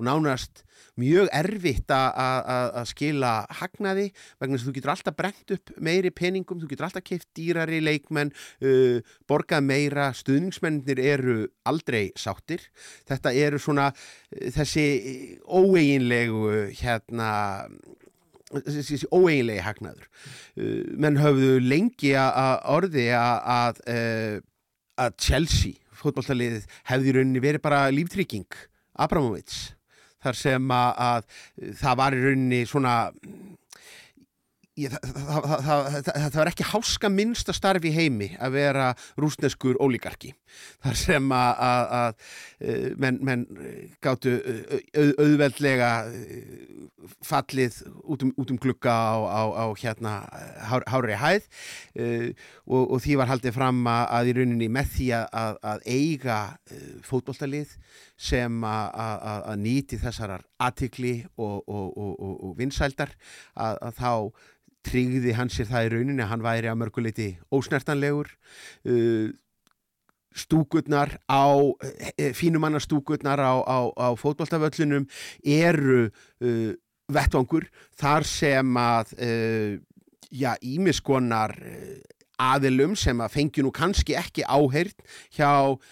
og 0.00 0.06
nánast 0.08 0.62
mjög 1.00 1.28
erfitt 1.32 1.92
að- 1.92 2.84
skila 2.88 3.46
hagnaði 3.60 4.06
vegna 4.40 4.56
þess 4.56 4.64
að 4.64 4.68
þú 4.70 4.74
getur 4.76 4.92
alltaf 4.94 5.16
brent 5.16 5.52
upp 5.54 5.72
meiri 5.80 6.10
peningum, 6.10 6.60
þú 6.60 6.68
getur 6.70 6.86
alltaf 6.88 7.04
keift 7.04 7.28
dýrari 7.36 7.80
leikmenn, 7.84 8.32
uh, 8.62 9.00
borgað 9.28 9.64
meira, 9.64 10.10
stuðningsmennir 10.16 10.98
eru 11.00 11.36
aldrei 11.64 12.10
sáttir. 12.16 12.60
Þetta 13.08 13.32
eru 13.34 13.58
svona 13.58 13.90
uh, 13.92 14.50
þessi 14.56 15.40
óeiginlegu 15.44 16.70
hérna 16.80 17.68
þessi, 18.50 19.00
óeiginlegi 19.14 19.62
hagnaður. 19.64 20.06
Uh, 20.58 20.84
menn 21.00 21.18
höfðu 21.20 21.58
lengi 21.62 22.14
að- 22.18 22.62
orði 22.76 23.06
að, 23.16 23.50
að, 23.56 23.82
að 25.06 25.16
Chelsea, 25.22 25.76
fótballtaliðið, 26.00 26.64
hefði 26.88 27.12
rauninni 27.18 27.42
verið 27.44 27.62
bara 27.66 27.82
líftrygging 27.92 28.46
Abramovits 29.00 29.74
þar 30.20 30.36
sem 30.36 30.72
að, 30.72 30.90
að 31.00 31.76
það 31.80 31.98
var 32.00 32.16
í 32.16 32.22
rauninni 32.24 32.62
svona 32.68 32.94
ég, 34.80 34.94
það, 34.94 35.46
það, 35.46 35.62
það, 35.66 36.10
það, 36.16 36.38
var 36.40 36.50
ekki 36.50 36.68
háska 36.70 37.10
minnsta 37.12 37.54
starf 37.56 37.86
í 37.86 37.92
heimi 37.94 38.30
að 38.40 38.56
vera 38.56 38.90
rúsneskur 39.20 39.78
ólíkarki 39.80 40.32
þar 40.82 40.98
sem 40.98 41.32
að, 41.34 42.16
eh, 42.60 42.90
menn, 43.00 43.20
menn 43.26 43.44
gáttu 44.02 44.36
auð, 44.40 45.12
auðveldlega 45.20 45.90
eh, 46.10 46.60
fallið 47.26 47.80
út 48.04 48.24
um, 48.26 48.32
út 48.40 48.52
um 48.52 48.60
glugga 48.60 48.92
á, 48.92 49.16
á, 49.24 49.42
á 49.62 49.66
hérna 49.78 50.14
hár, 50.68 50.84
hári 50.90 51.16
hæð 51.18 51.48
og, 52.66 52.82
og 52.82 52.98
því 53.04 53.16
var 53.20 53.30
haldið 53.30 53.56
fram 53.56 53.80
að, 53.88 54.30
í 54.30 54.36
rauninni 54.36 54.70
með 54.72 54.94
því 54.96 55.08
að, 55.20 55.58
að, 55.72 55.84
eiga 55.88 56.38
fótboltalið 57.06 57.74
sem 58.20 58.64
að, 58.66 59.50
nýti 59.60 59.98
þessarar 60.00 60.44
aðtikli 60.60 61.14
og, 61.40 61.62
og, 61.64 61.92
og, 61.96 62.54
vinsældar 62.58 63.14
að 63.56 63.94
þá 63.96 64.12
tryggði 64.86 65.36
hann 65.36 65.52
sér 65.52 65.68
það 65.70 65.86
í 65.86 65.92
rauninni 65.94 66.24
að 66.24 66.32
hann 66.32 66.44
væri 66.44 66.70
að 66.70 66.80
mörguleiti 66.80 67.28
ósnertanlegur 67.52 68.30
uh, 68.88 69.30
stúkurnar 70.36 71.16
á 71.26 71.50
eh, 72.16 72.30
fínumanna 72.38 72.80
stúkurnar 72.80 73.42
á, 73.42 73.54
á, 73.66 73.78
á 73.90 74.08
fótboltavöllunum 74.14 75.08
eru 75.42 76.06
uh, 76.06 76.70
vettvangur 77.10 77.66
þar 77.98 78.26
sem 78.28 78.78
að 78.78 79.14
uh, 79.18 79.74
já, 80.30 80.54
ímiskonar 80.62 81.56
uh, 81.58 82.19
aðilum 82.40 82.96
sem 82.98 83.20
að 83.22 83.34
fengi 83.36 83.64
nú 83.64 83.72
kannski 83.74 84.16
ekki 84.18 84.46
áheyrt 84.46 85.04
hjá 85.36 85.50
uh, 85.70 85.82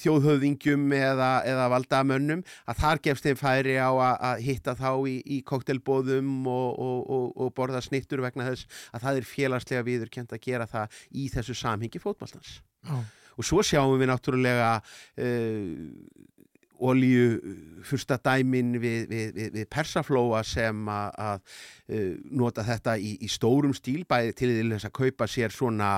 þjóðhöfðingjum 0.00 0.86
eða, 0.98 1.30
eða 1.48 1.68
valdamönnum 1.74 2.44
að 2.68 2.80
þar 2.82 3.02
gefst 3.08 3.28
þeim 3.28 3.40
færi 3.40 3.76
á 3.80 3.90
að, 3.90 4.16
að 4.30 4.42
hitta 4.48 4.76
þá 4.78 4.90
í, 5.10 5.18
í 5.24 5.42
koktelbóðum 5.48 6.32
og, 6.48 6.70
og, 6.72 6.98
og, 7.18 7.28
og 7.36 7.52
borða 7.56 7.82
snittur 7.84 8.24
vegna 8.24 8.48
þess 8.50 8.80
að 8.92 9.06
það 9.06 9.20
er 9.20 9.30
félagslega 9.34 9.86
viðurkend 9.90 10.34
að 10.34 10.44
gera 10.48 10.68
það 10.70 10.98
í 11.12 11.28
þessu 11.34 11.56
samhengi 11.58 12.02
fótballtans. 12.02 12.58
Já. 12.88 12.98
Og 13.38 13.46
svo 13.46 13.62
sjáum 13.62 14.00
við 14.00 14.10
náttúrulega 14.10 14.72
uh, 14.80 15.86
olíu 16.84 17.38
fyrsta 17.86 18.18
dæmin 18.22 18.76
við, 18.80 19.08
við, 19.10 19.38
við, 19.54 19.66
persaflóa 19.72 20.42
sem 20.46 20.88
að, 20.92 21.10
að 21.24 21.42
uh, 21.94 22.14
nota 22.42 22.64
þetta 22.66 22.96
í, 22.98 23.16
í 23.24 23.30
stórum 23.32 23.74
stíl 23.76 24.04
bæði 24.08 24.34
til 24.38 24.52
þess 24.72 24.88
að 24.88 24.96
kaupa 25.00 25.28
sér 25.30 25.54
svona 25.54 25.90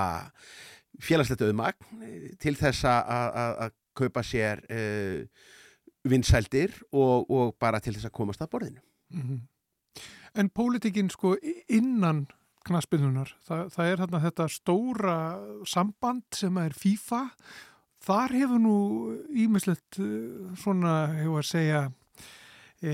félagslegt 1.01 1.45
auðmagn 1.45 2.03
eh, 2.03 2.27
til 2.41 2.55
þess 2.59 2.85
að, 2.89 3.71
kaupa 3.97 4.23
sér 4.23 4.61
uh, 4.71 5.23
vinsældir 6.07 6.77
og, 6.95 7.27
og 7.29 7.55
bara 7.59 7.81
til 7.83 7.93
þess 7.97 8.07
að 8.07 8.15
komast 8.15 8.43
að 8.43 8.53
borðinu. 8.53 8.85
Mhm. 9.11 9.41
En 10.39 10.47
pólitikinn 10.47 11.09
sko 11.11 11.33
innan 11.67 12.23
knaspinnunar, 12.67 13.33
það, 13.43 13.65
það 13.73 13.89
er 13.89 14.01
hérna 14.03 14.21
þetta 14.23 14.47
stóra 14.53 15.17
samband 15.67 16.37
sem 16.37 16.57
er 16.61 16.75
FIFA, 16.77 17.21
þar 18.05 18.35
hefur 18.39 18.61
nú 18.61 18.75
ímislegt 19.43 20.01
eh, 20.01 20.51
svona, 20.59 20.97
hefur 21.19 21.41
að 21.41 21.49
segja, 21.51 21.81
e, 22.81 22.93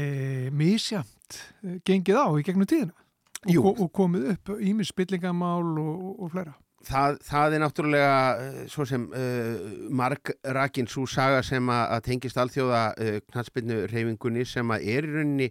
misjamt 0.55 1.41
eh, 1.63 1.79
gengið 1.87 2.19
á 2.19 2.27
í 2.35 2.45
gegnum 2.47 2.69
tíðina 2.69 2.95
og, 3.61 3.73
og 3.75 3.91
komið 3.95 4.31
upp 4.33 4.55
ímis 4.59 4.91
spillingamál 4.91 5.75
og, 5.79 6.07
og, 6.17 6.31
fleira. 6.33 6.55
Það, 6.87 7.17
það 7.25 7.53
er 7.53 7.61
náttúrulega 7.63 8.17
svo 8.71 8.85
sem 8.87 9.07
uh, 9.09 9.63
marg 9.97 10.29
rakin 10.55 10.87
svo 10.87 11.07
saga 11.09 11.41
sem 11.43 11.71
að, 11.73 11.81
að 11.95 12.03
tengist 12.05 12.37
alþjóða 12.39 12.81
uh, 12.93 13.17
knatsbyrnu 13.33 13.79
reyfingunni 13.91 14.45
sem 14.47 14.71
að 14.71 14.85
er 14.93 15.07
í 15.07 15.11
rauninni 15.15 15.47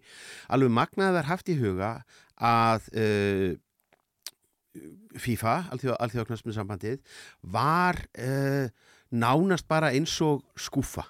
alveg 0.55 0.73
magnaðar 0.79 1.29
haft 1.29 1.51
í 1.53 1.59
huga 1.61 1.91
að 2.41 2.89
uh, 2.95 3.51
FIFA, 5.19 5.57
alþjóða, 5.75 5.99
alþjóða 6.07 6.29
knatsbyrnu 6.31 6.57
sambandið, 6.57 7.21
var 7.57 8.01
nánast 9.11 9.69
bara 9.69 9.93
eins 9.95 10.15
og 10.25 10.43
skúfa 10.59 11.07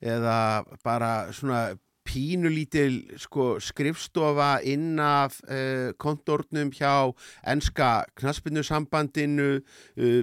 eða 0.00 0.64
bara 0.84 1.30
svona 1.36 1.70
pínulítil 2.10 3.02
sko, 3.20 3.58
skrifstofa 3.62 4.58
inn 4.66 4.98
af 5.02 5.36
uh, 5.46 5.92
kontornum 6.00 6.72
hjá 6.74 7.12
enska 7.52 7.90
knaspinu-sambandinu 8.18 9.50
uh, 9.60 10.22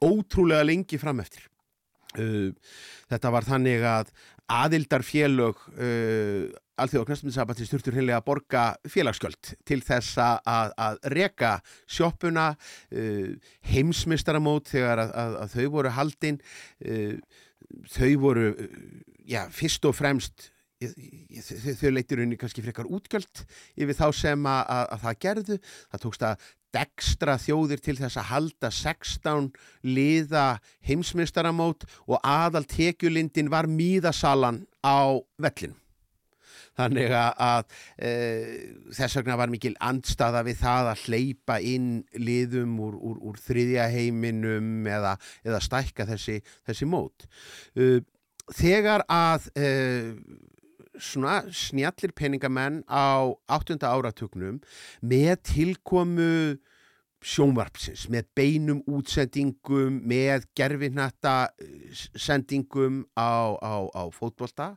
ótrúlega 0.00 0.64
lengi 0.66 0.98
frameftir. 0.98 1.44
Uh, 2.18 2.50
þetta 3.12 3.30
var 3.30 3.46
þannig 3.46 3.84
að 3.86 4.10
aðildarfélög 4.50 5.60
uh, 5.78 6.50
alþjóða 6.80 7.06
knaspinu-sambandi 7.10 7.66
styrtur 7.68 7.94
hreinlega 7.96 8.20
að 8.22 8.26
borga 8.30 8.62
félagsgjöld 8.88 9.50
til 9.68 9.80
þess 9.84 10.16
að, 10.22 10.72
að 10.80 11.00
reka 11.14 11.50
sjoppuna, 11.92 12.46
uh, 12.94 13.34
heimsmystaramót 13.72 14.70
þegar 14.72 15.04
að, 15.04 15.12
að, 15.24 15.36
að 15.44 15.56
þau 15.58 15.66
voru 15.76 15.92
haldin, 15.98 16.40
uh, 16.86 17.42
þau 17.96 18.10
voru, 18.24 18.48
uh, 18.54 19.04
já, 19.28 19.44
fyrst 19.54 19.84
og 19.90 19.94
fremst 19.98 20.48
ég- 20.80 20.96
ég- 21.36 21.76
þau 21.82 21.90
leitir 21.92 22.22
unni 22.24 22.38
kannski 22.40 22.64
frekar 22.64 22.88
útgjöld 22.88 23.44
yfir 23.76 23.98
þá 24.00 24.06
sem 24.16 24.48
að, 24.48 24.62
að, 24.78 24.86
að 24.96 25.04
það 25.04 25.18
gerðu. 25.26 25.58
Það 25.92 26.04
tókst 26.06 26.24
að 26.30 26.48
dekstra 26.74 27.36
þjóðir 27.40 27.82
til 27.84 27.96
þess 27.98 28.20
að 28.20 28.30
halda 28.30 28.70
16 28.74 29.50
liða 29.86 30.46
heimsmyndstaramót 30.86 31.86
og 32.06 32.18
aðal 32.22 32.66
tekjulindin 32.70 33.50
var 33.52 33.70
míðasalan 33.70 34.64
á 34.84 35.18
vellin 35.40 35.76
þannig 36.80 37.12
að, 37.14 37.66
e, 37.98 38.12
þess 38.96 39.18
vegna 39.20 39.38
var 39.40 39.52
mikil 39.52 39.74
andstaða 39.84 40.44
við 40.46 40.60
það 40.62 40.92
að 40.92 41.04
hleypa 41.06 41.58
inn 41.60 41.90
liðum 42.18 42.78
úr, 42.82 42.96
úr, 42.96 43.18
úr 43.30 43.42
þriðja 43.42 43.88
heiminum 43.92 44.88
eða, 44.88 45.16
eða 45.46 45.60
stækka 45.64 46.08
þessi, 46.08 46.38
þessi 46.68 46.88
mót. 46.88 47.26
E, 47.74 48.00
þegar 48.56 49.04
að 49.10 49.50
e, 49.58 49.68
svona 51.00 51.40
snjallir 51.48 52.12
peningamenn 52.16 52.82
á 52.86 53.26
8. 53.48 53.80
áratugnum 53.82 54.60
með 55.02 55.40
tilkomu 55.50 56.58
sjónvarpsins 57.20 58.06
með 58.08 58.28
beinum 58.36 58.80
útsendingum, 58.88 60.00
með 60.08 60.46
gerfinata 60.56 61.50
sendingum 62.16 63.02
á, 63.12 63.56
á, 63.60 63.74
á 63.92 64.02
fótbolta 64.14 64.72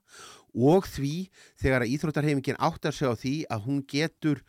og 0.54 0.88
því 0.90 1.30
þegar 1.62 1.86
að 1.86 1.94
Íþróttarhefingin 1.96 2.60
áttar 2.60 2.96
sig 2.96 3.08
á 3.08 3.16
því 3.16 3.36
að 3.48 3.64
hún 3.68 3.80
getur 3.88 4.44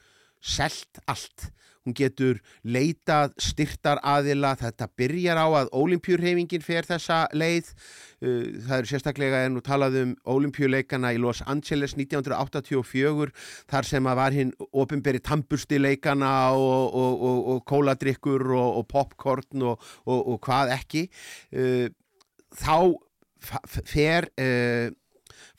selt 0.44 1.00
allt. 1.06 1.50
Hún 1.84 1.96
getur 1.96 2.40
leitað 2.64 3.34
styrtar 3.44 3.98
aðila, 4.00 4.54
þetta 4.56 4.88
byrjar 4.96 5.36
á 5.36 5.46
að 5.60 5.70
ólimpjurhefingin 5.76 6.64
fer 6.64 6.86
þessa 6.88 7.24
leið. 7.36 7.72
Uh, 8.24 8.54
það 8.64 8.76
er 8.78 8.88
sérstaklega 8.88 9.42
en 9.44 9.56
nú 9.58 9.62
talað 9.64 9.98
um 10.00 10.14
ólimpjuleikana 10.24 11.12
í 11.12 11.20
Los 11.20 11.42
Angeles 11.44 11.92
1984 11.98 13.34
þar 13.70 13.88
sem 13.90 14.08
að 14.08 14.20
var 14.22 14.36
hinn 14.38 14.54
ofinberi 14.72 15.20
tampustileikana 15.24 16.32
og, 16.56 16.96
og, 16.96 17.26
og, 17.28 17.42
og 17.54 17.66
kóladrykkur 17.68 18.46
og 18.56 18.86
popcorn 18.88 19.68
og 19.68 20.38
hvað 20.44 20.72
ekki. 20.78 21.04
Uh, 21.52 21.92
þá 22.54 22.76
fer, 23.84 24.28
uh, 24.40 24.88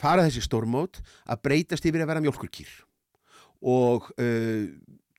fara 0.01 0.25
þessi 0.25 0.43
stórmót 0.45 1.01
að 1.29 1.45
breytast 1.45 1.85
yfir 1.85 2.03
að 2.03 2.11
vera 2.13 2.25
mjölkurkýr 2.25 2.73
og 3.65 4.09
uh, 4.21 4.65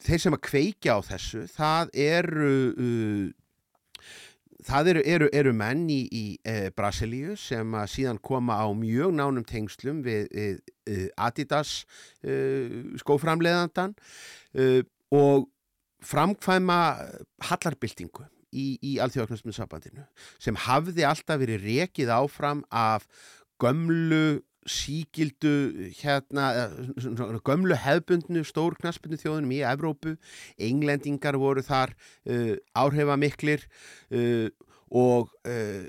þeir 0.07 0.23
sem 0.23 0.37
að 0.37 0.45
kveikja 0.47 0.97
á 0.97 1.01
þessu 1.07 1.43
það 1.53 1.91
eru 2.07 2.53
uh, 2.73 3.27
það 4.67 4.93
eru, 4.93 5.03
eru, 5.15 5.31
eru 5.41 5.55
menn 5.57 5.85
í, 5.93 6.01
í 6.11 6.25
uh, 6.49 6.69
Brasilíu 6.77 7.37
sem 7.41 7.75
að 7.79 7.91
síðan 7.95 8.23
koma 8.23 8.59
á 8.59 8.67
mjög 8.77 9.17
nánum 9.19 9.47
tengslum 9.47 10.03
við, 10.07 10.31
við 10.33 11.11
Adidas 11.19 11.83
skóframleðandan 13.03 13.95
og 15.15 15.47
framkvæma 16.07 16.79
hallarbyltingu 17.49 18.27
í, 18.57 18.67
í 18.81 18.97
alþjóðaknarsmiðsabandinu 19.05 20.05
sem 20.43 20.59
hafði 20.67 21.07
alltaf 21.09 21.41
verið 21.43 21.67
rekið 21.67 22.13
áfram 22.15 22.63
af 22.71 23.07
gömlu 23.63 24.41
síkildu 24.67 25.53
hérna, 26.01 26.69
gömlu 27.47 27.77
hefbundnu 27.79 28.43
stór 28.47 28.77
knaspinu 28.81 29.19
þjóðunum 29.21 29.55
í 29.55 29.63
Evrópu, 29.67 30.17
englendingar 30.59 31.39
voru 31.41 31.65
þar 31.67 31.95
uh, 31.95 32.55
áhrifamiklir 32.77 33.65
uh, 34.11 34.49
og 34.91 35.31
uh, 35.47 35.85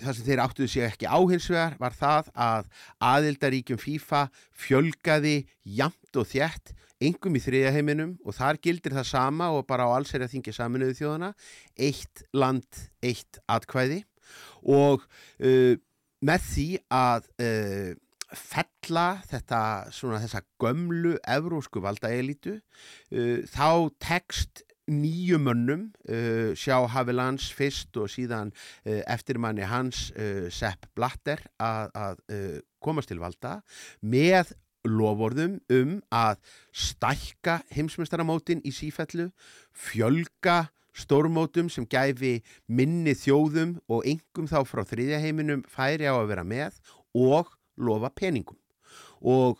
það 0.00 0.16
sem 0.16 0.28
þeir 0.28 0.44
áttuðu 0.44 0.72
sig 0.72 0.86
ekki 0.86 1.10
áhinsvegar 1.10 1.76
var 1.80 1.96
það 1.96 2.30
að 2.34 2.70
aðildaríkjum 3.10 3.80
FIFA 3.82 4.26
fjölgaði 4.66 5.36
jamt 5.78 6.20
og 6.20 6.30
þjætt 6.30 6.74
engum 7.00 7.36
í 7.36 7.42
þriðaheiminum 7.42 8.14
og 8.24 8.36
þar 8.36 8.60
gildir 8.64 8.94
það 8.96 9.10
sama 9.10 9.50
og 9.56 9.66
bara 9.68 9.88
á 9.88 9.96
alls 9.96 10.12
er 10.14 10.24
að 10.24 10.34
þingja 10.34 10.56
saminuðu 10.56 10.96
þjóðana 10.98 11.30
eitt 11.80 12.24
land, 12.36 12.68
eitt 13.00 13.40
atkvæði. 13.48 14.02
Og 14.68 15.06
með 15.40 16.44
því 16.50 16.66
að 16.92 17.30
fella 18.36 19.20
þetta 19.28 19.60
svona 19.94 20.20
þessa 20.22 20.42
gömlu 20.62 21.16
evrósku 21.28 21.82
valdaelitu 21.84 22.58
uh, 22.58 23.40
þá 23.50 23.90
tekst 24.02 24.64
nýju 24.90 25.38
mönnum 25.42 25.88
uh, 26.10 26.50
sjá 26.58 26.78
Havilans 26.90 27.50
fyrst 27.54 27.96
og 28.00 28.10
síðan 28.10 28.50
uh, 28.52 29.02
eftirmanni 29.10 29.68
hans 29.70 30.08
uh, 30.16 30.48
Sepp 30.52 30.90
Blatter 30.98 31.42
að, 31.62 31.94
að 31.94 32.24
uh, 32.34 32.58
komast 32.82 33.12
til 33.12 33.20
valda 33.22 33.60
með 34.00 34.54
lovorðum 34.88 35.58
um 35.76 35.96
að 36.14 36.38
stækka 36.72 37.60
heimsmyndstarmótin 37.74 38.62
í 38.64 38.72
sífellu, 38.72 39.28
fjölga 39.76 40.70
stórmótum 40.96 41.68
sem 41.70 41.86
gæfi 41.88 42.40
minni 42.66 43.14
þjóðum 43.14 43.76
og 43.92 44.06
engum 44.08 44.48
þá 44.50 44.62
frá 44.66 44.82
þriðjaheiminum 44.88 45.64
færi 45.70 46.08
á 46.08 46.14
að 46.16 46.30
vera 46.32 46.46
með 46.46 46.80
og 47.14 47.52
lofa 47.80 48.12
peningum. 48.14 48.58
Og 49.20 49.58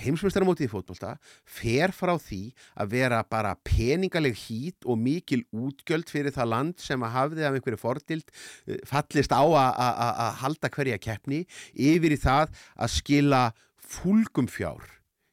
heimsmyndstarmótið 0.00 0.66
í 0.66 0.70
fótbolta 0.72 1.12
fer 1.46 1.92
frá 1.94 2.14
því 2.20 2.40
að 2.80 2.94
vera 2.96 3.20
bara 3.30 3.54
peningaleg 3.66 4.36
hít 4.46 4.88
og 4.88 4.98
mikil 5.00 5.44
útgjöld 5.54 6.10
fyrir 6.10 6.34
það 6.34 6.50
land 6.50 6.82
sem 6.82 7.04
að 7.06 7.14
hafði 7.14 7.46
af 7.46 7.58
einhverju 7.58 7.80
fordild 7.80 8.34
eh, 8.66 8.80
fallist 8.88 9.34
á 9.34 9.44
að 9.44 10.40
halda 10.42 10.72
hverja 10.74 10.98
keppni 11.02 11.44
yfir 11.74 12.16
í 12.16 12.20
það 12.20 12.54
að 12.74 12.94
skila 12.96 13.44
fúlgum 13.84 14.48
fjár 14.50 14.82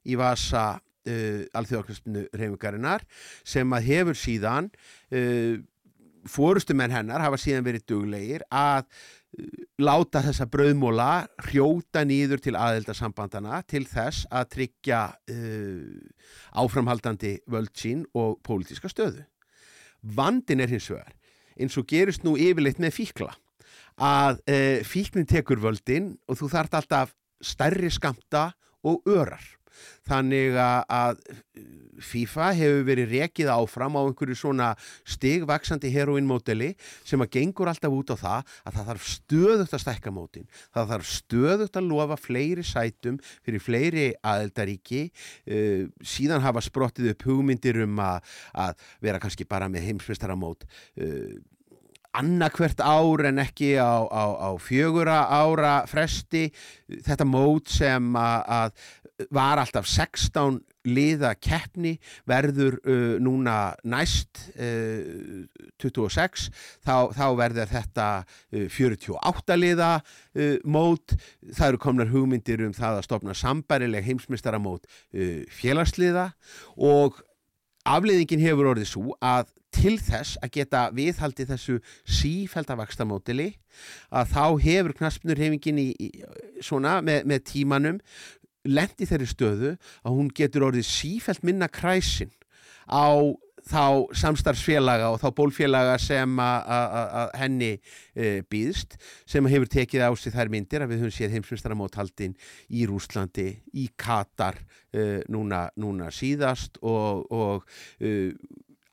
í 0.06 0.18
vasa 0.20 0.66
uh, 0.76 1.12
eh, 1.12 1.44
alþjóðarkvæmstinu 1.58 2.28
reyfingarinnar 2.34 3.06
sem 3.48 3.78
að 3.78 3.88
hefur 3.90 4.18
síðan 4.18 4.70
uh, 5.14 5.62
fórustumenn 6.30 6.94
hennar 6.94 7.24
hafa 7.24 7.40
síðan 7.42 7.66
verið 7.66 7.88
duglegir 7.90 8.46
að 8.50 8.86
láta 9.82 10.22
þessa 10.26 10.48
brauðmóla 10.52 11.28
hrjóta 11.48 12.04
nýður 12.08 12.42
til 12.44 12.56
aðeldarsambandana 12.60 13.62
til 13.70 13.86
þess 13.90 14.26
að 14.30 14.50
tryggja 14.56 15.02
uh, 15.32 16.02
áframhaldandi 16.60 17.38
völd 17.52 17.74
sín 17.78 18.04
og 18.18 18.40
pólitíska 18.46 18.92
stöðu. 18.92 19.24
Vandin 20.02 20.64
er 20.64 20.72
hins 20.72 20.90
vegar, 20.92 21.14
eins 21.56 21.78
og 21.80 21.88
gerist 21.90 22.26
nú 22.26 22.36
yfirleitt 22.40 22.82
með 22.82 22.98
fíkla, 22.98 23.32
að 24.02 24.42
uh, 24.52 24.84
fíknin 24.88 25.30
tekur 25.30 25.62
völdin 25.64 26.16
og 26.28 26.42
þú 26.42 26.52
þart 26.52 26.80
alltaf 26.82 27.16
stærri 27.42 27.92
skamta 27.94 28.52
og 28.84 29.06
örar. 29.10 29.42
Þannig 30.08 30.58
að 30.58 31.22
FIFA 32.02 32.48
hefur 32.58 32.86
verið 32.88 33.14
rekið 33.16 33.52
áfram 33.54 33.98
á 33.98 34.02
einhverju 34.02 34.38
svona 34.38 34.70
stigvaksandi 35.06 35.92
heroinmódeli 35.94 36.72
sem 37.08 37.22
að 37.22 37.32
gengur 37.38 37.70
alltaf 37.72 37.94
út 37.94 38.14
á 38.14 38.18
það 38.18 38.56
að 38.66 38.78
það 38.78 38.90
þarf 38.92 39.08
stöðugt 39.12 39.78
að 39.78 39.84
stækka 39.86 40.16
mótin. 40.16 40.50
Það 40.74 40.92
þarf 40.96 41.12
stöðugt 41.12 41.80
að 41.80 41.90
lofa 41.92 42.20
fleiri 42.20 42.66
sætum 42.66 43.22
fyrir 43.46 43.64
fleiri 43.64 44.08
aðeldaríki. 44.26 45.06
Uh, 45.46 45.88
síðan 46.02 46.46
hafa 46.46 46.64
sprottið 46.66 47.14
upp 47.14 47.30
hugmyndir 47.30 47.84
um 47.86 48.02
að, 48.02 48.36
að 48.66 48.86
vera 49.04 49.22
kannski 49.22 49.48
bara 49.50 49.70
með 49.72 49.92
heimsmestaramót. 49.92 50.68
Uh, 50.98 51.40
annarkvert 52.18 52.82
ár 52.84 53.24
en 53.30 53.40
ekki 53.40 53.76
á, 53.80 54.04
á, 54.04 54.24
á 54.36 54.50
fjögura 54.60 55.24
ára 55.32 55.86
fresti 55.88 56.50
þetta 57.06 57.28
mót 57.28 57.72
sem 57.72 58.12
að 58.20 58.76
var 59.30 59.62
alltaf 59.62 59.88
16 59.90 60.60
liða 60.90 61.36
keppni 61.38 61.94
verður 62.30 62.80
uh, 62.82 63.18
núna 63.22 63.76
næst 63.86 64.48
uh, 64.56 65.46
26 65.82 66.48
þá, 66.82 67.12
þá 67.14 67.26
verður 67.38 67.70
þetta 67.70 68.08
uh, 68.26 68.66
48 68.66 69.60
liða 69.60 69.92
uh, 70.02 70.58
mót. 70.66 71.18
Það 71.52 71.68
eru 71.68 71.82
komnar 71.86 72.12
hugmyndir 72.14 72.66
um 72.66 72.76
það 72.78 73.02
að 73.02 73.08
stopna 73.10 73.38
sambærileg 73.38 74.08
heimsmyndstaramót 74.10 74.88
uh, 74.90 75.42
félagsliða. 75.54 76.32
Og 76.82 77.22
afliðingin 77.88 78.44
hefur 78.44 78.74
orðið 78.74 78.94
svo 78.94 79.18
að 79.22 79.52
til 79.72 79.96
þess 80.02 80.36
að 80.44 80.54
geta 80.58 80.82
viðhaldi 80.96 81.46
þessu 81.48 81.78
sífældavakstamótili 82.20 83.54
að 84.12 84.34
þá 84.34 84.44
hefur 84.66 84.96
knaspnur 85.00 85.40
hefingin 85.40 85.80
í, 85.80 85.88
í, 85.96 86.10
svona 86.64 87.00
með, 87.06 87.24
með 87.32 87.46
tímanum 87.54 88.02
lendi 88.68 89.08
þeirri 89.10 89.30
stöðu 89.30 89.72
að 90.04 90.18
hún 90.18 90.30
getur 90.36 90.68
orðið 90.70 90.88
sífælt 90.90 91.46
minna 91.48 91.70
kræsin 91.72 92.32
á 92.86 93.34
þá 93.68 94.10
samstarfsfélaga 94.18 95.12
og 95.14 95.20
þá 95.22 95.28
bólfélaga 95.38 95.98
sem 96.02 96.40
að 96.42 97.36
henni 97.38 97.72
e, 98.16 98.42
býðst 98.50 98.98
sem 99.30 99.46
hefur 99.52 99.70
tekið 99.70 100.06
á 100.08 100.12
sig 100.18 100.34
þær 100.34 100.52
myndir 100.54 100.86
að 100.86 100.94
við 100.94 101.04
höfum 101.04 101.16
séð 101.16 101.36
heimsmyndstarmóthaldin 101.38 102.36
í 102.74 102.88
Rúslandi, 102.90 103.50
í 103.78 103.88
Katar 103.94 104.58
e, 104.90 105.22
núna, 105.32 105.68
núna 105.78 106.10
síðast 106.14 106.82
og, 106.82 107.28
og 107.30 107.68
e, 108.02 108.32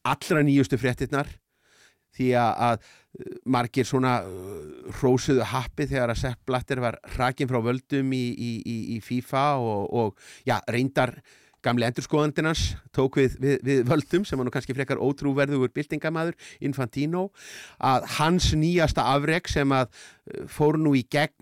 allra 0.08 0.44
nýjustu 0.44 0.80
fréttinnar 0.80 1.30
því 2.18 2.32
að 2.40 2.88
margir 3.50 3.86
svona 3.86 4.20
hrósuðu 5.00 5.46
happi 5.50 5.88
þegar 5.90 6.12
að 6.12 6.20
Sepp 6.22 6.44
Blatter 6.46 6.82
var 6.82 6.98
hrakin 7.16 7.50
frá 7.50 7.58
völdum 7.64 8.12
í, 8.14 8.24
í, 8.34 8.78
í 8.94 8.98
FIFA 9.04 9.44
og, 9.58 9.84
og 9.90 10.46
já, 10.46 10.58
reyndar 10.70 11.16
gamli 11.64 11.86
endurskoðandinans 11.88 12.76
tók 12.94 13.18
við, 13.18 13.34
við, 13.42 13.56
við 13.66 13.82
völdum 13.88 14.26
sem 14.26 14.38
var 14.38 14.46
nú 14.46 14.52
kannski 14.54 14.76
frekar 14.76 15.00
ótrúverðugur 15.02 15.72
bildingamæður 15.74 16.38
Infantino 16.64 17.28
að 17.82 18.06
hans 18.18 18.52
nýjasta 18.54 19.08
afreg 19.14 19.50
sem 19.50 19.74
að 19.74 19.90
fór 20.50 20.78
nú 20.78 20.94
í 20.98 21.02
gegn 21.10 21.34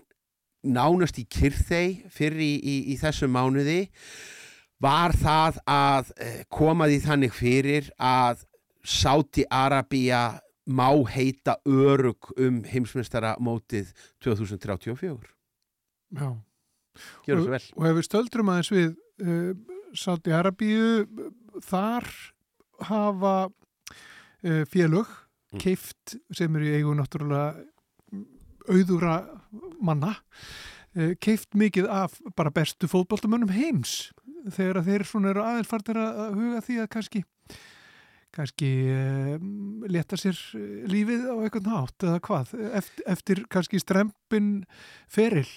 nánast 0.67 1.19
í 1.21 1.27
kyrþei 1.29 2.09
fyrir 2.11 2.41
í, 2.41 2.75
í 2.91 2.97
þessu 2.99 3.29
mánuði 3.29 3.85
var 4.83 5.13
það 5.17 5.61
að 5.69 6.11
eh, 6.21 6.41
koma 6.53 6.89
því 6.89 6.99
þannig 7.05 7.33
fyrir 7.33 7.93
að 7.97 8.43
Sáti 8.87 9.43
Arabía 9.51 10.39
má 10.67 10.89
heita 11.13 11.57
örug 11.65 12.31
um 12.37 12.61
heimsmyndstara 12.67 13.35
mótið 13.39 13.93
2034. 14.23 15.31
Já. 16.17 16.29
Gjör 17.27 17.43
það 17.43 17.53
vel. 17.55 17.63
Og 17.77 17.87
ef 17.91 17.95
við 17.99 18.07
stöldrum 18.09 18.51
aðeins 18.51 18.73
við 18.73 18.89
uh, 19.23 19.53
Sáti 19.97 20.33
Arabíu, 20.35 21.05
þar 21.63 22.09
hafa 22.89 23.37
uh, 23.47 24.65
félög 24.69 25.07
Mm. 25.47 25.61
keift 25.63 26.17
sem 26.35 26.55
eru 26.59 26.65
í 26.67 26.73
eigu 26.75 26.91
náttúrulega 26.91 27.61
auðura 28.67 29.13
manna 29.79 30.09
uh, 30.11 31.13
keift 31.23 31.55
mikið 31.55 31.87
af 31.87 32.17
bara 32.35 32.51
bestu 32.51 32.89
fótboltamönnum 32.91 33.53
heims 33.55 34.09
þegar 34.51 34.81
þeir 34.83 35.05
svona 35.07 35.31
eru 35.31 35.45
aðeins 35.45 35.69
farnir 35.71 36.01
að 36.01 36.19
að 36.25 36.35
huga 36.41 36.63
því 36.65 36.75
að 36.83 36.89
kannski 36.97 37.21
kannski 38.37 38.69
uh, 38.93 39.37
leta 39.89 40.19
sér 40.19 40.37
eh, 40.57 40.85
lífið 40.89 41.25
á 41.29 41.35
eitthvað 41.41 41.71
nátt 41.71 42.05
eða 42.05 42.21
hvað, 42.27 42.53
eftir, 42.79 43.07
eftir 43.09 43.43
kannski 43.51 43.81
strempin 43.81 44.51
feril? 45.11 45.47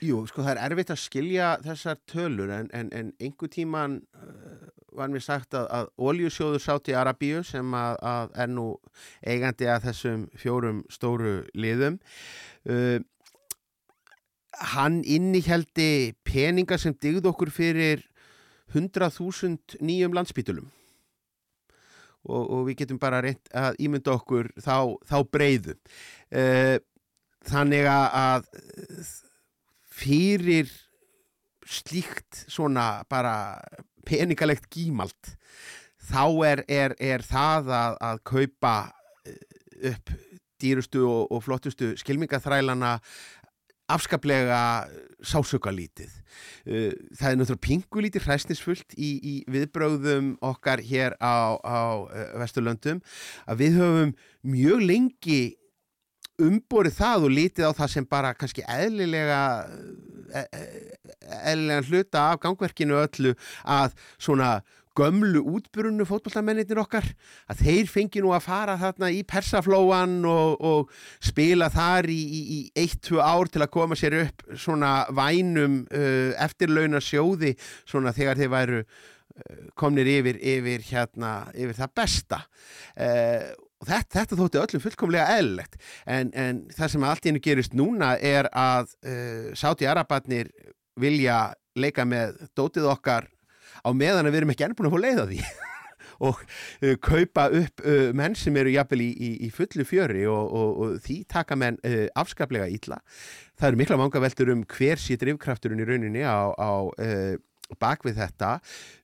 Jú, 0.00 0.22
sko 0.30 0.44
það 0.46 0.54
er 0.54 0.62
erfitt 0.64 0.92
að 0.94 1.02
skilja 1.02 1.48
þessar 1.64 1.98
tölur 2.08 2.52
en, 2.54 2.70
en, 2.72 2.88
en 2.96 3.12
einhver 3.20 3.52
tíman 3.52 3.98
uh, 4.16 4.70
var 4.96 5.12
mér 5.12 5.24
sagt 5.24 5.54
að, 5.58 5.68
að 5.76 5.90
oljusjóður 6.10 6.64
sátt 6.64 6.90
í 6.90 6.96
Arabíu 6.96 7.44
sem 7.46 7.74
að, 7.76 7.98
að 8.00 8.34
er 8.44 8.52
nú 8.54 8.66
eigandi 9.26 9.68
að 9.70 9.88
þessum 9.90 10.26
fjórum 10.40 10.82
stóru 10.92 11.34
liðum 11.54 12.00
uh, 12.70 12.98
hann 14.74 15.00
inniheldi 15.04 16.14
peninga 16.26 16.78
sem 16.80 16.96
digð 16.96 17.28
okkur 17.30 17.52
fyrir 17.54 18.04
100.000 18.74 19.80
nýjum 19.82 20.14
landsbítulum 20.14 20.70
og, 22.28 22.42
og 22.44 22.68
við 22.68 22.82
getum 22.82 23.00
bara 23.00 23.22
reynt 23.24 23.50
að 23.56 23.80
ímynda 23.80 24.14
okkur 24.16 24.50
þá, 24.60 24.96
þá 25.08 25.16
breyðu 25.32 25.76
uh, 25.76 26.76
þannig 27.48 27.88
að 27.88 28.48
fyrir 30.00 30.70
slíkt 31.70 32.44
svona 32.50 33.02
bara 33.10 33.60
peningalegt 34.08 34.68
gímalt 34.72 35.36
þá 36.10 36.24
er, 36.48 36.64
er, 36.68 36.96
er 36.98 37.24
það 37.24 37.70
að, 37.76 37.96
að 38.08 38.22
kaupa 38.26 38.74
eh, 39.28 39.92
upp 39.92 40.12
dýrustu 40.60 41.04
og, 41.06 41.30
og 41.32 41.44
flottustu 41.44 41.92
skilmingaþrælana 42.00 42.96
afskaplega 43.96 44.62
sásökalítið. 45.26 46.10
Uh, 46.64 46.90
Það 47.18 47.30
er 47.30 47.38
náttúrulega 47.40 47.66
pingulítið 47.66 48.26
hræsnisfullt 48.26 48.96
í, 48.96 49.10
í 49.20 49.34
viðbröðum 49.50 50.34
okkar 50.50 50.82
hér 50.86 51.16
á, 51.20 51.58
á 51.60 51.80
uh, 52.06 52.26
Vesturlöndum 52.40 53.02
að 53.46 53.64
við 53.64 53.80
höfum 53.80 54.14
mjög 54.46 54.84
lengi 54.86 55.40
umborið 56.40 56.96
það 56.96 57.26
og 57.26 57.34
lítið 57.36 57.68
á 57.68 57.72
það 57.76 57.92
sem 57.94 58.06
bara 58.08 58.32
kannski 58.36 58.64
eðlilega 58.64 59.40
e- 60.32 60.46
e- 60.56 60.68
eðlilega 61.50 61.86
hluta 61.88 62.26
af 62.30 62.40
gangverkinu 62.44 62.96
öllu 63.00 63.34
að 63.64 63.96
svona 64.16 64.60
gömlu 64.98 65.42
útburunu 65.54 66.04
fótbollamennir 66.08 66.80
okkar 66.82 67.06
að 67.50 67.62
þeir 67.64 67.90
fengi 67.90 68.22
nú 68.24 68.32
að 68.34 68.46
fara 68.48 68.76
þarna 68.80 69.10
í 69.14 69.22
persaflóan 69.28 70.18
og, 70.28 70.56
og 70.60 70.90
spila 71.24 71.70
þar 71.72 72.10
í, 72.10 72.18
í, 72.18 72.40
í 72.56 72.60
eitt, 72.82 73.00
tvö 73.06 73.22
ár 73.22 73.50
til 73.52 73.62
að 73.64 73.72
koma 73.76 73.98
sér 73.98 74.18
upp 74.24 74.44
svona 74.58 75.06
vænum 75.14 75.82
uh, 75.86 76.34
eftirlauna 76.42 77.02
sjóði 77.04 77.54
svona 77.84 78.14
þegar 78.16 78.40
þeir 78.40 78.52
væru 78.56 78.82
uh, 78.82 79.64
komnir 79.78 80.10
yfir, 80.10 80.40
yfir 80.42 80.86
hérna, 80.90 81.34
yfir 81.54 81.78
það 81.78 81.96
besta. 82.02 82.42
Uh, 82.98 83.50
og 83.80 83.88
þetta, 83.88 84.18
þetta 84.18 84.40
þótti 84.42 84.60
öllum 84.60 84.84
fullkomlega 84.84 85.38
eðlilegt. 85.38 85.78
En, 86.04 86.34
en 86.36 86.64
það 86.76 86.94
sem 86.94 87.06
allt 87.08 87.24
í 87.24 87.30
hennu 87.30 87.44
gerist 87.44 87.76
núna 87.78 88.12
er 88.18 88.50
að 88.52 88.92
uh, 89.06 89.52
sáti 89.56 89.88
arabatnir 89.88 90.50
vilja 91.00 91.48
leika 91.78 92.04
með 92.04 92.42
dótið 92.58 92.90
okkar 92.90 93.30
á 93.84 93.90
meðan 93.96 94.28
að 94.28 94.32
við 94.32 94.40
erum 94.42 94.54
ekki 94.54 94.66
enn 94.66 94.78
búin 94.78 94.90
að 94.90 94.96
fá 94.96 95.04
leið 95.06 95.20
á 95.20 95.26
því 95.30 95.42
og 96.28 96.40
uh, 96.40 96.96
kaupa 97.00 97.46
upp 97.60 97.84
uh, 97.84 98.08
menn 98.16 98.36
sem 98.38 98.56
eru 98.60 98.74
jafnvel 98.74 99.02
í, 99.04 99.10
í, 99.10 99.30
í 99.46 99.52
fullu 99.54 99.86
fjöri 99.88 100.26
og, 100.28 100.56
og, 100.60 100.80
og 100.84 100.96
því 101.04 101.20
taka 101.30 101.58
menn 101.58 101.78
uh, 101.86 102.08
afskaplega 102.20 102.68
ítla. 102.72 103.00
Það 103.60 103.70
eru 103.70 103.80
mikla 103.82 104.00
vanga 104.00 104.24
veldur 104.24 104.52
um 104.54 104.66
hver 104.68 105.00
sé 105.00 105.16
drifkrafturinn 105.20 105.80
í 105.80 105.88
rauninni 105.88 106.24
á, 106.24 106.52
á 106.52 106.72
uh, 106.88 107.36
bak 107.80 108.04
við 108.06 108.20
þetta. 108.20 108.54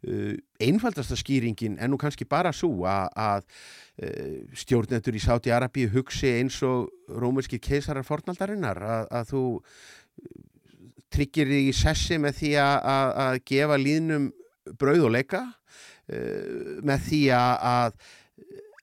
Uh, 0.06 0.34
einfaldasta 0.62 1.18
skýringin 1.18 1.78
er 1.80 1.90
nú 1.92 1.98
kannski 2.00 2.26
bara 2.28 2.52
svo 2.56 2.86
að, 2.88 3.46
uh, 4.02 4.42
stjórnendur 4.56 5.16
í 5.16 5.22
Sáti 5.22 5.54
Arabíu 5.54 5.90
hugsi 5.94 6.34
eins 6.40 6.58
og 6.66 6.90
rómerskir 7.08 7.62
keisarar 7.62 8.06
fornaldarinnar 8.06 8.82
að, 8.82 9.08
að 9.20 9.32
þú 9.32 9.44
tryggir 11.12 11.48
þig 11.48 11.70
í 11.70 11.76
sessi 11.76 12.18
með 12.20 12.40
því 12.40 12.56
að, 12.60 12.76
að, 12.92 13.12
að 13.26 13.38
gefa 13.52 13.78
líðnum 13.80 14.26
brauð 14.78 15.08
og 15.08 15.16
leika 15.16 15.42
uh, 15.46 16.78
með 16.86 17.08
því 17.10 17.22
að, 17.38 17.98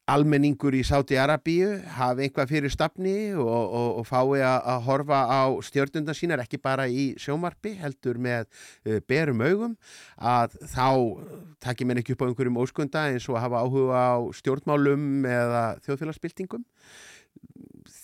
almenningur 0.09 0.75
í 0.75 0.81
Sáti 0.83 1.15
Arabíu 1.19 1.77
hafi 1.95 2.25
einhvað 2.25 2.49
fyrir 2.51 2.71
stafni 2.73 3.15
og, 3.39 3.47
og, 3.47 4.01
og 4.01 4.07
fái 4.07 4.41
að, 4.43 4.81
horfa 4.83 5.21
á 5.31 5.41
stjórnundan 5.63 6.17
sínar 6.17 6.43
ekki 6.43 6.59
bara 6.59 6.89
í 6.91 7.13
sjómarpi 7.21 7.77
heldur 7.79 8.19
með 8.19 8.49
uh, 8.49 8.99
berum 9.07 9.43
augum 9.45 9.77
að 10.19 10.57
þá 10.73 10.89
takir 11.63 11.87
menn 11.87 12.03
ekki 12.03 12.17
upp 12.17 12.25
á 12.25 12.27
einhverjum 12.27 12.59
óskunda 12.65 13.07
eins 13.13 13.29
og 13.31 13.39
hafa 13.39 13.63
áhuga 13.63 14.03
á 14.03 14.15
stjórnmálum 14.35 15.23
eða 15.29 15.63
þjóðfélagsbyltingum. 15.87 16.67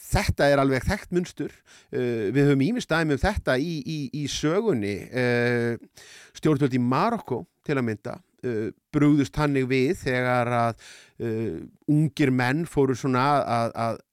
Þetta 0.09 0.47
er 0.49 0.61
alveg 0.61 0.87
þekkt 0.87 1.11
munstur. 1.13 1.51
Uh, 1.91 2.31
við 2.31 2.47
höfum 2.47 2.67
ímistæmi 2.69 3.17
um 3.17 3.21
þetta 3.21 3.59
í, 3.59 3.75
í, 3.83 3.99
í 4.23 4.27
sögunni. 4.31 4.95
Uh, 5.11 6.07
stjórnvöld 6.39 6.79
í 6.79 6.81
Marokko 6.81 7.43
til 7.69 7.77
að 7.79 7.87
mynda 7.91 8.17
uh, 8.19 8.67
brúðust 8.93 9.39
hannig 9.39 9.69
við 9.69 9.95
þegar 10.03 10.53
að 10.59 10.83
uh, 11.21 11.57
ungir 11.91 12.33
menn 12.33 12.65
fóru 12.69 12.97
svona 12.97 13.25
að, 13.39 13.73
að 13.85 14.03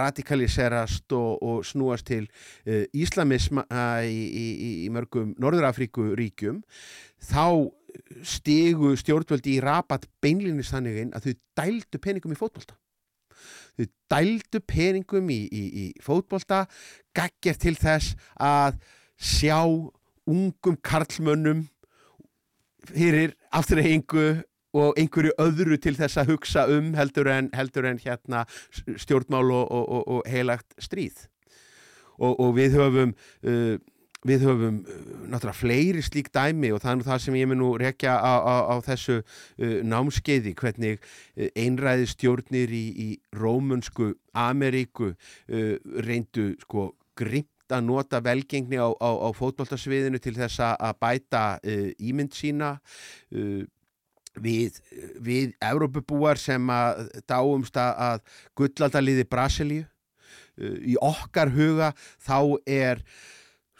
radikaliserast 0.00 1.12
og, 1.12 1.42
og 1.44 1.64
snúast 1.68 2.08
til 2.08 2.26
uh, 2.66 2.84
íslamisma 2.96 3.66
uh, 3.68 4.02
í, 4.04 4.20
í, 4.26 4.70
í 4.84 4.92
mörgum 4.92 5.34
Norðurafríku 5.40 6.12
ríkjum 6.18 6.62
þá 7.24 7.70
stigu 8.26 8.94
stjórnvöldi 8.98 9.56
í 9.56 9.60
rabat 9.62 10.06
beinlinni 10.22 10.64
þannig 10.66 11.02
inn 11.02 11.12
að 11.14 11.28
þau 11.28 11.34
dældu 11.60 12.00
peningum 12.02 12.34
í 12.34 12.38
fótbolta. 12.38 12.76
Þau 13.78 13.86
dældu 14.12 14.60
peningum 14.66 15.30
í, 15.30 15.40
í, 15.50 15.86
fótbolta 16.02 16.64
gagger 17.16 17.58
til 17.60 17.76
þess 17.78 18.16
að 18.34 18.80
sjá 19.14 19.60
ungum 20.30 20.78
karlmönnum 20.82 21.66
fyrir 22.90 23.36
afturreyingu 23.54 24.26
og 24.74 24.98
einhverju 24.98 25.34
öðru 25.38 25.78
til 25.78 25.94
þess 25.98 26.18
að 26.18 26.34
hugsa 26.34 26.66
um 26.70 26.92
heldur 26.98 27.30
en, 27.30 27.50
heldur 27.54 27.86
en 27.86 28.00
hérna 28.02 28.44
stjórnmál 28.98 29.52
og, 29.54 29.70
og, 29.70 29.88
og, 29.88 30.04
og 30.16 30.30
heilagt 30.30 30.74
stríð. 30.82 31.28
Og 32.18 32.52
við 32.54 32.76
höfum 32.78 33.14
uh, 33.46 33.76
við 34.24 34.46
höfum 34.48 34.80
uh, 34.82 34.98
náttúrulega 35.28 35.58
fleiri 35.58 36.02
slík 36.04 36.30
dæmi 36.34 36.72
og 36.74 36.82
það 36.82 36.92
er 36.92 36.98
nú 37.00 37.06
það 37.08 37.22
sem 37.24 37.38
ég 37.38 37.48
mun 37.50 37.60
nú 37.60 37.70
rekja 37.80 38.16
á, 38.16 38.34
á, 38.40 38.56
á 38.72 38.74
þessu 38.86 39.18
uh, 39.20 39.78
námskeiði 39.84 40.54
hvernig 40.58 41.00
uh, 41.00 41.48
einræði 41.54 42.08
stjórnir 42.14 42.72
í, 42.74 42.84
í 42.94 43.08
rómunsku 43.36 44.14
Ameríku 44.32 45.12
uh, 45.12 45.74
reyndu 46.06 46.52
sko 46.64 46.92
grimt 47.18 47.50
að 47.76 47.86
nota 47.88 48.20
velgengni 48.24 48.80
á, 48.80 48.88
á, 48.88 49.10
á 49.10 49.28
fótboltasviðinu 49.36 50.20
til 50.22 50.34
þess 50.38 50.62
að 50.64 50.98
bæta 51.02 51.44
uh, 51.58 51.88
ímynd 51.98 52.34
sína 52.36 52.74
uh, 53.34 53.62
við, 54.40 54.80
við 55.22 55.54
Evrópubúar 55.62 56.40
sem 56.40 56.70
að 56.70 57.06
dáumst 57.30 57.78
að, 57.78 58.24
gullaldaliði 58.58 59.28
Brasilíu. 59.30 59.86
Uh, 60.54 60.78
í 60.94 60.98
okkar 61.02 61.50
huga 61.54 61.92
þá 62.22 62.38
er 62.66 63.02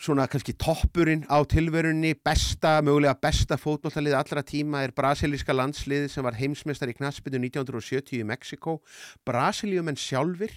svona 0.04 0.26
kannski 0.28 0.52
toppurinn 0.58 1.22
á 1.30 1.38
tilverunni 1.48 2.12
besta, 2.18 2.80
mögulega 2.84 3.14
besta 3.22 3.56
fótbolltalið 3.60 4.16
allra 4.18 4.42
tíma 4.44 4.82
er 4.84 4.92
brasilíska 4.96 5.54
landslið 5.54 6.08
sem 6.12 6.26
var 6.26 6.36
heimsmeistar 6.36 6.90
í 6.90 6.96
knaspinu 6.98 7.38
1970 7.46 8.18
í 8.18 8.26
Mexiko 8.26 8.80
Brasilíumenn 9.26 9.98
sjálfur 10.00 10.52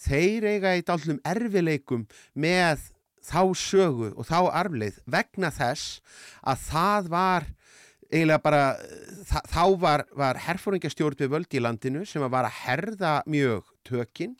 þeir 0.00 0.48
eiga 0.54 0.76
í 0.78 0.84
dálum 0.86 1.20
erfileikum 1.24 2.06
með 2.34 2.88
þá 3.22 3.42
sögu 3.58 4.12
og 4.16 4.26
þá 4.26 4.38
arfleið 4.50 5.02
vegna 5.10 5.52
þess 5.54 6.00
að 6.42 6.64
það 6.68 7.10
var 7.12 7.50
eiginlega 8.12 8.42
bara 8.44 8.62
þa 9.28 9.42
þá 9.48 9.64
var, 9.80 10.04
var 10.18 10.40
herfóringjastjórn 10.46 11.20
við 11.22 11.32
völd 11.32 11.54
í 11.56 11.62
landinu 11.62 12.06
sem 12.08 12.24
var 12.32 12.48
að 12.48 12.58
herða 12.64 13.12
mjög 13.30 13.70
tökinn 13.88 14.34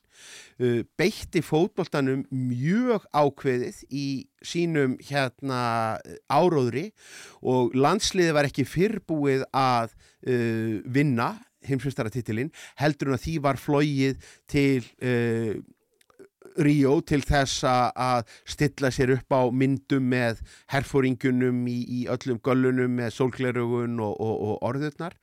beitti 0.98 1.42
fótboltanum 1.42 2.24
mjög 2.30 3.06
ákveðið 3.16 3.80
í 3.90 4.06
sínum 4.44 4.98
hérna 5.02 5.98
áróðri 6.30 6.90
og 7.40 7.74
landsliði 7.74 8.36
var 8.36 8.48
ekki 8.50 8.66
fyrrbúið 8.68 9.46
að 9.50 9.94
uh, 9.94 10.78
vinna 10.84 11.32
heimsveistaratitilinn 11.68 12.52
heldur 12.80 13.12
en 13.12 13.18
að 13.18 13.24
því 13.26 13.36
var 13.44 13.60
flóið 13.60 14.26
til 14.50 14.82
uh, 15.02 15.54
Ríó 16.58 16.98
til 17.08 17.22
þess 17.24 17.62
að- 17.64 18.26
stilla 18.44 18.90
sér 18.92 19.14
upp 19.14 19.32
á 19.32 19.48
myndum 19.48 20.04
með 20.12 20.42
herfóringunum 20.68 21.62
í, 21.70 21.78
í 21.88 22.00
öllum 22.12 22.42
göllunum 22.44 22.92
með 22.98 23.14
sólglerugun 23.16 23.96
og, 24.04 24.20
og, 24.20 24.34
og 24.50 24.58
orðurnar. 24.68 25.16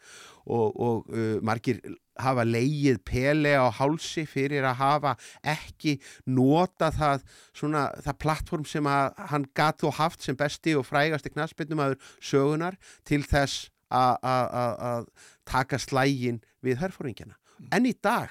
Og, 0.49 0.73
og 0.81 1.11
uh, 1.13 1.37
margir 1.45 1.83
hafa 2.17 2.41
leigið 2.47 2.97
pele 3.05 3.51
á 3.53 3.69
hálsi 3.69 4.23
fyrir 4.25 4.65
að 4.65 4.79
hafa 4.79 5.11
ekki 5.45 5.99
nota 6.25 6.89
það 6.95 7.21
svona 7.53 7.83
það 8.01 8.17
plattform 8.23 8.65
sem 8.65 8.89
hann 8.89 9.45
gat 9.53 9.83
þó 9.83 9.91
haft 9.99 10.25
sem 10.25 10.39
besti 10.39 10.73
og 10.79 10.87
frægasti 10.89 11.29
knassbytnum 11.35 11.83
aður 11.85 12.01
sögunar 12.17 12.79
til 13.05 13.21
þess 13.21 13.69
að- 13.89 15.09
taka 15.49 15.79
slægin 15.81 16.41
við 16.63 16.77
herfóringjana. 16.83 17.35
En 17.73 17.85
í 17.89 17.93
dag 18.03 18.29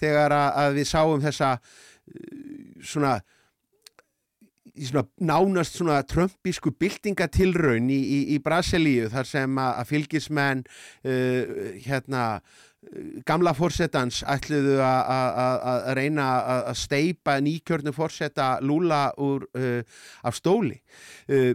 þegar 0.00 0.32
að, 0.32 0.74
við 0.78 0.86
sáum 0.88 1.20
þessa 1.24 1.54
uh, 1.58 2.80
svona 2.82 3.18
svona 4.80 5.02
nánast 5.20 5.76
svona 5.76 5.98
trömpisku 6.08 6.70
byltingatilraun 6.78 7.90
í, 7.90 7.98
í, 8.00 8.18
í 8.36 8.38
Brasilíu 8.40 9.08
þar 9.12 9.26
sem 9.28 9.58
að, 9.60 9.72
fylgismenn 9.90 10.62
uh, 10.62 11.80
hérna 11.84 12.22
uh, 12.38 13.08
gamla 13.28 13.52
fórsetans 13.58 14.22
ætluðu 14.30 14.78
að- 14.80 15.90
reyna 15.98 16.28
að 16.70 16.78
steipa 16.80 17.34
nýkjörnu 17.44 17.92
fórseta 17.96 18.52
Lula 18.64 19.08
úr 19.20 19.44
uh, 19.58 19.82
af 20.24 20.38
stóli 20.38 20.78
uh, 21.28 21.52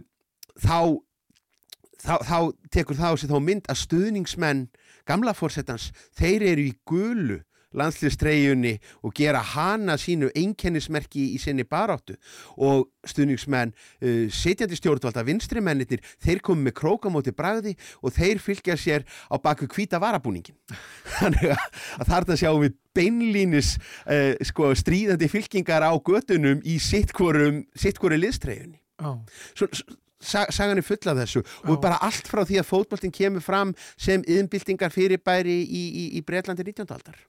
þá, 0.60 0.78
þá 2.06 2.14
þá 2.22 2.38
tekur 2.72 2.96
það 3.00 3.12
á 3.12 3.14
sig 3.20 3.30
þá 3.34 3.38
mynd 3.50 3.68
að 3.72 3.82
stuðningsmenn 3.82 4.64
gamla 5.06 5.34
fórsetans 5.36 5.90
þeir 6.18 6.46
eru 6.54 6.64
í 6.70 6.72
gulu 6.86 7.42
landslýstreyjunni 7.76 8.70
og 9.04 9.12
gera 9.18 9.42
hana 9.44 9.98
sínu 10.00 10.30
einkennismerki 10.38 11.26
í 11.34 11.40
sinni 11.42 11.64
baráttu. 11.68 12.14
Og 12.56 12.86
stuðningsmenn 13.04 13.74
uh, 13.74 14.22
sitjandi 14.32 14.78
stjórnvalda 14.78 15.24
vinstrimennir 15.26 16.00
þeir 16.24 16.40
komu 16.46 16.64
með 16.68 16.76
krókamóti 16.80 17.34
bragði 17.36 17.74
og 18.00 18.14
þeir 18.16 18.40
fylgja 18.40 18.78
sér 18.80 19.04
á 19.28 19.36
baku 19.42 19.68
hvíta 19.68 20.00
varabúningin 20.00 20.56
þannig 21.18 21.52
að, 21.52 21.68
þarna 22.08 22.38
sjáum 22.40 22.64
við 22.64 22.78
beinlínis 22.96 23.74
uh, 24.08 24.32
sko, 24.46 24.70
stríðandi 24.78 25.28
fylkingar 25.34 25.84
á 25.84 25.92
götunum 26.00 26.64
í 26.64 26.78
sittkoru 26.80 28.20
liðstreyjunni. 28.22 28.80
Já. 28.96 29.12
Svo, 29.52 29.68
s- 29.68 29.84
sa- 29.84 30.00
sagan 30.26 30.80
er 30.80 30.86
full 30.86 31.12
af 31.12 31.20
þessu 31.22 31.44
og 31.44 31.76
Já. 31.76 31.80
bara 31.86 32.02
allt 32.08 32.28
frá 32.30 32.42
því 32.42 32.60
að 32.62 32.68
fótboltinn 32.72 33.14
kemur 33.14 33.44
fram 33.44 33.74
sem 33.96 34.24
yðnbyltingar 34.26 34.94
fyrirbæri 34.94 35.56
í, 35.62 35.86
í, 35.86 36.04
í 36.18 36.26
Breitlandi 36.26 36.66
19. 36.66 36.92
aldar 36.96 37.22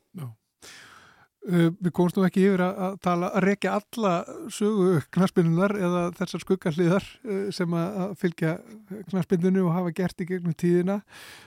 Uh, 1.47 1.69
við 1.79 1.93
komumst 1.95 2.17
nú 2.17 2.25
ekki 2.27 2.41
yfir 2.43 2.59
að, 2.65 2.79
að 2.83 2.95
tala 3.05 3.27
að 3.31 3.45
rekja 3.45 3.75
alla 3.77 4.09
sögu 4.51 4.97
knaspinnunar 5.15 5.73
eða 5.79 6.01
þessar 6.17 6.41
skuggarliðar 6.43 7.05
uh, 7.23 7.45
sem 7.55 7.75
að, 7.77 7.99
að 8.03 8.15
fylgja 8.19 8.55
knaspinnunu 9.13 9.63
og 9.63 9.77
hafa 9.77 9.93
gert 9.95 10.25
í 10.25 10.27
gegnum 10.27 10.57
tíðina. 10.59 10.97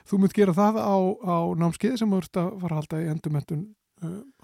Þú 0.09 0.23
munt 0.23 0.37
gera 0.39 0.55
það 0.57 0.81
á, 0.81 0.97
á 1.21 1.37
námskeið 1.61 1.99
sem 2.01 2.17
þú 2.17 2.23
ert 2.23 2.41
að 2.41 2.49
fara 2.63 2.79
að 2.79 2.81
halda 2.81 3.03
í 3.03 3.11
endurmentun 3.13 3.67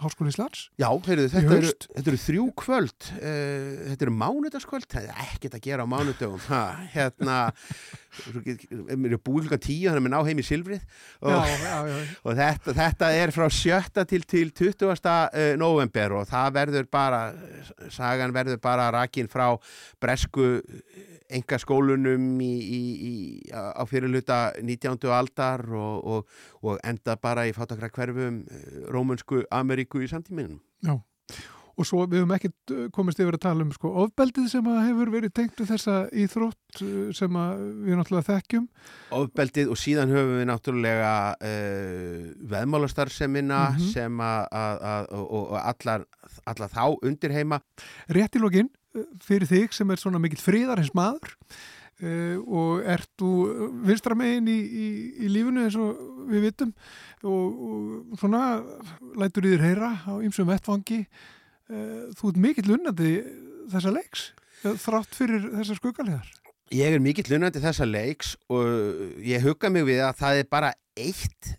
Háskóli 0.02 0.32
Íslands. 0.32 0.66
Já, 0.76 0.88
heyrðu, 1.07 1.28
þetta, 1.32 1.57
eru, 1.57 1.70
þetta 1.94 2.11
eru 2.12 2.20
þrjú 2.20 2.46
kvöld 2.61 3.07
uh, 3.16 3.70
þetta 3.90 4.07
eru 4.07 4.14
mánudagskvöld 4.20 4.88
það 4.92 5.07
er 5.09 5.22
ekkert 5.26 5.57
að 5.57 5.64
gera 5.68 5.86
á 5.86 5.92
mánudagum 5.92 6.42
ha, 6.50 6.62
hérna 6.92 7.38
búið 9.26 9.46
klukkan 9.46 9.62
tíu 9.62 9.88
þannig 9.88 10.00
að 10.00 10.04
mér 10.06 10.14
ná 10.14 10.20
heim 10.28 10.42
í 10.42 10.46
silfrið 10.46 10.84
og, 11.20 11.32
já, 11.32 11.56
já. 11.64 11.96
og 12.26 12.38
þetta, 12.40 12.76
þetta 12.80 13.10
er 13.22 13.34
frá 13.34 13.46
sjötta 13.52 14.06
til, 14.08 14.22
til 14.28 14.52
20. 14.54 14.86
Uh, 14.86 15.52
november 15.60 16.18
og 16.20 16.30
það 16.30 16.54
verður 16.60 16.88
bara 16.92 17.20
sagan 17.92 18.34
verður 18.36 18.62
bara 18.62 18.88
rakin 18.94 19.30
frá 19.30 19.48
bresku 20.02 20.56
enga 21.32 21.58
skólunum 21.58 22.40
í, 22.42 22.52
í, 22.60 22.80
í, 23.10 23.14
á 23.50 23.82
fyrirluta 23.88 24.38
19. 24.62 25.08
aldar 25.10 25.64
og, 25.74 26.06
og, 26.06 26.38
og 26.62 26.80
enda 26.86 27.16
bara 27.20 27.46
í 27.48 27.54
fátakra 27.56 27.90
hverfum 27.90 28.44
rómunsku 28.92 29.42
Ameríku 29.50 30.02
í 30.04 30.10
samtíminum. 30.10 30.60
Já. 30.86 30.98
Og 31.76 31.84
svo 31.84 32.06
við 32.08 32.22
höfum 32.22 32.34
ekkert 32.36 32.74
komist 32.94 33.20
yfir 33.20 33.36
að 33.36 33.42
tala 33.44 33.64
um 33.66 33.72
sko 33.74 33.90
ofbeldið 34.06 34.48
sem 34.48 34.68
að 34.70 34.84
hefur 34.86 35.10
verið 35.12 35.34
tengt 35.36 35.58
við 35.60 35.74
þessa 35.74 35.96
íþrótt 36.24 36.60
uh, 36.85 37.12
sem 37.16 37.37
að 37.41 37.62
við 37.87 37.99
náttúrulega 38.01 38.27
þekkjum. 38.33 38.66
Ofbeldið 39.16 39.70
og 39.72 39.79
síðan 39.81 40.12
höfum 40.14 40.35
við 40.41 40.49
náttúrulega 40.51 41.12
uh, 41.37 42.27
veðmálastarsemina 42.55 43.61
Mhm. 43.77 43.87
sem 43.93 44.20
að, 44.20 45.07
og, 45.16 45.31
og 45.53 45.57
allar, 45.61 46.05
allar 46.47 46.70
þá 46.72 46.85
undir 47.07 47.33
heima 47.35 47.61
Rétt 48.12 48.37
í 48.37 48.43
lokin 48.43 48.68
uh, 48.97 49.05
fyrir 49.24 49.49
þig 49.51 49.72
sem 49.77 49.91
er 49.91 50.01
svona 50.03 50.20
mikill 50.22 50.41
fríðarins 50.43 50.93
maður 50.97 51.35
uh, 52.03 52.37
og 52.47 52.85
ert 52.85 53.09
þú 53.20 53.31
vinstra 53.89 54.16
megin 54.18 54.49
í, 54.53 54.59
í, 54.61 54.87
í 55.27 55.31
lífunu 55.33 55.64
eins 55.66 55.77
og 55.81 56.01
við 56.31 56.49
vitum 56.51 56.72
og, 57.27 57.61
og 58.12 58.18
svona 58.20 58.43
lætur 59.18 59.47
þér 59.49 59.64
heyra 59.64 59.93
á 60.07 60.12
ymsum 60.22 60.47
vettfangi. 60.51 61.07
Uh, 61.66 62.12
þú 62.14 62.31
ert 62.31 62.43
mikill 62.45 62.74
unnandi 62.77 63.16
þessa 63.72 63.91
leiks 63.95 64.29
þrátt 64.62 65.14
fyrir 65.14 65.49
þessa 65.57 65.74
skugaliðar. 65.79 66.29
Ég 66.74 66.96
er 66.96 67.02
mikill 67.02 67.28
lunandi 67.30 67.60
þessa 67.62 67.86
leiks 67.86 68.34
og 68.50 69.22
ég 69.22 69.44
hugga 69.44 69.70
mig 69.70 69.84
við 69.86 70.00
að 70.02 70.16
það 70.18 70.40
er 70.40 70.48
bara 70.50 70.72
eitt 70.98 71.52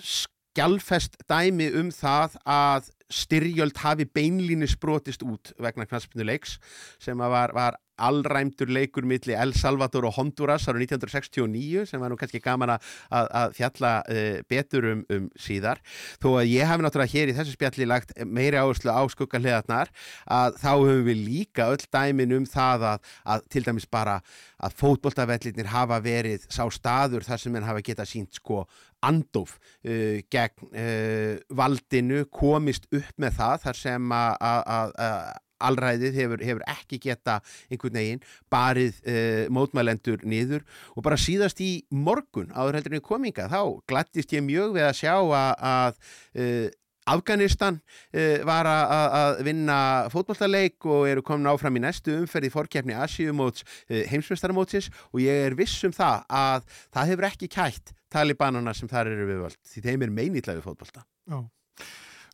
skjálfest 0.00 1.18
dæmi 1.28 1.68
um 1.76 1.90
það 1.92 2.38
að 2.48 2.88
styrjöld 3.12 3.76
hafi 3.82 4.06
beinlínis 4.08 4.78
brotist 4.80 5.20
út 5.26 5.52
vegna 5.60 5.84
knastbyndu 5.84 6.24
leiks 6.24 6.56
sem 7.02 7.18
var, 7.20 7.52
var 7.52 7.76
allræmdur 8.02 8.70
leikur 8.72 9.06
milli 9.08 9.36
El 9.38 9.54
Salvador 9.58 10.08
og 10.08 10.16
Honduras 10.18 10.66
ára 10.68 10.80
1969 10.80 11.86
sem 11.90 12.02
var 12.02 12.12
nú 12.12 12.18
kannski 12.20 12.40
gaman 12.42 12.74
að, 12.74 12.90
að, 13.10 13.56
fjalla 13.58 13.92
uh, 14.02 14.38
betur 14.50 14.88
um, 14.92 15.04
um 15.12 15.28
síðar. 15.38 15.82
Þó 16.22 16.28
að 16.40 16.52
ég 16.52 16.68
hafi 16.68 16.86
náttúrulega 16.86 17.14
hér 17.14 17.32
í 17.32 17.36
þessu 17.38 17.56
spjalli 17.56 17.88
lagt 17.88 18.14
meiri 18.26 18.60
áherslu 18.60 18.92
á 18.92 19.02
skuggahliðarnar 19.12 19.92
að 20.26 20.58
þá 20.62 20.70
höfum 20.72 21.04
við 21.10 21.24
líka 21.26 21.68
öll 21.72 21.82
dæmin 21.92 22.36
um 22.38 22.48
það 22.48 22.88
að, 22.92 23.12
að 23.34 23.46
til 23.52 23.64
dæmis 23.66 23.88
bara 23.90 24.20
að 24.62 24.78
fótboltavellinir 24.78 25.70
hafa 25.72 26.00
verið 26.02 26.46
sá 26.50 26.64
staður 26.72 27.26
þar 27.26 27.42
sem 27.42 27.58
henn 27.58 27.68
hafa 27.68 27.84
geta 27.84 28.06
sínt 28.08 28.38
sko 28.38 28.64
andof 29.02 29.56
uh, 29.58 30.18
gegn 30.30 30.68
uh, 30.70 31.38
valdinu 31.50 32.24
komist 32.30 32.86
upp 32.94 33.16
með 33.22 33.40
það 33.40 33.64
þar 33.66 33.82
sem 33.82 34.14
að 34.18 35.40
allræðið 35.68 36.18
hefur, 36.20 36.44
hefur 36.44 36.66
ekki 36.74 36.98
geta 37.06 37.38
einhvern 37.70 37.98
veginn 38.00 38.22
barið 38.52 39.00
uh, 39.06 39.46
mótmælendur 39.54 40.26
niður 40.28 40.66
og 40.96 41.06
bara 41.06 41.18
síðast 41.20 41.62
í 41.64 41.72
morgun 41.90 42.52
áður 42.54 42.80
heldur 42.80 42.98
en 43.00 43.06
kominga 43.08 43.48
þá 43.52 43.60
glattist 43.90 44.32
ég 44.36 44.44
mjög 44.46 44.76
við 44.78 44.88
að 44.90 45.00
sjá 45.02 45.14
að, 45.18 45.50
að 45.72 45.98
uh, 46.36 46.70
Afganistan 47.12 47.80
uh, 48.14 48.44
var 48.46 48.68
að- 48.70 49.40
vinna 49.42 49.78
fótbollaleik 50.12 50.86
og 50.86 51.08
eru 51.10 51.24
komin 51.26 51.48
áfram 51.50 51.74
í 51.80 51.82
næstu 51.82 52.14
umferð 52.20 52.46
í 52.46 52.52
fórkeppni 52.54 52.94
Asíumóts 52.94 53.64
uh, 53.66 54.04
heimsvestaramótsis 54.12 54.86
og 55.10 55.18
ég 55.24 55.48
er 55.48 55.56
viss 55.58 55.82
um 55.88 55.90
það 55.96 56.22
að 56.30 56.68
það 56.94 57.10
hefur 57.10 57.26
ekki 57.32 57.50
kætt 57.56 57.90
talibanana 58.12 58.70
sem 58.76 58.86
þar 58.92 59.10
eru 59.16 59.26
við 59.32 59.42
völd 59.48 59.58
því 59.72 59.82
þeim 59.88 60.06
er 60.06 60.14
meinilla 60.20 60.54
við 60.60 60.62
fótbolta. 60.68 61.02
Já. 61.26 61.42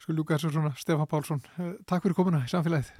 Sko 0.03 0.12
Ljúka 0.18 0.37
þessu 0.37 0.53
svona 0.59 0.74
Stefán 0.76 1.09
Pálsson. 1.09 1.41
Uh, 1.57 1.72
takk 1.89 2.05
fyrir 2.05 2.16
komuna 2.20 2.45
í 2.45 2.53
samfélagið. 2.53 2.93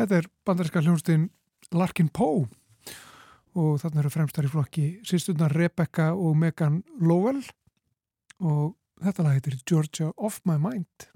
Þetta 0.00 0.16
er 0.16 0.28
bandarinska 0.48 0.80
hljónstinn 0.80 1.28
Larkin 1.76 2.08
Poe 2.08 2.46
og 3.58 3.80
þarna 3.82 4.00
eru 4.00 4.12
fremstar 4.14 4.46
í 4.48 4.50
flokki 4.50 4.84
sýsturnar 5.04 5.52
Rebecca 5.52 6.14
og 6.14 6.38
Megan 6.40 6.80
Lowell 7.04 7.42
og 8.40 8.78
þetta 9.04 9.26
lag 9.26 9.36
heitir 9.36 9.58
Georgia 9.68 10.08
Off 10.16 10.40
My 10.48 10.56
Mind. 10.56 11.10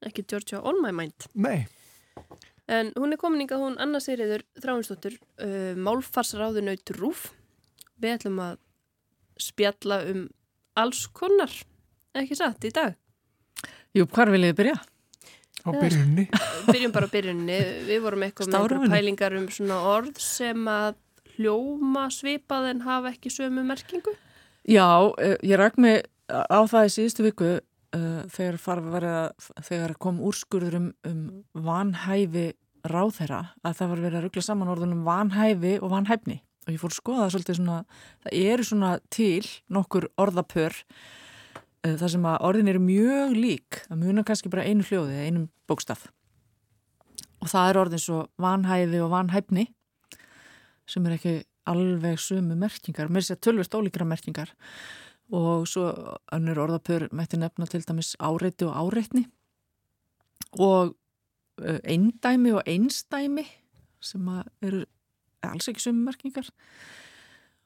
Ekki 0.00 0.24
Georgia 0.24 0.62
On 0.64 0.80
My 0.80 0.94
Mind. 0.96 1.28
Nei, 1.36 1.66
En 2.64 2.94
hún 2.96 3.12
er 3.12 3.20
komin 3.20 3.44
yngað 3.44 3.60
hún 3.60 3.74
Anna 3.82 4.00
Sigriður 4.00 4.44
Þráinsdóttir, 4.56 5.18
uh, 5.44 5.74
málfarsráðunaut 5.76 6.94
Rúf. 6.96 7.26
Við 8.00 8.16
ætlum 8.16 8.40
að 8.40 8.56
spjalla 9.40 10.00
um 10.08 10.22
alls 10.80 11.04
konar, 11.12 11.52
ekki 12.16 12.38
satt, 12.38 12.64
í 12.64 12.72
dag. 12.72 12.96
Jú, 13.94 14.06
hvar 14.08 14.32
viljið 14.32 14.54
þið 14.54 14.60
byrja? 14.62 14.78
Á 15.64 15.70
byrjunni. 15.72 16.26
Byrjum 16.70 16.94
bara 16.94 17.08
á 17.08 17.14
byrjunni. 17.14 17.58
Við 17.88 18.02
vorum 18.04 18.26
eitthvað 18.26 18.50
með 18.50 18.54
Stárunni. 18.54 18.84
einhverjar 18.84 19.00
pælingar 19.00 19.36
um 19.40 19.48
svona 19.52 19.80
orð 19.94 20.20
sem 20.22 20.68
að 20.70 20.98
hljóma 21.34 22.08
svipað 22.14 22.70
en 22.70 22.82
hafa 22.84 23.14
ekki 23.14 23.32
sömu 23.32 23.64
merkingu. 23.66 24.14
Já, 24.64 25.12
eh, 25.18 25.36
ég 25.42 25.58
ræk 25.60 25.78
mig 25.80 26.04
á 26.28 26.60
það 26.64 26.88
í 26.88 26.92
síðustu 26.94 27.24
viku 27.26 27.48
uh, 27.94 28.22
þegar, 28.32 28.58
að, 29.04 29.48
þegar 29.66 29.96
kom 30.00 30.20
úrskurður 30.24 30.78
um, 30.78 30.86
um 31.04 31.20
vanhæfi 31.52 32.52
ráðherra 32.84 33.54
að 33.64 33.76
það 33.80 33.92
var 33.92 34.02
verið 34.04 34.18
að 34.18 34.24
ruggla 34.26 34.44
saman 34.44 34.72
orðunum 34.72 35.04
vanhæfi 35.04 35.76
og 35.80 35.92
vanhæfni 35.92 36.38
og 36.64 36.72
ég 36.72 36.80
fór 36.80 36.92
að 36.92 36.96
skoða 36.96 37.20
það 37.22 37.34
svolítið 37.34 37.58
svona, 37.58 37.78
það 38.24 38.38
eru 38.40 38.66
svona 38.68 38.90
til 39.12 39.44
nokkur 39.76 40.08
orðapör 40.24 40.78
uh, 40.80 41.04
þar 41.84 42.12
sem 42.14 42.26
að 42.28 42.42
orðin 42.48 42.70
eru 42.72 42.80
mjög 42.82 43.32
lík, 43.36 43.80
það 43.88 44.00
munar 44.00 44.26
kannski 44.28 44.52
bara 44.52 44.64
einu 44.64 44.84
hljóði 44.86 45.16
eða 45.18 45.24
einum 45.28 45.48
bókstaf. 45.68 46.06
Og 47.44 47.50
það 47.52 47.70
er 47.70 47.80
orðin 47.82 48.00
svo 48.00 48.20
vanhæfi 48.40 49.00
og 49.04 49.10
vanhæfni 49.12 49.66
sem 50.88 51.04
er 51.08 51.16
ekki 51.18 51.34
alveg 51.68 52.20
sumu 52.20 52.56
merkingar, 52.60 53.08
mér 53.12 53.24
sé 53.24 53.36
að 53.36 53.44
tölvist 53.46 53.76
ólíkra 53.76 54.06
merkingar. 54.08 54.52
Og 55.32 55.64
svo 55.68 55.86
önnur 56.36 56.60
orðapör 56.66 57.06
mætti 57.16 57.38
nefna 57.40 57.68
til 57.68 57.80
dæmis 57.84 58.12
áreiti 58.20 58.66
og 58.68 58.76
áreitni. 58.76 59.24
Og 60.60 60.92
uh, 60.92 61.78
eindæmi 61.80 62.52
og 62.52 62.68
einstæmi 62.68 63.46
sem 64.04 64.28
eru 64.60 64.84
alls 65.44 65.68
ekki 65.68 65.84
sumu 65.84 66.04
merkingar 66.04 66.48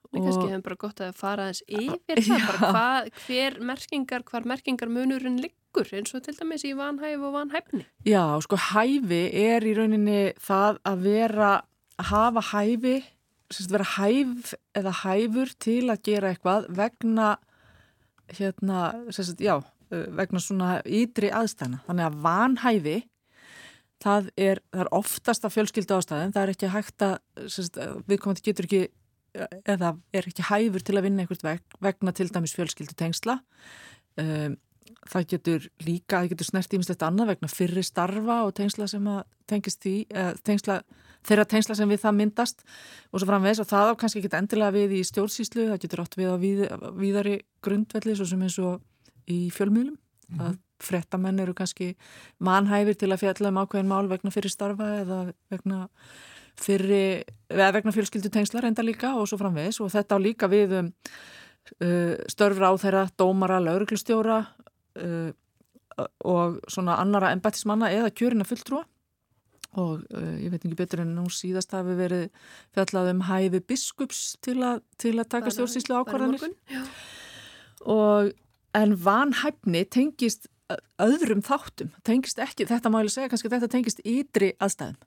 Við 0.08 0.24
kannski 0.24 0.46
hefum 0.48 0.62
bara 0.64 0.78
gott 0.80 1.00
að 1.04 1.16
fara 1.18 1.46
aðeins 1.48 1.60
yfir 1.68 2.20
það, 2.24 2.44
bara 2.46 2.70
hvað, 2.72 3.08
hver 3.26 3.58
merkingar, 3.70 4.24
hvar 4.30 4.46
merkingar 4.48 4.92
munurinn 4.92 5.36
liggur, 5.42 5.90
eins 5.98 6.14
og 6.16 6.24
til 6.24 6.34
dæmis 6.38 6.64
í 6.64 6.72
vanhæf 6.78 7.26
og 7.28 7.34
vanhæfni. 7.36 7.84
Já, 8.08 8.22
sko 8.44 8.56
hæfi 8.70 9.20
er 9.42 9.66
í 9.68 9.74
rauninni 9.76 10.22
það 10.40 10.80
að 10.88 11.04
vera, 11.04 11.50
að 12.00 12.10
hafa 12.12 12.44
hæfi, 12.54 12.94
sérst 13.52 13.74
vera 13.74 13.90
hæf 13.98 14.54
eða 14.80 14.94
hæfur 15.02 15.52
til 15.60 15.82
að 15.92 16.02
gera 16.08 16.32
eitthvað 16.32 16.70
vegna, 16.80 17.28
hérna, 18.38 18.80
sérst, 19.12 19.44
já, 19.44 19.58
vegna 19.92 20.40
svona 20.40 20.72
ytri 20.84 21.28
aðstæðna. 21.36 21.82
Þannig 21.84 22.08
að 22.08 22.20
vanhæfi, 22.24 22.98
það 24.04 24.30
er, 24.40 24.60
það 24.72 24.86
er 24.86 24.90
oftast 24.96 25.44
að 25.44 25.54
fjölskylda 25.56 26.00
ástæðin, 26.00 26.32
það 26.32 26.46
er 26.46 26.54
ekki 26.54 26.72
hægt 26.72 27.04
að, 27.04 27.14
sérst, 27.44 27.78
viðkomandi 28.08 28.44
getur 28.48 28.68
ekki, 28.68 28.82
eða 29.68 29.94
er 30.14 30.28
ekki 30.30 30.46
hæfur 30.48 30.84
til 30.84 30.96
að 30.98 31.08
vinna 31.08 31.24
einhvert 31.24 31.44
veg, 31.46 31.62
vegna 31.84 32.14
til 32.16 32.28
dæmis 32.32 32.56
fjölskyldu 32.56 32.96
tengsla. 32.98 33.38
Um, 34.18 34.56
það 35.08 35.26
getur 35.32 35.66
líka, 35.84 36.20
það 36.20 36.30
getur 36.32 36.48
snert 36.48 36.74
ímislegt 36.74 37.04
annað 37.06 37.34
vegna 37.34 37.50
fyrri 37.52 37.84
starfa 37.86 38.38
og 38.46 38.54
tengsla 38.56 38.88
sem 38.90 39.10
að 39.10 39.20
tengist 39.48 39.82
því, 39.84 39.94
tengsla, 40.44 40.78
þeirra 41.28 41.44
tengsla 41.48 41.76
sem 41.78 41.90
við 41.92 42.02
það 42.02 42.16
myndast 42.18 42.64
og 43.12 43.20
svo 43.20 43.28
framvegis. 43.28 43.62
Og 43.62 43.68
það 43.70 43.92
á 43.92 43.98
kannski 44.00 44.22
ekki 44.22 44.32
endilega 44.40 44.74
við 44.74 44.96
í 44.98 45.02
stjórnsýslu, 45.08 45.68
það 45.72 45.82
getur 45.84 46.04
átt 46.04 46.18
við 46.18 46.32
á 46.32 46.36
víð, 46.40 46.64
víðari 46.98 47.36
grundvelli 47.64 48.16
svo 48.16 48.28
sem 48.28 48.42
eins 48.44 48.58
og 48.62 48.80
í 49.28 49.46
fjölmiðlum. 49.54 49.98
Mm 50.28 50.40
að 50.48 50.58
frettamenn 50.82 51.40
eru 51.42 51.54
kannski 51.58 51.92
manhæfir 52.44 52.98
til 52.98 53.10
að 53.12 53.22
fjalla 53.24 53.52
um 53.52 53.60
ákveðin 53.62 53.90
mál 53.90 54.08
vegna 54.10 54.32
fyrri 54.34 54.50
starfa 54.52 54.90
eða 55.02 55.20
vegna 55.50 55.86
fyrri, 56.58 57.24
eða 57.52 57.72
vegna 57.78 57.94
fjölskyldu 57.94 58.30
tengsla 58.34 58.62
reynda 58.64 58.84
líka 58.84 59.14
og 59.18 59.28
svo 59.30 59.38
framvegis. 59.40 59.80
Og 59.84 59.92
þetta 59.94 60.18
á 60.18 60.24
líka 60.24 60.50
við 60.50 60.76
um 60.82 60.90
uh, 60.90 62.14
störfra 62.30 62.72
á 62.72 62.74
þeirra 62.80 63.04
dómara, 63.18 63.60
lauruglustjóra 63.64 64.38
uh, 65.02 65.30
og 66.24 66.60
svona 66.70 66.98
annara 67.02 67.32
embættismanna 67.34 67.90
eða 67.94 68.12
kjörina 68.14 68.46
fulltrúa. 68.48 68.84
Og 69.78 70.04
uh, 70.16 70.34
ég 70.40 70.52
veit 70.52 70.62
ekki 70.62 70.78
betur 70.78 71.04
en 71.04 71.14
nú 71.16 71.28
síðast 71.32 71.74
hafi 71.76 71.96
verið 71.98 72.28
fjallað 72.76 73.12
um 73.14 73.24
hæfi 73.28 73.62
biskups 73.68 74.22
til, 74.44 74.60
a, 74.64 74.78
til 75.00 75.16
að 75.18 75.32
taka 75.36 75.52
stjórnsýslu 75.54 75.98
ákvarðanir 76.00 76.54
og 77.88 78.32
en 78.76 78.94
vanhæfni 79.04 79.84
tengist 79.86 80.48
öðrum 81.00 81.40
þáttum, 81.44 81.92
tengist 82.04 82.40
ekki, 82.42 82.66
þetta 82.68 82.90
má 82.92 82.98
ég 83.00 83.12
segja 83.12 83.30
kannski 83.32 83.50
þetta 83.52 83.70
tengist 83.72 84.02
ytri 84.04 84.50
aðstæðum. 84.60 84.98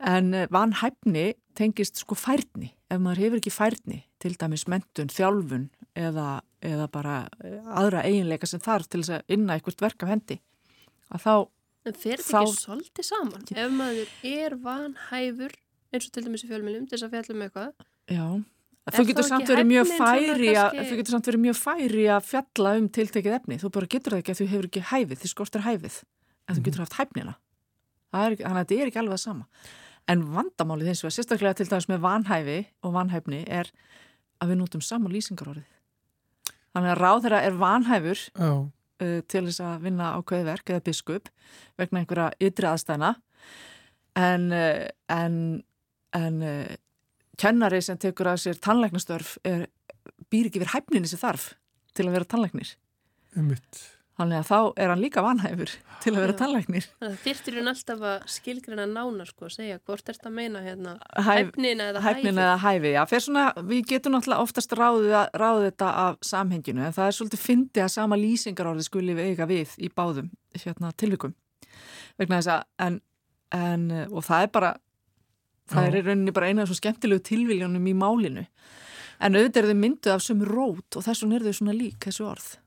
En 0.00 0.34
eh, 0.34 0.46
vanhæfni 0.50 1.34
tengist 1.54 2.00
sko 2.02 2.16
færni, 2.18 2.72
ef 2.90 2.98
maður 3.00 3.20
hefur 3.22 3.38
ekki 3.40 3.52
færni, 3.54 4.00
til 4.18 4.34
dæmis 4.40 4.66
mentun, 4.68 5.06
þjálfun 5.12 5.68
eða, 5.94 6.40
eða 6.66 6.88
bara 6.90 7.28
eh, 7.44 7.60
aðra 7.78 8.02
eiginleika 8.08 8.46
sem 8.50 8.60
þarf 8.60 8.88
til 8.90 9.02
þess 9.04 9.14
að 9.20 9.36
inna 9.36 9.54
eitthvað 9.54 9.84
verk 9.86 10.02
af 10.02 10.08
hendi, 10.14 10.40
að 11.14 11.22
þá, 11.26 11.34
En 11.84 11.92
fer 12.00 12.16
þetta 12.16 12.40
ekki 12.40 12.56
svolítið 12.64 13.04
saman? 13.04 13.42
Ef 13.60 13.72
maður 13.76 14.12
er 14.24 14.54
vanhæfur, 14.64 15.52
eins 15.92 16.06
og 16.08 16.12
til 16.16 16.24
dæmis 16.24 16.44
í 16.46 16.48
fjölmjölum, 16.48 16.86
til 16.88 16.96
þess 16.96 17.06
að 17.06 17.14
fjalla 17.14 17.34
um 17.36 17.42
eitthvað, 17.46 17.86
já, 18.08 18.26
þú 18.84 18.94
þá 18.98 19.08
getur 19.12 19.28
samt 19.28 19.50
verið 19.52 19.68
mjög 19.70 19.90
færi 19.94 20.48
að, 20.50 20.58
kannski- 20.72 20.88
þú 20.90 20.96
getur 21.00 21.14
samt 21.14 21.28
verið 21.30 21.42
mjög 21.44 21.58
færi 21.60 22.06
að 22.16 22.26
fjalla 22.32 22.72
um 22.80 22.88
tiltekið 22.98 23.36
efni, 23.38 23.60
þú 23.62 23.70
bara 23.76 23.90
getur 23.94 24.16
það 24.16 24.22
ekki 24.24 24.34
að 24.34 24.40
þú 24.42 24.48
hefur 24.54 24.68
ekki 24.72 24.84
hæfið, 24.90 25.20
því 25.22 25.30
skortir 25.36 25.64
hæfið, 25.68 26.00
en 26.48 26.56
þú 26.58 26.64
getur 26.66 26.84
haft 26.84 26.98
hæfnina. 26.98 27.36
Það 28.14 28.24
er, 28.26 28.34
ekki- 28.36 28.44
þannig 28.48 28.60
að 28.64 28.64
þetta 28.68 28.80
er 28.84 28.90
ekki 28.90 29.02
alveg 29.04 29.20
sama. 29.22 29.46
En 30.10 30.24
vandamálið 30.34 30.92
eins 30.92 31.02
og 31.04 31.10
að 31.10 31.16
sérstaklega 31.18 31.58
til 31.58 31.68
dæmis 31.70 31.88
með 31.88 32.02
vanhæfi 32.04 32.58
og 32.84 32.92
vanhæfni 32.96 33.44
er 33.48 33.70
að 34.42 34.52
við 34.52 34.60
nútum 34.60 34.82
sama 34.84 35.12
lýsingarorðið. 35.12 35.70
Þannig 36.74 36.92
að 36.92 37.00
ráðherra 37.00 37.40
er 37.46 37.56
vanhæfur 37.56 38.22
uh, 38.34 39.20
til 39.30 39.44
þess 39.46 39.62
að 39.62 39.86
vinna 39.86 40.10
ákveði 40.18 40.48
verk 40.48 40.72
eða 40.74 40.84
biskup 40.88 41.30
vegna 41.80 42.02
einhverja 42.02 42.30
ytri 42.42 42.68
aðstæðna 42.68 43.14
en, 44.18 44.48
uh, 44.52 44.84
en, 45.14 45.36
en 46.18 46.40
uh, 46.42 46.76
kennari 47.40 47.80
sem 47.84 48.00
tekur 48.00 48.32
að 48.34 48.42
sér 48.44 48.60
tannlæknastörf 48.62 49.36
er, 49.46 49.68
býr 50.30 50.50
ekki 50.50 50.62
verið 50.62 50.76
hæfninni 50.76 51.10
sem 51.10 51.22
þarf 51.22 51.52
til 51.94 52.08
að 52.08 52.16
vera 52.18 52.32
tannlæknir. 52.34 52.74
einmitt. 53.36 53.84
Þannig 54.14 54.38
að 54.38 54.46
þá 54.46 54.58
er 54.78 54.90
hann 54.92 55.00
líka 55.02 55.22
vanhæfur 55.26 55.70
til 56.04 56.12
að 56.14 56.18
vera 56.22 56.32
Já. 56.34 56.38
tannlæknir. 56.38 56.84
þannig 57.00 57.14
að 57.16 57.22
þyrftir 57.24 57.56
hún 57.58 57.70
alltaf 57.72 58.02
að 58.06 58.26
skilgrina 58.30 58.84
nána, 58.86 59.24
sko, 59.26 59.48
segja 59.50 59.78
hvort 59.82 60.08
er 60.08 60.14
þetta 60.14 60.28
að 60.30 60.36
meina 60.36 60.60
hérna, 60.62 60.92
Hæf, 61.16 61.48
hæfnina 61.50 61.88
eða 61.90 62.02
hæfnin 62.04 62.38
hæfið. 62.38 62.44
eða 62.44 62.58
hæfi, 62.62 62.92
já, 62.94 63.00
fyrir 63.10 63.24
svona, 63.26 63.44
við 63.72 63.82
getum 63.90 64.14
náttúrulega 64.14 64.44
oftast 64.46 64.70
ráðið, 64.78 65.14
að- 65.18 65.34
ráðið 65.42 65.66
þetta 65.66 65.88
af 66.04 66.16
samhenginu, 66.30 66.84
en 66.86 66.92
það 66.94 67.08
er 67.10 67.16
svolítið 67.18 67.42
fyndið 67.48 67.82
að 67.82 67.90
sama 67.90 68.16
lýsingarorði 68.22 68.86
skuli 68.86 69.14
við 69.18 69.26
eiga 69.34 69.46
við 69.50 69.74
í 69.82 69.90
báðum 69.90 70.30
hérna, 70.62 70.92
tilvikum. 70.94 71.34
Vegna 72.16 72.38
þess 72.38 72.54
að, 72.54 72.62
en, 72.86 73.00
en, 73.50 73.90
og 74.14 74.22
það 74.22 74.42
er 74.46 74.46
bara, 74.54 74.76
það 75.74 75.82
Já. 75.82 75.88
er 75.90 75.98
í 75.98 76.04
rauninni 76.06 76.32
bara 76.32 76.46
eina 76.52 76.62
af 76.62 76.68
svo 76.70 76.78
skemmtilegu 76.78 77.18
tilviljónum 77.26 77.82
í 77.90 77.94
málinu. 77.98 78.46
En 79.18 79.34
auðvitað 79.34 79.56
eru 79.64 79.74
þau 79.74 79.80
mynduð 79.82 80.12
af 80.14 80.22
sömu 80.22 80.46
rót 80.46 80.96
og 80.98 81.02
þess 81.02 81.22
vegna 81.24 81.34
eru 81.40 81.50
þau 81.50 81.58
svona 81.58 81.74
lík, 81.74 81.98
þessu 81.98 82.26
orð. 82.30 82.58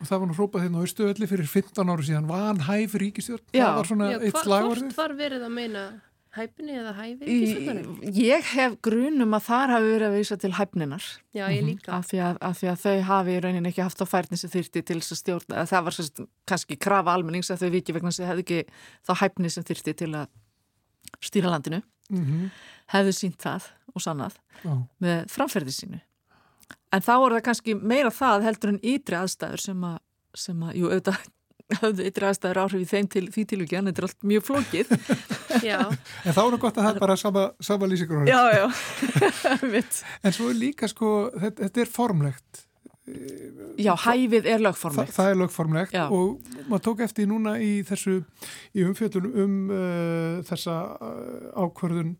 Og 0.00 0.08
það 0.08 0.20
var 0.22 0.28
nú 0.30 0.34
hrópað 0.38 0.62
hérna 0.64 0.80
á 0.80 0.86
Östuölli 0.86 1.26
fyrir 1.28 1.48
15 1.50 1.90
áru 1.92 2.04
síðan, 2.06 2.28
vanhæf 2.30 2.94
ríkistjórn, 3.02 3.42
Já. 3.52 3.66
það 3.66 3.74
var 3.80 3.88
svona 3.90 4.06
Já, 4.14 4.16
eitt 4.24 4.32
hva, 4.38 4.44
slagorðið. 4.46 4.86
hvort 4.86 4.96
var 5.02 5.12
verið 5.18 5.44
að 5.44 5.52
meina 5.58 5.82
hæfni 6.30 6.76
eða 6.78 6.92
hæfi? 6.94 7.20
Í, 7.26 7.34
ríkisstjórnarinnar? 7.34 8.14
ég 8.22 8.48
hef 8.54 8.76
grunum 8.86 9.36
að 9.36 9.44
þar 9.50 9.72
hafi 9.74 9.90
verið 9.90 10.06
að 10.08 10.16
vísa 10.16 10.36
til 10.40 10.52
hæfninar. 10.56 11.06
Já, 11.36 11.44
ég 11.52 11.64
líka. 11.66 11.92
af 11.98 12.06
því, 12.08 12.20
að, 12.28 12.38
af 12.48 12.58
því 12.60 12.70
að 12.72 12.80
þau 12.86 12.96
hafi 13.10 13.34
í 13.34 13.40
rauninni 13.44 13.72
ekki 13.74 13.82
haft 13.84 14.00
á 14.00 14.06
færni 14.08 14.38
sem 14.40 14.50
þyrti 14.54 14.82
til 14.86 14.98
þess 15.02 15.12
að 15.16 15.20
stjórna 15.20 15.58
að 15.60 15.70
það 15.74 15.84
var 15.90 15.98
sérst, 15.98 16.22
kannski 16.46 16.78
krafa 16.80 17.12
almennings 17.18 17.50
að 17.50 17.64
þau 17.66 17.70
viki 17.76 17.92
vegna 17.98 18.12
þess 18.14 18.22
að 18.22 18.24
þau 18.24 18.30
hefði 18.32 18.46
ekki 18.46 18.60
þá 19.04 19.12
hæfni 19.24 19.50
sem 19.50 19.66
þyrti 19.68 19.96
til 20.00 20.12
að 20.14 20.28
stýra 21.20 21.50
landinu 21.52 21.82
Mm 22.10 22.48
hefðu 22.90 23.12
sínt 23.14 23.38
það 23.38 23.68
og 23.94 24.02
sannað 24.02 24.34
Já, 24.64 24.72
með 24.98 25.18
framferði 25.30 25.70
sínu 25.76 26.00
en 26.94 27.04
þá 27.04 27.12
er 27.16 27.34
það 27.36 27.44
kannski 27.48 27.74
meira 27.78 28.10
það 28.14 28.46
heldur 28.48 28.72
en 28.74 28.80
ytri 28.94 29.18
aðstæður 29.20 29.62
sem 29.66 29.84
að, 29.90 29.98
sem 30.46 30.64
að 30.66 30.80
jú, 30.80 30.88
auðvitað 30.90 31.28
höfðu 31.80 32.06
ytri 32.10 32.26
aðstæður 32.26 32.60
áhrif 32.64 32.80
í 32.82 32.88
þeim 32.90 33.08
til, 33.12 33.24
því 33.30 33.44
tilvíki 33.52 33.78
en 33.78 33.90
þetta 33.90 34.02
er 34.02 34.06
allt 34.08 34.24
mjög 34.26 34.46
flókið. 34.48 34.88
Já, 35.70 35.78
en 35.86 36.34
þá 36.34 36.40
er 36.40 36.48
það 36.54 36.56
gott 36.64 36.80
að 36.80 36.86
það 36.86 36.90
er 36.94 37.04
bara 37.04 37.16
sama, 37.20 37.44
sama 37.62 37.88
lýsingur 37.90 38.26
já, 38.30 38.40
já, 38.54 38.64
mitt 39.74 40.00
En 40.24 40.34
svo 40.34 40.48
er 40.50 40.58
líka 40.58 40.88
sko, 40.90 41.10
þetta, 41.34 41.66
þetta 41.66 41.82
er 41.84 41.90
formlegt. 41.90 42.62
já, 43.80 43.90
hæfið 43.98 44.46
er 44.46 44.60
Þa, 44.60 44.64
lögformlegt 44.68 45.14
það 45.16 45.30
er 45.32 45.38
lögformlegt 45.40 45.94
Já. 45.96 46.04
og 46.14 46.52
maður 46.70 46.84
tók 46.86 47.00
eftir 47.02 47.26
núna 47.26 47.56
í 47.58 47.80
þessu, 47.88 48.20
í 48.78 48.84
umfjöldun 48.86 49.26
um 49.42 49.54
uh, 49.74 50.42
þessa 50.46 50.76
uh, 50.94 51.64
ákvörðun 51.64 52.14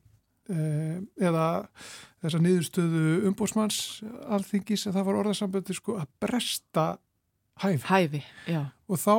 eða 0.50 1.46
þessa 2.20 2.40
niðurstöðu 2.44 3.04
umbósmanns 3.30 3.78
alþingis 4.28 4.88
að 4.88 4.98
það 4.98 5.06
var 5.08 5.20
orðasamböndi 5.22 5.76
sko 5.76 5.98
að 6.00 6.10
bresta 6.22 6.88
hæf 7.60 7.86
hæfi, 7.90 8.24
já, 8.48 8.64
og 8.88 9.00
þá 9.00 9.14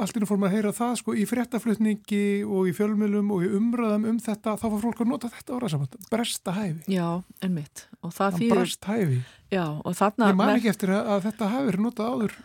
innum 0.00 0.28
fór 0.28 0.38
maður 0.40 0.48
að 0.48 0.54
heyra 0.56 0.70
það 0.76 0.92
sko 1.00 1.14
í 1.18 1.24
fréttaflutningi 1.28 2.20
og 2.48 2.68
í 2.70 2.72
fjölmjölum 2.76 3.32
og 3.34 3.42
í 3.44 3.50
umræðum 3.58 4.06
um 4.08 4.20
þetta, 4.22 4.54
þá 4.56 4.64
var 4.72 4.82
fólk 4.84 5.02
að 5.04 5.10
nota 5.10 5.30
þetta 5.34 5.54
orðasambönd, 5.58 5.98
bresta 6.12 6.54
hæfi. 6.56 6.94
Já, 6.94 7.08
en 7.44 7.54
mitt 7.56 7.82
og 8.00 8.14
það 8.16 8.30
hann 8.30 8.40
þýðir, 8.40 8.54
brast 8.54 8.88
hæfi. 8.88 9.18
Já, 9.50 9.64
og 9.76 9.96
þarna 9.98 10.30
ég 10.30 10.38
man 10.38 10.52
ekki 10.54 10.70
eftir 10.72 10.94
að, 10.94 11.10
að 11.14 11.24
þetta 11.26 11.50
hafi 11.52 11.68
verið 11.68 11.84
notað 11.84 12.14
áður 12.14 12.36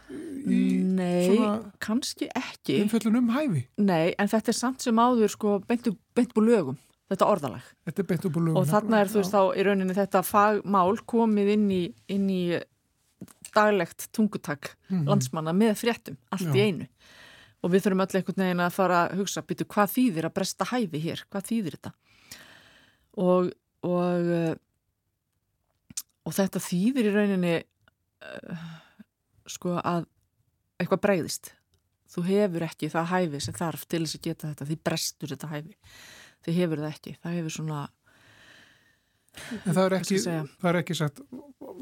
í 0.46 0.62
Nei, 0.96 1.28
svona 1.30 1.54
kannski 1.86 2.30
ekki. 2.42 2.80
umfjöllun 2.84 3.20
um 3.22 3.32
hæfi. 3.38 3.64
Nei, 3.80 4.08
en 4.20 4.32
þetta 4.34 4.52
er 4.52 4.60
samt 4.60 4.84
sem 4.86 5.00
áður 5.06 5.32
sko 5.38 5.58
beint, 5.70 5.88
beint 6.18 6.36
búr 6.36 6.50
lögum, 6.50 6.80
þetta 7.12 7.28
orðalag. 7.30 7.66
Þetta 7.86 8.04
og 8.58 8.66
þarna 8.70 9.02
er 9.04 9.12
þú 9.12 9.20
veist 9.22 9.34
þá 9.36 9.42
í 9.60 9.66
rauninni 9.68 9.94
þetta 9.98 10.22
fagmál 10.26 10.96
komið 11.06 11.52
inn 11.54 11.68
í, 11.72 11.82
inn 12.10 12.30
í 12.30 12.42
daglegt 13.56 14.08
tungutak 14.12 14.76
Mhm. 14.90 15.06
landsmanna 15.08 15.54
með 15.56 15.76
fréttum, 15.82 16.18
allt 16.32 16.50
í 16.54 16.60
Já. 16.60 16.66
einu. 16.70 16.88
Og 17.64 17.72
við 17.72 17.82
þurfum 17.86 18.02
öll 18.06 18.16
einhvern 18.20 18.42
veginn 18.44 18.62
að 18.66 18.74
fara 18.76 19.08
að 19.10 19.18
hugsa 19.18 19.42
býtu 19.42 19.66
hvað 19.66 19.94
þýðir 19.96 20.26
að 20.30 20.34
bresta 20.34 20.66
hæfi 20.66 21.00
hér? 21.02 21.24
Hvað 21.32 21.48
þýðir 21.50 21.78
þetta? 21.78 21.94
Og 23.18 23.52
og, 23.86 24.58
og 26.26 26.34
þetta 26.34 26.62
þýðir 26.64 27.10
í 27.10 27.14
rauninni 27.14 27.54
uh, 28.26 28.66
sko 29.46 29.76
að 29.78 30.08
eitthvað 30.82 31.04
breyðist 31.06 31.52
þú 32.16 32.24
hefur 32.30 32.66
ekki 32.66 32.90
það 32.90 33.10
hæfi 33.12 33.42
sem 33.46 33.54
þarf 33.58 33.86
til 33.92 34.02
þess 34.06 34.18
að 34.18 34.26
geta 34.30 34.50
þetta, 34.52 34.68
því 34.70 34.78
brestur 34.90 35.34
þetta 35.36 35.52
hæfi 35.54 35.76
þið 36.46 36.62
hefur 36.62 36.84
það 36.84 36.94
ekki, 36.94 37.16
það 37.22 37.38
hefur 37.40 37.56
svona 37.60 37.84
en 39.66 39.76
það 39.76 39.84
er 39.86 39.98
ekki, 40.00 40.22
það 40.24 40.70
er 40.72 40.80
ekki 40.80 40.98
sagt 40.98 41.22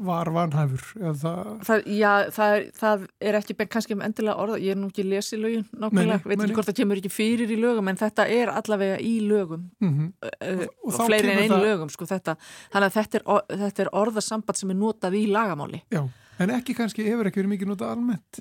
var 0.04 0.28
vanhæfur 0.34 0.82
það, 1.20 1.42
það, 1.66 1.82
já, 1.94 2.10
það, 2.34 2.54
er, 2.56 2.64
það 2.78 3.04
er 3.28 3.38
ekki 3.38 3.56
kannski 3.70 3.96
endilega 3.96 4.34
orða, 4.42 4.58
ég 4.62 4.74
er 4.74 4.80
nú 4.80 4.88
ekki 4.90 5.04
lesið 5.06 5.42
lögin 5.44 5.64
nákvæmlega, 5.70 6.20
veit 6.24 6.36
ekki 6.38 6.56
hvort 6.56 6.70
það 6.70 6.78
kemur 6.80 7.00
ekki 7.00 7.12
fyrir 7.12 7.54
í 7.54 7.58
lögum 7.60 7.90
en 7.92 8.00
þetta 8.00 8.26
er 8.32 8.52
allavega 8.52 8.98
í 9.02 9.14
lögum. 9.24 9.68
Mm 9.84 10.10
uh, 10.24 10.66
Og 10.84 10.88
og, 10.88 10.96
þá 10.96 11.00
fleiri 11.06 11.32
en 11.32 11.42
einu 11.44 11.60
lögum 11.62 11.92
sko, 11.92 12.08
þetta, 12.10 12.36
þannig 12.74 12.90
að 12.90 12.98
þetta 12.98 13.20
er, 13.20 13.24
þetta 13.64 13.84
er 13.84 13.92
orðasamband 14.02 14.60
sem 14.60 14.74
er 14.74 14.80
notað 14.80 15.18
í 15.18 15.24
lagamáli. 15.30 15.82
Já, 15.94 16.02
en 16.42 16.50
ekki 16.50 16.74
kannski 16.74 17.04
hefur 17.06 17.28
ekki 17.30 17.40
verið 17.42 17.52
mikið 17.54 17.68
notað 17.70 17.92
almennt 17.94 18.40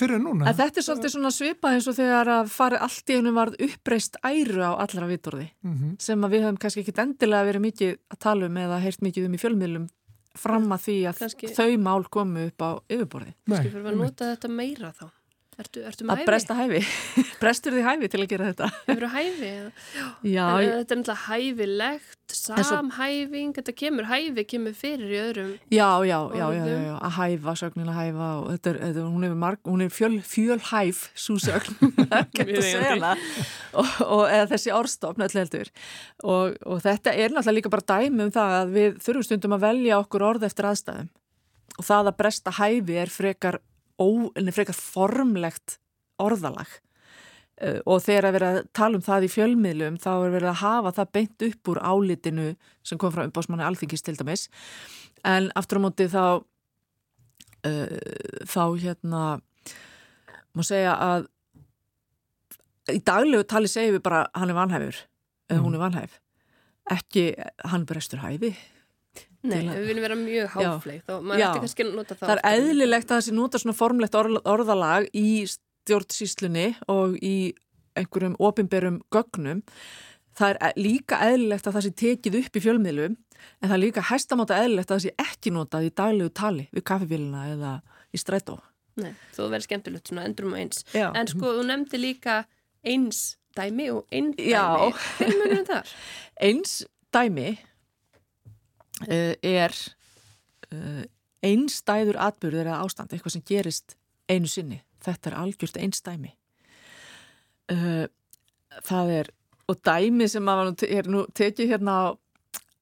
fyrir 0.00 0.16
en 0.16 0.24
núna 0.28 0.48
en 0.48 0.56
þetta 0.60 0.80
er 0.80 0.86
svolítið 0.86 1.12
svona 1.16 1.32
svipað 1.34 1.76
eins 1.76 1.88
og 1.90 1.96
þegar 1.98 2.30
að 2.38 2.48
fari 2.54 2.80
allt 2.86 3.12
í 3.12 3.18
hennu 3.18 3.32
varð 3.36 3.58
uppreist 3.68 4.16
æru 4.24 4.62
á 4.64 4.72
allra 4.86 5.10
vitorði 5.10 5.50
mm 5.66 5.96
sem 6.06 6.24
að 6.24 6.34
við 6.36 6.46
höfum 6.46 6.58
kannski 6.64 6.84
ekki 6.86 6.96
endilega 7.04 7.48
verið 7.50 7.66
mikið 7.68 7.92
að 8.14 8.18
tala 8.28 8.46
um 8.50 8.56
eða 8.64 8.80
heyrt 8.84 9.02
mikið 9.04 9.28
um 9.28 9.36
í 9.36 9.42
fjölmiðlum 9.44 9.86
fram 10.36 10.66
að 10.74 10.82
því 10.84 10.96
að 11.08 11.20
Kannski- 11.22 11.52
þau 11.56 11.76
mál 11.80 12.04
komu 12.12 12.42
upp 12.50 12.60
á 12.60 12.70
yfirborði. 12.92 13.30
Kannski 13.48 13.70
fyrir 13.72 13.86
að 13.88 13.96
nota 14.02 14.26
þetta 14.34 14.50
meira 14.52 14.90
þá. 14.92 15.06
Ertu, 15.56 15.80
ertu 15.88 16.04
Að 16.04 16.18
hæfi? 16.20 16.24
bresta 16.28 16.54
hæfi. 16.58 16.78
Brestur 17.40 17.72
því 17.72 17.82
hæfi 17.86 18.08
til 18.12 18.18
að 18.20 18.26
gera 18.28 18.48
þetta. 18.50 18.66
Hefur 18.90 19.04
hæfi? 19.14 19.46
eða? 19.48 19.70
Já, 20.36 20.42
En 20.52 20.64
ég- 20.66 20.72
þetta 20.82 20.92
er 20.92 20.98
náttúrulega 21.00 21.22
hæfilegt, 21.30 22.34
svo- 22.36 22.64
samhæfing, 22.68 23.54
þetta 23.56 23.72
kemur, 23.80 24.08
hæfi 24.10 24.44
kemur 24.50 24.74
fyrir 24.76 25.14
í 25.14 25.20
öðrum. 25.22 25.54
já, 25.72 25.86
já, 26.04 26.18
já, 26.36 26.44
já, 26.58 26.60
já, 26.68 26.96
að 27.08 27.14
hæfa, 27.16 27.54
sögnin 27.62 27.88
að 27.88 27.96
hæfa 28.02 28.28
og 28.42 28.50
þetta 28.52 28.70
er, 28.74 28.78
þetta, 28.84 29.04
hún 29.14 29.24
er, 29.30 29.36
marg, 29.46 29.60
hún 29.64 29.84
er 29.86 29.94
fjöl, 29.96 30.18
fjölhæf 30.28 31.00
segja 32.66 32.98
það 33.00 33.24
og, 33.80 33.94
og 34.10 34.24
eða 34.36 34.48
þessi 34.52 34.74
orðstofn 34.76 35.24
og, 36.24 36.58
og 36.66 36.82
þetta 36.84 37.14
er 37.16 37.32
náttúrulega 37.32 37.56
líka 37.62 37.72
bara 37.72 37.88
dæmi 37.94 38.26
um 38.28 38.34
það 38.34 38.56
að 38.60 38.74
við 38.76 39.00
þurfum 39.06 39.26
stundum 39.30 39.56
að 39.56 39.64
velja 39.70 40.02
okkur 40.04 40.26
orð 40.34 40.44
eftir 40.50 40.68
aðstæðum 40.68 41.08
og 41.76 41.84
það 41.88 42.10
að 42.12 42.18
bresta 42.20 42.54
hæfi 42.60 43.00
er 43.06 43.10
frekar, 43.12 43.58
ó, 43.98 44.08
en 44.36 44.52
frekar 44.54 44.76
formlegt 44.76 45.78
orðalag. 46.22 46.68
Uh, 47.56 47.80
og 47.88 48.02
þegar 48.04 48.28
að 48.28 48.34
vera 48.36 48.48
að 48.52 48.58
tala 48.76 48.98
um 48.98 49.04
það 49.04 49.24
í 49.24 49.32
fjölmiðlum 49.32 49.94
þá 50.02 50.10
er 50.12 50.34
verið 50.34 50.50
að 50.50 50.60
hafa 50.60 50.90
það 50.98 51.12
beint 51.16 51.44
upp 51.46 51.70
úr 51.72 51.80
álitinu 51.80 52.50
sem 52.84 53.00
kom 53.00 53.14
frá 53.14 53.22
umbásmanni 53.24 53.64
alþingis 53.64 54.04
til 54.04 54.16
dæmis. 54.18 54.42
En 55.24 55.48
aftur 55.56 55.80
á 55.80 55.84
móti 55.86 56.08
þá 56.12 56.24
uh, 56.36 57.96
þá 58.44 58.62
hérna 58.82 59.22
má 60.52 60.62
segja 60.64 60.92
að 61.00 61.30
í 62.92 63.00
daglegu 63.00 63.48
tali 63.48 63.72
segjum 63.72 63.96
við 63.96 64.04
bara 64.04 64.26
hann 64.36 64.52
er 64.52 64.60
vanhæfur. 64.60 65.02
Eða 65.48 65.64
hún 65.64 65.78
er 65.78 65.84
vanhæf. 65.86 66.20
Ekki 66.92 67.30
hann 67.72 67.88
brestur 67.88 68.20
hæfi 68.22 68.52
Nei, 69.46 69.60
við 69.68 69.84
viljum 69.90 70.02
vera 70.06 70.16
mjög 70.18 70.48
háfleik, 70.56 71.04
þá 71.06 71.12
maður 71.22 71.44
ætti 71.46 71.62
kannski 71.62 71.84
að 71.84 71.92
nota 71.94 72.16
það. 72.16 72.26
það 72.26 72.34
er 72.36 72.58
eðlilegt 72.58 73.12
að 73.12 73.20
þessi 73.20 73.34
nota 73.36 73.60
svona 73.62 73.76
formlegt 73.78 74.18
orð, 74.18 74.40
orðalag 74.42 75.06
í, 75.14 75.28
stjórnsýslunni 75.86 76.66
og 76.90 77.14
í 77.22 77.36
einhverjum 77.96 78.34
opinberum 78.42 79.00
gögnum 79.14 79.62
það 80.36 80.50
er 80.50 80.58
e- 80.66 80.82
líka 80.82 81.20
eðlilegt 81.28 81.68
að 81.68 81.78
það 81.78 81.86
sé 81.86 81.92
tekið 82.02 82.38
upp 82.42 82.58
í 82.58 82.64
fjölmiðlum 82.64 83.14
en 83.16 83.68
það 83.68 83.76
er 83.76 83.84
líka 83.84 84.06
hæstamáta 84.10 84.58
eðlilegt 84.64 84.90
að 84.90 84.98
það 84.98 85.04
sé 85.06 85.28
ekki 85.28 85.52
notað 85.54 85.86
í 85.86 85.92
daglegu 86.00 86.32
tali 86.34 86.66
við 86.74 86.86
kaffibílina 86.90 87.46
eða 87.54 87.76
í 88.10 88.20
strætó 88.20 88.58
Nei, 88.96 89.12
þú 89.36 89.50
verður 89.52 89.66
skemmtilegt 89.66 90.08
svona 90.08 90.22
endrum 90.24 90.54
og 90.54 90.60
eins. 90.62 90.78
Já. 90.96 91.10
En 91.12 91.28
sko, 91.28 91.50
þú 91.58 91.64
nefndi 91.68 91.98
líka 92.00 92.36
eins 92.80 93.36
dæmi 93.56 93.90
og 93.92 94.06
einn 94.08 94.30
dæmi. 94.32 94.46
Já. 94.54 94.62
Hver 95.18 95.34
munum 95.36 95.66
þar? 95.68 95.90
Eins 96.48 96.78
dæmi 97.12 97.50
er 99.04 99.74
uh, 100.72 101.04
einstæður 101.44 102.18
atbyrður 102.26 102.70
eða 102.70 102.82
ástand, 102.84 103.12
eitthvað 103.12 103.36
sem 103.36 103.46
gerist 103.46 103.96
einu 104.30 104.50
sinni. 104.50 104.80
Þetta 105.04 105.30
er 105.30 105.38
algjört 105.42 105.80
einstæmi. 105.80 106.32
Uh, 107.72 108.06
það 108.86 109.12
er, 109.20 109.32
og 109.70 109.82
dæmi 109.86 110.28
sem 110.30 110.48
er 110.48 111.10
nú 111.10 111.26
tekið 111.36 111.74
hérna 111.74 111.96
á, 111.98 112.04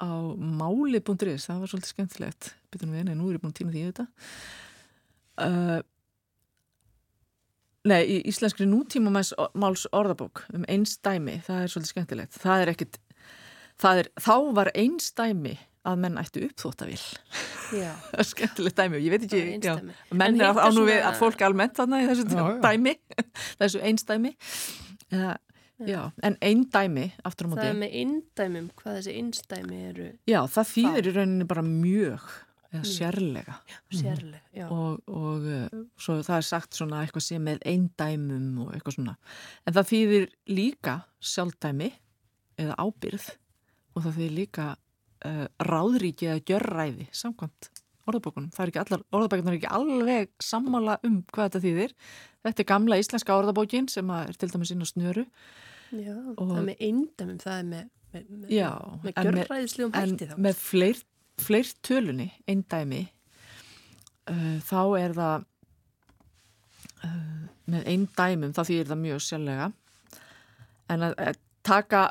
á 0.01 0.09
máli.is, 0.35 1.49
það 1.49 1.65
var 1.65 1.73
svolítið 1.73 1.91
skemmtilegt. 1.91 2.53
Býtum 2.73 2.95
við, 2.95 3.09
nei, 3.09 3.17
nú 3.19 3.31
er 3.31 3.39
ég 3.39 3.43
búin 3.43 3.57
týna 3.57 3.75
því 3.75 3.89
þetta. 3.91 4.09
Uh, 5.45 5.83
Nei, 7.85 8.01
í 8.09 8.21
íslenskri 8.31 8.65
nútímamáls 8.65 9.83
orðabók 9.93 10.47
um 10.57 10.62
einstæmi, 10.73 11.35
það 11.45 11.59
er 11.61 11.73
svolítið 11.73 11.91
skemmtilegt. 11.91 12.39
Það 12.41 12.62
er 12.62 12.71
ekkit, 12.73 12.95
það 13.83 14.01
er, 14.01 14.09
þá 14.25 14.37
var 14.57 14.71
einstæmi 14.73 15.53
að 15.85 15.99
menn 16.05 16.18
ættu 16.20 16.45
uppþóttavill. 16.49 17.07
Já. 17.74 17.91
Það 18.11 18.22
er 18.24 18.28
skemmtilegt 18.30 18.78
dæmi 18.80 18.99
og 18.99 19.05
ég 19.07 19.14
veit 19.14 19.26
ekki, 19.26 19.43
já, 19.64 19.74
menn 20.12 20.39
En 20.39 20.45
er 20.47 20.61
á 20.61 20.68
nú 20.74 20.87
við 20.89 21.01
að 21.05 21.18
fólk 21.20 21.45
almennt 21.47 21.76
þarna 21.80 22.03
í 22.03 22.07
þessu 22.11 22.28
Já, 22.30 22.39
já. 22.41 22.61
dæmi, 22.64 22.95
þessu 23.61 23.82
einstæmi. 23.91 24.32
Já, 25.14 25.35
já, 25.85 26.01
en 26.24 26.39
eindæmi, 26.41 27.07
aftur 27.26 27.47
á 27.47 27.49
móti. 27.53 27.61
Það 27.61 27.70
er 27.74 27.78
með 27.82 27.99
eindæmum, 28.01 28.70
hvað 28.80 28.99
þessi 29.01 29.16
einstæmi 29.20 29.82
eru 29.91 30.09
Já, 30.30 30.41
það 30.57 30.72
þýðir 30.72 31.11
í 31.11 31.14
rauninni 31.18 31.49
bara 31.51 31.64
mjög 31.66 32.32
eða 32.74 32.89
sérlega. 32.91 33.57
sérlega. 33.95 34.68
Og, 34.74 35.03
og 35.07 35.45
uh, 35.47 35.82
svo 36.01 36.16
það 36.26 36.41
er 36.41 36.47
sagt 36.49 36.78
svona 36.78 37.03
eitthvað 37.05 37.26
sem 37.28 37.45
með 37.47 37.61
eindæmum 37.70 38.64
og 38.64 38.72
eitthvað 38.74 38.97
svona 38.99 39.14
en 39.62 39.76
það 39.76 39.91
þýðir 39.93 40.26
líka 40.51 40.97
sjálfdæmi 41.22 41.91
eða 42.64 42.78
ábyrð 42.82 43.28
og 43.95 44.03
það 44.07 44.18
þýðir 44.18 44.35
líka 44.41 44.66
uh, 45.29 45.47
ráðríki 45.64 46.29
eða 46.31 46.45
gjörræði 46.51 47.09
samkvæmt 47.14 47.70
orðabókunum. 48.05 48.51
Það 48.53 48.62
er 48.66 48.70
ekki 48.72 48.81
allar, 48.83 49.03
orðabókunar 49.16 49.55
er 49.55 49.59
ekki 49.61 49.72
alveg 49.72 50.33
sammála 50.45 50.99
um 51.09 51.22
hvað 51.33 51.47
þetta 51.49 51.62
þýðir. 51.64 51.95
Þetta 52.45 52.61
er 52.64 52.68
gamla 52.68 52.99
íslenska 53.01 53.37
orðabókin 53.41 53.89
sem 53.89 54.11
er 54.12 54.35
til 54.37 54.51
dæmis 54.53 54.75
inn 54.75 54.85
á 54.85 54.89
snöru. 54.91 55.25
Já, 55.95 56.12
Og- 56.37 56.49
það 56.51 56.59
er 56.59 56.66
með 56.68 56.85
eindæmum, 56.89 57.39
það 57.41 57.59
er 57.59 57.66
með, 57.70 57.89
með, 58.12 58.29
með, 58.29 58.53
Já, 58.53 58.70
með 59.05 59.12
en 59.16 59.29
gjörræðislegum 59.31 59.95
en 59.95 60.11
hætti 60.14 60.29
þá. 60.29 60.37
með 60.49 60.61
fleir, 60.61 61.01
fleir 61.39 61.70
tölunni 61.87 62.29
eindæmi 62.51 63.03
uh, 64.29 64.59
þá 64.68 64.81
er 65.01 65.14
það 65.16 65.47
uh, 67.05 67.41
með 67.72 67.89
eindæmum 67.95 68.53
þá 68.57 68.62
þýðir 68.68 68.91
það 68.93 69.01
mjög 69.05 69.25
sjálflega 69.29 69.70
en 70.95 71.07
að, 71.09 71.16
að 71.31 71.41
taka 71.64 72.03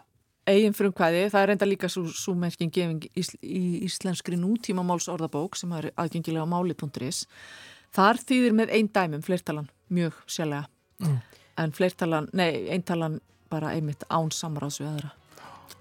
eigin 0.47 0.73
frumkvæði, 0.75 1.25
það 1.31 1.41
er 1.41 1.47
reynda 1.53 1.67
líka 1.69 1.89
svo 1.91 2.33
merking 2.35 2.71
gefing 2.73 3.05
ís, 3.15 3.29
í 3.43 3.83
íslenskri 3.87 4.35
nútímamáls 4.39 5.07
orðabók 5.11 5.55
sem 5.59 5.71
er 5.77 5.91
aðgengilega 5.95 6.43
á 6.43 6.51
máli.is 6.51 7.25
þar 7.93 8.19
þýðir 8.23 8.55
með 8.57 8.73
eindæmum 8.79 9.23
fleirtalan 9.25 9.69
mjög 9.93 10.19
sjálflega 10.27 10.67
Mm. 11.03 11.17
en 11.57 11.71
fleirtalan, 11.73 12.27
nei, 12.37 12.69
eintalan 12.71 13.15
bara 13.49 13.71
einmitt 13.73 14.03
án 14.13 14.29
samráðs 14.31 14.77
við 14.79 14.87
aðra. 14.91 15.09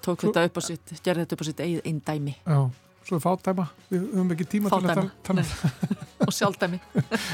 Tók 0.02 0.18
Svo- 0.24 0.32
þetta 0.32 0.44
upp 0.48 0.56
á 0.58 0.62
sitt, 0.64 0.92
gerði 1.04 1.22
þetta 1.26 1.36
upp 1.36 1.42
á 1.44 1.46
sitt 1.46 1.60
eigið 1.60 1.82
eindæmi 1.86 2.34
Já, 2.46 2.70
svo 3.06 3.16
er 3.18 3.22
fátæma, 3.22 3.66
við 3.92 4.06
höfum 4.08 4.32
ekki 4.34 4.46
tíma 4.56 4.72
til 4.72 4.80
að 4.80 4.94
tala, 4.94 5.10
tala, 5.22 5.44
og 6.26 6.32
sjálfdæmi. 6.34 6.80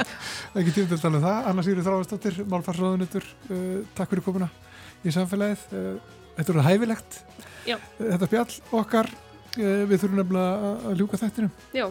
Ekki 0.58 0.74
tíma 0.74 0.88
til 0.90 0.98
að 0.98 1.02
tala 1.06 1.16
um 1.20 1.24
það. 1.24 1.48
Anna 1.52 1.64
Sýri 1.64 1.84
Þráðarsdóttir, 1.86 2.38
Málfarsróðunutur 2.50 3.24
uh, 3.48 3.80
takk 3.96 4.12
fyrir 4.12 4.24
komuna 4.26 4.50
í 5.06 5.14
samfélagið. 5.14 5.64
Uh, 5.72 6.17
Þetta 6.38 6.54
er 6.54 6.60
hæfilegt 6.68 7.18
Já. 7.68 7.76
Þetta 7.98 8.28
spjall 8.30 8.52
okkar 8.80 9.08
uh, 9.10 9.82
við 9.90 9.96
þurfum 10.00 10.20
nefnilega 10.22 10.68
að- 10.68 10.84
að 10.92 11.00
ljúka 11.02 11.20
þættinum 11.20 11.50
Já, 11.76 11.86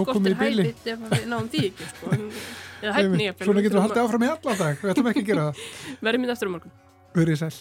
skortir 0.00 0.36
bili. 0.42 0.66
hæfitt 0.68 0.90
ef 0.92 1.06
við 1.14 1.24
náum 1.32 1.48
því 1.52 1.62
ekki, 1.70 1.88
sko. 1.94 2.18
Eða 2.84 2.92
hæfni. 2.98 3.30
Svona 3.40 3.62
getur 3.64 3.78
við 3.80 3.86
haldið 3.86 4.02
áfram 4.04 4.26
í 4.26 4.28
allan 4.34 4.58
dag 4.60 4.82
Við 4.84 4.92
ætlum 4.92 5.08
ekki 5.12 5.22
að 5.24 5.30
gera 5.32 5.46
það 5.48 5.64
Verðum 6.06 6.26
minn 6.26 6.34
eftir 6.36 6.50
á 6.50 6.52
morgun. 6.54 6.76
Verið 7.16 7.40
sæl 7.40 7.54